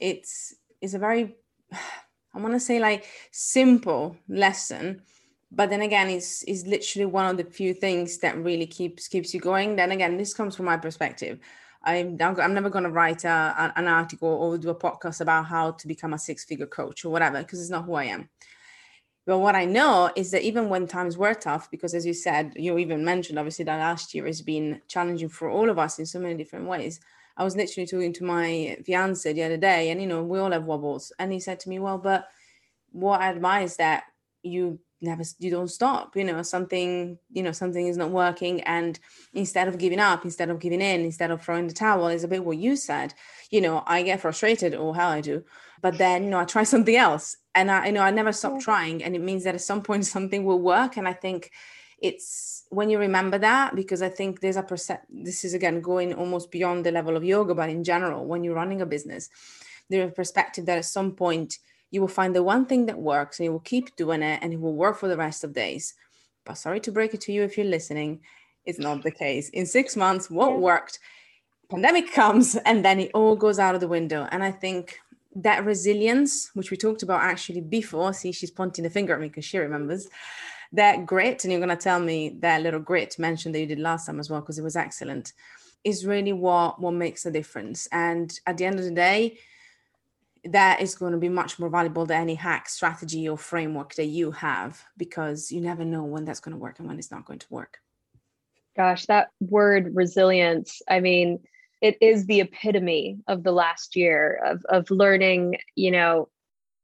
it's 0.00 0.54
it's 0.80 0.94
a 0.94 0.98
very 0.98 1.36
I 1.72 2.40
want 2.40 2.54
to 2.54 2.60
say 2.60 2.80
like 2.80 3.06
simple 3.30 4.16
lesson 4.28 5.02
but 5.50 5.70
then 5.70 5.82
again 5.82 6.08
it's 6.08 6.42
is 6.44 6.66
literally 6.66 7.06
one 7.06 7.26
of 7.26 7.36
the 7.36 7.44
few 7.44 7.74
things 7.74 8.18
that 8.18 8.36
really 8.36 8.66
keeps 8.66 9.08
keeps 9.08 9.32
you 9.34 9.40
going. 9.40 9.76
Then 9.76 9.92
again 9.92 10.16
this 10.16 10.34
comes 10.34 10.56
from 10.56 10.66
my 10.66 10.76
perspective. 10.76 11.38
I'm 11.84 12.18
i'm 12.20 12.54
never 12.54 12.70
going 12.70 12.84
to 12.84 12.90
write 12.90 13.24
a, 13.24 13.72
an 13.76 13.86
article 13.86 14.28
or 14.28 14.58
do 14.58 14.70
a 14.70 14.74
podcast 14.74 15.20
about 15.20 15.46
how 15.46 15.72
to 15.72 15.86
become 15.86 16.14
a 16.14 16.18
six 16.18 16.44
figure 16.44 16.66
coach 16.66 17.04
or 17.04 17.10
whatever 17.10 17.38
because 17.38 17.60
it's 17.60 17.70
not 17.70 17.84
who 17.84 17.94
i 17.94 18.04
am. 18.04 18.28
But 19.26 19.38
what 19.38 19.54
i 19.54 19.64
know 19.64 20.10
is 20.16 20.30
that 20.30 20.42
even 20.42 20.68
when 20.68 20.86
times 20.86 21.16
were 21.16 21.34
tough 21.34 21.70
because 21.70 21.94
as 21.94 22.06
you 22.06 22.14
said 22.14 22.52
you 22.56 22.78
even 22.78 23.04
mentioned 23.04 23.38
obviously 23.38 23.64
that 23.66 23.78
last 23.78 24.14
year 24.14 24.26
has 24.26 24.40
been 24.40 24.80
challenging 24.88 25.28
for 25.28 25.48
all 25.48 25.68
of 25.70 25.78
us 25.78 25.98
in 25.98 26.06
so 26.06 26.18
many 26.18 26.34
different 26.34 26.66
ways. 26.66 27.00
I 27.36 27.44
was 27.44 27.56
literally 27.56 27.86
talking 27.86 28.12
to 28.14 28.24
my 28.24 28.78
fiance 28.86 29.32
the 29.32 29.42
other 29.42 29.56
day 29.56 29.90
and 29.90 30.00
you 30.00 30.06
know 30.06 30.22
we 30.22 30.38
all 30.38 30.52
have 30.52 30.66
wobbles. 30.66 31.12
And 31.18 31.32
he 31.32 31.40
said 31.40 31.60
to 31.60 31.68
me 31.68 31.78
well 31.78 31.98
but 31.98 32.28
what 32.92 33.20
is 33.62 33.76
that 33.76 34.04
you 34.42 34.78
never 35.04 35.22
you 35.38 35.50
don't 35.50 35.68
stop 35.68 36.16
you 36.16 36.24
know 36.24 36.42
something 36.42 37.18
you 37.30 37.42
know 37.42 37.52
something 37.52 37.86
is 37.86 37.96
not 37.96 38.10
working 38.10 38.60
and 38.62 38.98
instead 39.32 39.68
of 39.68 39.78
giving 39.78 40.00
up 40.00 40.24
instead 40.24 40.50
of 40.50 40.58
giving 40.58 40.80
in 40.80 41.02
instead 41.02 41.30
of 41.30 41.42
throwing 41.42 41.66
the 41.66 41.74
towel 41.74 42.08
is 42.08 42.24
a 42.24 42.28
bit 42.28 42.44
what 42.44 42.56
you 42.56 42.76
said 42.76 43.14
you 43.50 43.60
know 43.60 43.82
i 43.86 44.02
get 44.02 44.20
frustrated 44.20 44.74
oh, 44.74 44.88
or 44.88 44.94
how 44.94 45.08
i 45.08 45.20
do 45.20 45.44
but 45.80 45.98
then 45.98 46.24
you 46.24 46.30
know 46.30 46.40
i 46.40 46.44
try 46.44 46.62
something 46.74 46.96
else 46.96 47.36
and 47.54 47.70
i 47.70 47.86
you 47.86 47.92
know 47.92 48.02
i 48.02 48.10
never 48.10 48.32
stop 48.32 48.58
trying 48.60 49.02
and 49.04 49.14
it 49.14 49.22
means 49.22 49.44
that 49.44 49.54
at 49.54 49.60
some 49.60 49.82
point 49.82 50.04
something 50.16 50.44
will 50.44 50.60
work 50.60 50.96
and 50.96 51.06
i 51.06 51.12
think 51.12 51.50
it's 51.98 52.64
when 52.70 52.90
you 52.90 52.98
remember 52.98 53.38
that 53.38 53.74
because 53.74 54.02
i 54.02 54.08
think 54.08 54.40
there's 54.40 54.56
a 54.56 54.62
percent 54.62 55.00
this 55.08 55.44
is 55.44 55.54
again 55.54 55.80
going 55.80 56.12
almost 56.14 56.50
beyond 56.50 56.84
the 56.84 56.90
level 56.90 57.16
of 57.16 57.24
yoga 57.24 57.54
but 57.54 57.70
in 57.70 57.84
general 57.84 58.26
when 58.26 58.42
you're 58.42 58.54
running 58.54 58.80
a 58.80 58.86
business 58.86 59.30
there's 59.90 60.10
a 60.10 60.14
perspective 60.14 60.66
that 60.66 60.78
at 60.78 60.84
some 60.84 61.12
point 61.12 61.58
you 61.94 62.00
will 62.00 62.08
find 62.08 62.34
the 62.34 62.42
one 62.42 62.66
thing 62.66 62.86
that 62.86 62.98
works 62.98 63.38
and 63.38 63.44
you 63.44 63.52
will 63.52 63.60
keep 63.60 63.94
doing 63.94 64.20
it 64.20 64.40
and 64.42 64.52
it 64.52 64.60
will 64.60 64.74
work 64.74 64.98
for 64.98 65.06
the 65.06 65.16
rest 65.16 65.44
of 65.44 65.52
days. 65.52 65.94
But 66.44 66.54
sorry 66.54 66.80
to 66.80 66.92
break 66.92 67.14
it 67.14 67.20
to 67.22 67.32
you 67.32 67.44
if 67.44 67.56
you're 67.56 67.66
listening, 67.66 68.20
it's 68.64 68.80
not 68.80 69.04
the 69.04 69.12
case. 69.12 69.48
In 69.50 69.64
six 69.64 69.96
months, 69.96 70.28
what 70.28 70.58
worked, 70.58 70.98
pandemic 71.70 72.12
comes 72.12 72.56
and 72.56 72.84
then 72.84 72.98
it 72.98 73.12
all 73.14 73.36
goes 73.36 73.60
out 73.60 73.76
of 73.76 73.80
the 73.80 73.86
window. 73.86 74.26
And 74.32 74.42
I 74.42 74.50
think 74.50 74.98
that 75.36 75.64
resilience, 75.64 76.50
which 76.54 76.72
we 76.72 76.76
talked 76.76 77.04
about 77.04 77.22
actually 77.22 77.60
before, 77.60 78.12
see, 78.12 78.32
she's 78.32 78.50
pointing 78.50 78.82
the 78.82 78.90
finger 78.90 79.14
at 79.14 79.20
me 79.20 79.28
because 79.28 79.44
she 79.44 79.58
remembers 79.58 80.08
that 80.72 81.06
grit. 81.06 81.44
And 81.44 81.52
you're 81.52 81.64
going 81.64 81.76
to 81.76 81.82
tell 81.82 82.00
me 82.00 82.36
that 82.40 82.62
little 82.62 82.80
grit 82.80 83.16
mentioned 83.20 83.54
that 83.54 83.60
you 83.60 83.66
did 83.66 83.78
last 83.78 84.06
time 84.06 84.18
as 84.18 84.28
well, 84.28 84.40
because 84.40 84.58
it 84.58 84.64
was 84.64 84.74
excellent, 84.76 85.32
is 85.84 86.04
really 86.04 86.32
what, 86.32 86.80
what 86.80 86.94
makes 86.94 87.24
a 87.24 87.30
difference. 87.30 87.86
And 87.92 88.36
at 88.48 88.56
the 88.56 88.64
end 88.64 88.80
of 88.80 88.84
the 88.84 88.90
day, 88.90 89.38
that 90.46 90.80
is 90.80 90.94
going 90.94 91.12
to 91.12 91.18
be 91.18 91.28
much 91.28 91.58
more 91.58 91.68
valuable 91.68 92.06
than 92.06 92.20
any 92.20 92.34
hack 92.34 92.68
strategy 92.68 93.28
or 93.28 93.38
framework 93.38 93.94
that 93.94 94.06
you 94.06 94.30
have 94.30 94.84
because 94.96 95.50
you 95.50 95.60
never 95.60 95.84
know 95.84 96.04
when 96.04 96.24
that's 96.24 96.40
going 96.40 96.54
to 96.54 96.60
work 96.60 96.78
and 96.78 96.88
when 96.88 96.98
it's 96.98 97.10
not 97.10 97.24
going 97.24 97.38
to 97.38 97.46
work. 97.50 97.78
Gosh 98.76 99.06
that 99.06 99.28
word 99.40 99.94
resilience 99.94 100.82
i 100.88 100.98
mean 100.98 101.38
it 101.80 101.96
is 102.00 102.26
the 102.26 102.40
epitome 102.40 103.18
of 103.28 103.44
the 103.44 103.52
last 103.52 103.94
year 103.94 104.40
of 104.44 104.64
of 104.68 104.90
learning 104.90 105.56
you 105.76 105.92
know 105.92 106.28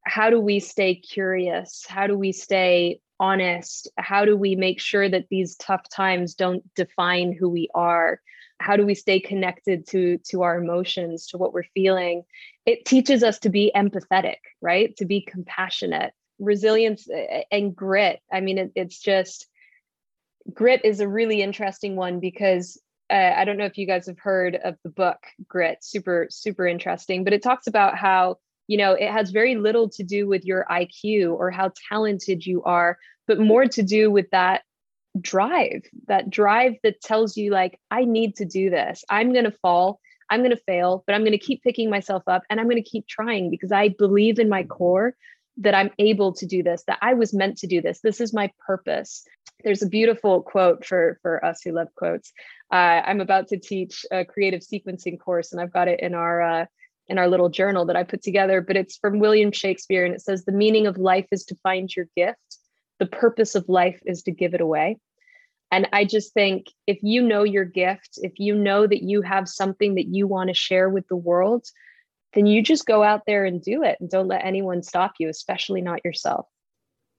how 0.05 0.31
do 0.31 0.41
we 0.41 0.61
stay 0.61 0.95
curious? 0.95 1.85
How 1.89 2.07
do 2.07 2.17
we 2.17 2.33
stay 2.33 3.01
honest? 3.19 3.89
How 3.99 4.25
do 4.25 4.37
we 4.37 4.57
make 4.57 4.81
sure 4.81 5.09
that 5.09 5.29
these 5.31 5.57
tough 5.57 5.89
times 5.89 6.35
don't 6.35 6.63
define 6.75 7.33
who 7.33 7.49
we 7.49 7.69
are 7.75 8.21
how 8.61 8.77
do 8.77 8.85
we 8.87 8.95
stay 8.95 9.19
connected 9.19 9.87
to 9.89 10.19
to 10.29 10.43
our 10.43 10.59
emotions 10.59 11.27
to 11.29 11.39
what 11.39 11.53
we're 11.53 11.65
feeling? 11.75 12.23
It 12.67 12.85
teaches 12.85 13.23
us 13.23 13.39
to 13.41 13.49
be 13.49 13.73
empathetic 13.75 14.37
right? 14.61 14.95
To 14.97 15.07
be 15.07 15.23
compassionate. 15.23 16.13
Resilience 16.39 17.09
and 17.51 17.75
grit. 17.75 18.21
I 18.33 18.41
mean 18.41 18.59
it, 18.59 18.73
it's 18.75 19.01
just 19.01 19.47
grit 20.53 20.85
is 20.85 21.01
a 21.01 21.09
really 21.09 21.43
interesting 21.43 21.97
one 21.97 22.21
because 22.21 22.81
uh, 23.11 23.33
i 23.37 23.45
don't 23.45 23.57
know 23.57 23.65
if 23.65 23.79
you 23.79 23.87
guys 23.87 24.07
have 24.07 24.19
heard 24.19 24.57
of 24.57 24.77
the 24.85 24.91
book 24.91 25.19
grit 25.49 25.79
super 25.83 26.27
super 26.31 26.67
interesting 26.67 27.25
but 27.25 27.33
it 27.33 27.43
talks 27.43 27.67
about 27.67 27.97
how 27.97 28.37
you 28.67 28.77
know 28.77 28.93
it 28.93 29.11
has 29.11 29.31
very 29.31 29.57
little 29.57 29.89
to 29.89 30.03
do 30.03 30.27
with 30.27 30.45
your 30.45 30.65
iq 30.71 31.31
or 31.31 31.51
how 31.51 31.71
talented 31.89 32.45
you 32.45 32.63
are 32.65 32.99
but 33.27 33.39
more 33.39 33.67
to 33.67 33.83
do 33.83 34.11
with 34.11 34.29
that 34.31 34.63
drive 35.21 35.83
that 36.07 36.31
drive 36.31 36.75
that 36.83 37.01
tells 37.01 37.37
you 37.37 37.51
like 37.51 37.81
i 37.91 38.05
need 38.05 38.37
to 38.37 38.45
do 38.45 38.71
this. 38.71 39.05
I'm 39.09 39.33
going 39.33 39.45
to 39.45 39.51
fall. 39.51 40.01
I'm 40.29 40.41
going 40.41 40.51
to 40.57 40.63
fail 40.65 41.03
but 41.07 41.15
i'm 41.15 41.23
going 41.23 41.33
to 41.33 41.39
keep 41.39 41.63
picking 41.63 41.91
myself 41.91 42.23
up 42.29 42.43
and 42.49 42.61
i'm 42.61 42.67
going 42.67 42.83
to 42.83 42.89
keep 42.89 43.07
trying 43.09 43.51
because 43.51 43.73
i 43.73 43.89
believe 43.89 44.39
in 44.39 44.49
my 44.49 44.63
core 44.63 45.17
that 45.57 45.75
i'm 45.75 45.91
able 45.99 46.33
to 46.35 46.47
do 46.47 46.63
this 46.63 46.85
that 46.87 46.99
i 47.03 47.15
was 47.15 47.35
meant 47.35 47.59
to 47.59 47.67
do 47.67 47.83
this. 47.83 48.01
This 48.01 48.21
is 48.21 48.33
my 48.33 48.51
purpose. 48.65 49.25
There's 49.65 49.83
a 49.83 49.89
beautiful 49.89 50.43
quote 50.43 50.87
for 50.87 51.19
for 51.23 51.45
us 51.45 51.63
who 51.63 51.73
love 51.73 51.89
quotes. 51.97 52.33
Uh, 52.71 53.03
i'm 53.05 53.21
about 53.21 53.49
to 53.49 53.59
teach 53.59 54.07
a 54.13 54.25
creative 54.25 54.61
sequencing 54.61 55.19
course 55.19 55.51
and 55.51 55.61
i've 55.61 55.73
got 55.73 55.89
it 55.89 55.99
in 55.99 56.15
our 56.15 56.41
uh, 56.41 56.67
in 57.09 57.19
our 57.19 57.27
little 57.27 57.49
journal 57.49 57.85
that 57.87 57.97
i 57.97 58.05
put 58.05 58.23
together 58.23 58.61
but 58.61 58.77
it's 58.77 58.97
from 58.99 59.19
william 59.19 59.51
shakespeare 59.51 60.05
and 60.05 60.15
it 60.15 60.21
says 60.21 60.45
the 60.45 60.53
meaning 60.53 60.87
of 60.87 60.97
life 60.97 61.27
is 61.33 61.45
to 61.45 61.57
find 61.57 61.95
your 61.95 62.07
gift 62.17 62.60
the 63.01 63.07
purpose 63.07 63.57
of 63.57 63.69
life 63.69 64.01
is 64.07 64.23
to 64.23 64.31
give 64.31 64.55
it 64.55 64.61
away. 64.61 64.99
And 65.73 65.89
I 65.93 66.05
just 66.05 66.35
think 66.35 66.67
if 66.87 66.99
you 67.03 67.23
know 67.23 67.43
your 67.43 67.65
gift, 67.65 68.19
if 68.23 68.39
you 68.39 68.55
know 68.55 68.87
that 68.87 69.03
you 69.03 69.23
have 69.23 69.49
something 69.49 69.95
that 69.97 70.09
you 70.09 70.27
want 70.27 70.49
to 70.49 70.55
share 70.55 70.89
with 70.89 71.09
the 71.09 71.17
world, 71.17 71.65
then 72.35 72.47
you 72.47 72.63
just 72.63 72.87
go 72.87 73.03
out 73.03 73.23
there 73.27 73.45
and 73.45 73.63
do 73.63 73.83
it 73.83 73.97
and 74.01 74.11
don't 74.11 74.29
let 74.29 74.45
anyone 74.45 74.83
stop 74.83 75.15
you, 75.19 75.29
especially 75.29 75.81
not 75.81 76.05
yourself. 76.05 76.47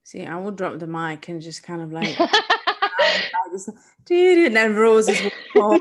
See, 0.04 0.24
I 0.24 0.36
will 0.36 0.50
drop 0.52 0.78
the 0.78 0.86
mic 0.86 1.28
and 1.28 1.40
just 1.40 1.62
kind 1.62 1.82
of 1.82 1.92
like, 1.92 2.16
dude, 4.04 4.46
and 4.46 4.56
then 4.56 4.74
roses 4.74 5.20
will 5.54 5.78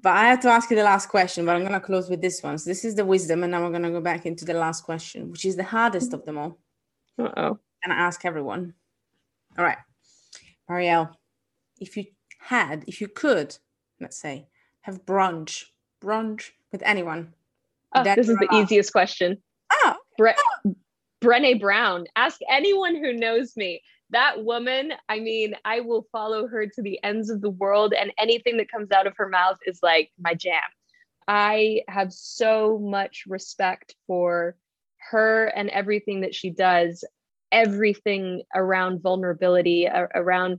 But 0.00 0.12
I 0.12 0.28
have 0.28 0.40
to 0.40 0.48
ask 0.48 0.70
you 0.70 0.76
the 0.76 0.84
last 0.84 1.08
question, 1.08 1.44
but 1.44 1.56
I'm 1.56 1.62
going 1.62 1.72
to 1.72 1.80
close 1.80 2.08
with 2.08 2.20
this 2.20 2.42
one. 2.42 2.58
So 2.58 2.70
this 2.70 2.84
is 2.84 2.94
the 2.94 3.04
wisdom, 3.04 3.42
and 3.42 3.50
now 3.50 3.62
we're 3.62 3.70
going 3.70 3.82
to 3.82 3.90
go 3.90 4.00
back 4.00 4.26
into 4.26 4.44
the 4.44 4.54
last 4.54 4.82
question, 4.82 5.30
which 5.30 5.44
is 5.44 5.56
the 5.56 5.64
hardest 5.64 6.12
of 6.12 6.24
them 6.24 6.38
all. 6.38 6.58
Oh. 7.18 7.58
And 7.84 7.92
I 7.92 7.96
ask 7.96 8.24
everyone. 8.24 8.74
All 9.58 9.64
right, 9.64 9.78
Marielle, 10.68 11.14
if 11.80 11.96
you 11.96 12.04
had, 12.40 12.84
if 12.86 13.00
you 13.00 13.08
could, 13.08 13.56
let's 14.00 14.20
say, 14.20 14.48
have 14.82 15.06
brunch, 15.06 15.64
brunch 16.02 16.50
with 16.72 16.82
anyone. 16.84 17.32
Oh, 17.94 18.02
this 18.02 18.28
is 18.28 18.36
the 18.36 18.48
easiest 18.52 18.92
question. 18.92 19.38
Oh, 19.72 19.94
Bre- 20.18 20.30
oh. 20.66 20.74
Brene 21.22 21.60
Brown. 21.60 22.06
Ask 22.16 22.40
anyone 22.50 22.96
who 22.96 23.12
knows 23.12 23.56
me. 23.56 23.82
That 24.10 24.44
woman, 24.44 24.92
I 25.08 25.18
mean, 25.18 25.54
I 25.64 25.80
will 25.80 26.06
follow 26.12 26.46
her 26.46 26.66
to 26.66 26.82
the 26.82 27.02
ends 27.02 27.30
of 27.30 27.40
the 27.40 27.50
world, 27.50 27.94
and 27.98 28.12
anything 28.18 28.56
that 28.58 28.70
comes 28.70 28.92
out 28.92 29.06
of 29.06 29.14
her 29.16 29.28
mouth 29.28 29.58
is 29.66 29.80
like 29.82 30.10
my 30.20 30.34
jam. 30.34 30.60
I 31.26 31.82
have 31.88 32.12
so 32.12 32.78
much 32.78 33.24
respect 33.26 33.96
for 34.06 34.56
her 35.10 35.46
and 35.46 35.68
everything 35.70 36.20
that 36.22 36.34
she 36.34 36.50
does, 36.50 37.04
everything 37.52 38.42
around 38.54 39.02
vulnerability, 39.02 39.88
around 39.88 40.58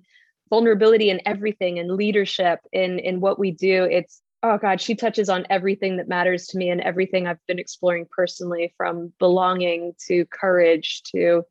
vulnerability 0.50 1.10
and 1.10 1.22
everything 1.26 1.80
and 1.80 1.92
leadership 1.92 2.60
in 2.72 3.00
in 3.00 3.20
what 3.20 3.40
we 3.40 3.52
do. 3.52 3.84
It's 3.84 4.22
oh 4.44 4.58
god 4.58 4.80
she 4.80 4.96
touches 4.96 5.30
on 5.30 5.48
everything 5.50 5.98
that 5.98 6.08
matters 6.08 6.48
to 6.48 6.60
me 6.60 6.70
and 6.70 6.80
everything 6.82 7.26
i've 7.26 7.44
been 7.48 7.58
exploring 7.58 8.06
personally 8.16 8.72
from 8.78 9.12
belonging 9.18 9.94
to 10.00 10.26
courage 10.28 11.02
to 11.02 11.42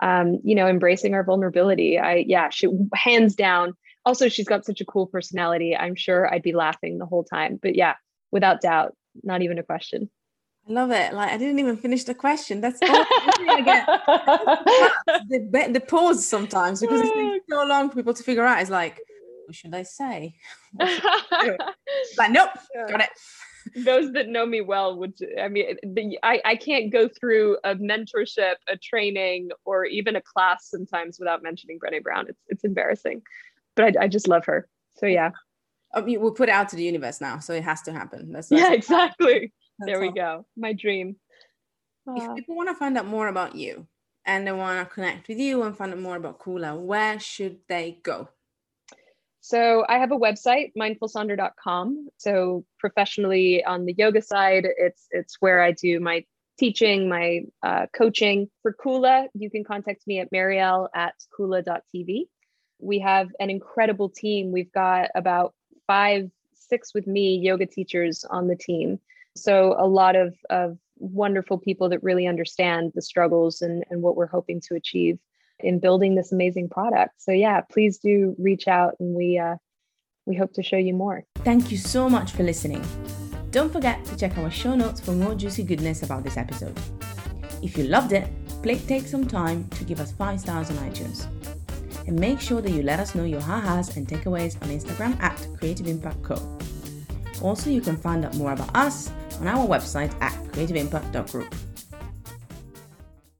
um, 0.00 0.40
you 0.42 0.56
know 0.56 0.66
embracing 0.66 1.14
our 1.14 1.22
vulnerability. 1.22 1.98
I 1.98 2.24
yeah 2.26 2.50
she 2.50 2.68
hands 2.92 3.36
down. 3.36 3.74
Also 4.04 4.28
she's 4.28 4.48
got 4.48 4.64
such 4.64 4.80
a 4.80 4.84
cool 4.84 5.06
personality. 5.06 5.76
I'm 5.76 5.94
sure 5.94 6.32
i'd 6.32 6.42
be 6.42 6.52
laughing 6.52 6.98
the 6.98 7.06
whole 7.06 7.24
time 7.24 7.58
but 7.62 7.76
yeah 7.76 7.94
without 8.32 8.60
doubt 8.60 8.96
not 9.22 9.42
even 9.42 9.58
a 9.58 9.62
question 9.62 10.10
I 10.68 10.72
love 10.72 10.90
it. 10.90 11.12
Like 11.12 11.32
I 11.32 11.36
didn't 11.36 11.58
even 11.58 11.76
finish 11.76 12.04
the 12.04 12.14
question. 12.14 12.60
That's 12.60 12.80
all 12.82 12.88
I 12.88 13.62
get. 13.64 13.86
the, 15.28 15.72
the 15.72 15.80
pause 15.80 16.26
sometimes 16.26 16.80
because 16.80 17.00
it 17.00 17.12
takes 17.14 17.46
so 17.50 17.64
long 17.64 17.90
for 17.90 17.96
people 17.96 18.14
to 18.14 18.22
figure 18.22 18.44
out. 18.44 18.60
It's 18.60 18.70
like 18.70 19.00
what 19.52 19.56
should 19.56 19.74
I 19.74 19.82
say? 19.82 20.34
like, 20.78 22.30
nope, 22.30 22.50
got 22.88 23.02
it. 23.02 23.10
Those 23.76 24.12
that 24.12 24.28
know 24.28 24.44
me 24.44 24.60
well 24.60 24.98
would, 24.98 25.14
I 25.40 25.48
mean, 25.48 25.76
the, 25.82 26.18
I, 26.22 26.40
I 26.44 26.56
can't 26.56 26.90
go 26.90 27.06
through 27.08 27.58
a 27.62 27.76
mentorship, 27.76 28.54
a 28.68 28.76
training, 28.76 29.50
or 29.64 29.84
even 29.84 30.16
a 30.16 30.22
class 30.22 30.68
sometimes 30.68 31.18
without 31.18 31.42
mentioning 31.42 31.78
Brene 31.78 32.02
Brown. 32.02 32.26
It's, 32.28 32.40
it's 32.48 32.64
embarrassing, 32.64 33.22
but 33.76 33.96
I, 33.96 34.04
I 34.04 34.08
just 34.08 34.26
love 34.26 34.46
her. 34.46 34.68
So, 34.96 35.06
yeah. 35.06 35.30
Oh, 35.94 36.02
we'll 36.02 36.32
put 36.32 36.48
it 36.48 36.52
out 36.52 36.70
to 36.70 36.76
the 36.76 36.82
universe 36.82 37.20
now. 37.20 37.38
So 37.38 37.52
it 37.52 37.62
has 37.62 37.82
to 37.82 37.92
happen. 37.92 38.32
That's, 38.32 38.48
that's 38.48 38.62
yeah, 38.62 38.72
exactly. 38.72 39.52
There 39.86 40.00
we 40.00 40.08
all. 40.08 40.14
go. 40.14 40.46
My 40.56 40.72
dream. 40.72 41.16
If 42.06 42.34
people 42.34 42.56
want 42.56 42.68
to 42.68 42.74
find 42.74 42.98
out 42.98 43.06
more 43.06 43.28
about 43.28 43.54
you 43.54 43.86
and 44.24 44.46
they 44.46 44.52
want 44.52 44.80
to 44.80 44.92
connect 44.92 45.28
with 45.28 45.38
you 45.38 45.62
and 45.62 45.76
find 45.76 45.92
out 45.92 46.00
more 46.00 46.16
about 46.16 46.40
Kula, 46.40 46.78
where 46.78 47.20
should 47.20 47.58
they 47.68 47.98
go? 48.02 48.28
So 49.40 49.84
I 49.88 49.98
have 49.98 50.12
a 50.12 50.18
website, 50.18 50.72
mindfulsonder.com. 50.78 52.08
So 52.16 52.64
professionally 52.78 53.64
on 53.64 53.86
the 53.86 53.94
yoga 53.98 54.22
side, 54.22 54.66
it's 54.78 55.08
it's 55.10 55.36
where 55.40 55.60
I 55.60 55.72
do 55.72 55.98
my 55.98 56.24
teaching, 56.58 57.08
my 57.08 57.40
uh, 57.62 57.86
coaching. 57.92 58.48
For 58.62 58.72
Kula, 58.72 59.26
you 59.34 59.50
can 59.50 59.64
contact 59.64 60.06
me 60.06 60.20
at 60.20 60.32
Marielle 60.32 60.88
at 60.94 61.14
kula.tv. 61.36 62.28
We 62.78 62.98
have 63.00 63.30
an 63.40 63.50
incredible 63.50 64.08
team. 64.08 64.52
We've 64.52 64.72
got 64.72 65.10
about 65.16 65.54
five, 65.88 66.30
six 66.54 66.94
with 66.94 67.08
me 67.08 67.36
yoga 67.38 67.66
teachers 67.66 68.24
on 68.24 68.46
the 68.46 68.56
team. 68.56 69.00
So 69.36 69.74
a 69.78 69.86
lot 69.86 70.16
of, 70.16 70.34
of 70.50 70.78
wonderful 70.98 71.58
people 71.58 71.88
that 71.90 72.02
really 72.02 72.26
understand 72.26 72.92
the 72.94 73.02
struggles 73.02 73.62
and, 73.62 73.84
and 73.90 74.02
what 74.02 74.16
we're 74.16 74.26
hoping 74.26 74.60
to 74.68 74.74
achieve 74.74 75.18
in 75.60 75.78
building 75.78 76.14
this 76.14 76.32
amazing 76.32 76.68
product. 76.68 77.14
So 77.18 77.32
yeah, 77.32 77.60
please 77.60 77.98
do 77.98 78.34
reach 78.38 78.68
out 78.68 78.94
and 79.00 79.14
we 79.14 79.38
uh, 79.38 79.56
we 80.26 80.36
hope 80.36 80.52
to 80.54 80.62
show 80.62 80.76
you 80.76 80.94
more. 80.94 81.24
Thank 81.38 81.72
you 81.72 81.76
so 81.76 82.08
much 82.08 82.32
for 82.32 82.42
listening. 82.42 82.84
Don't 83.50 83.72
forget 83.72 84.04
to 84.06 84.16
check 84.16 84.38
our 84.38 84.50
show 84.50 84.74
notes 84.74 85.00
for 85.00 85.12
more 85.12 85.34
juicy 85.34 85.62
goodness 85.64 86.02
about 86.02 86.22
this 86.24 86.36
episode. 86.36 86.78
If 87.62 87.76
you 87.76 87.84
loved 87.84 88.12
it, 88.12 88.28
please 88.62 88.84
take 88.86 89.06
some 89.06 89.26
time 89.26 89.68
to 89.70 89.84
give 89.84 90.00
us 90.00 90.12
5 90.12 90.40
stars 90.40 90.70
on 90.70 90.76
iTunes. 90.76 91.26
And 92.06 92.18
make 92.18 92.40
sure 92.40 92.60
that 92.60 92.70
you 92.70 92.82
let 92.82 92.98
us 92.98 93.14
know 93.14 93.24
your 93.24 93.40
ha-has 93.40 93.96
and 93.96 94.06
takeaways 94.06 94.60
on 94.62 94.68
Instagram 94.68 95.20
at 95.20 95.46
Creative 95.58 95.86
Impact 95.86 96.22
Co. 96.22 96.58
Also, 97.42 97.70
you 97.70 97.80
can 97.80 97.96
find 97.96 98.24
out 98.24 98.34
more 98.36 98.52
about 98.52 98.74
us 98.74 99.10
on 99.40 99.48
our 99.48 99.66
website 99.66 100.14
at 100.20 100.32
creativeimpact.group. 100.52 101.54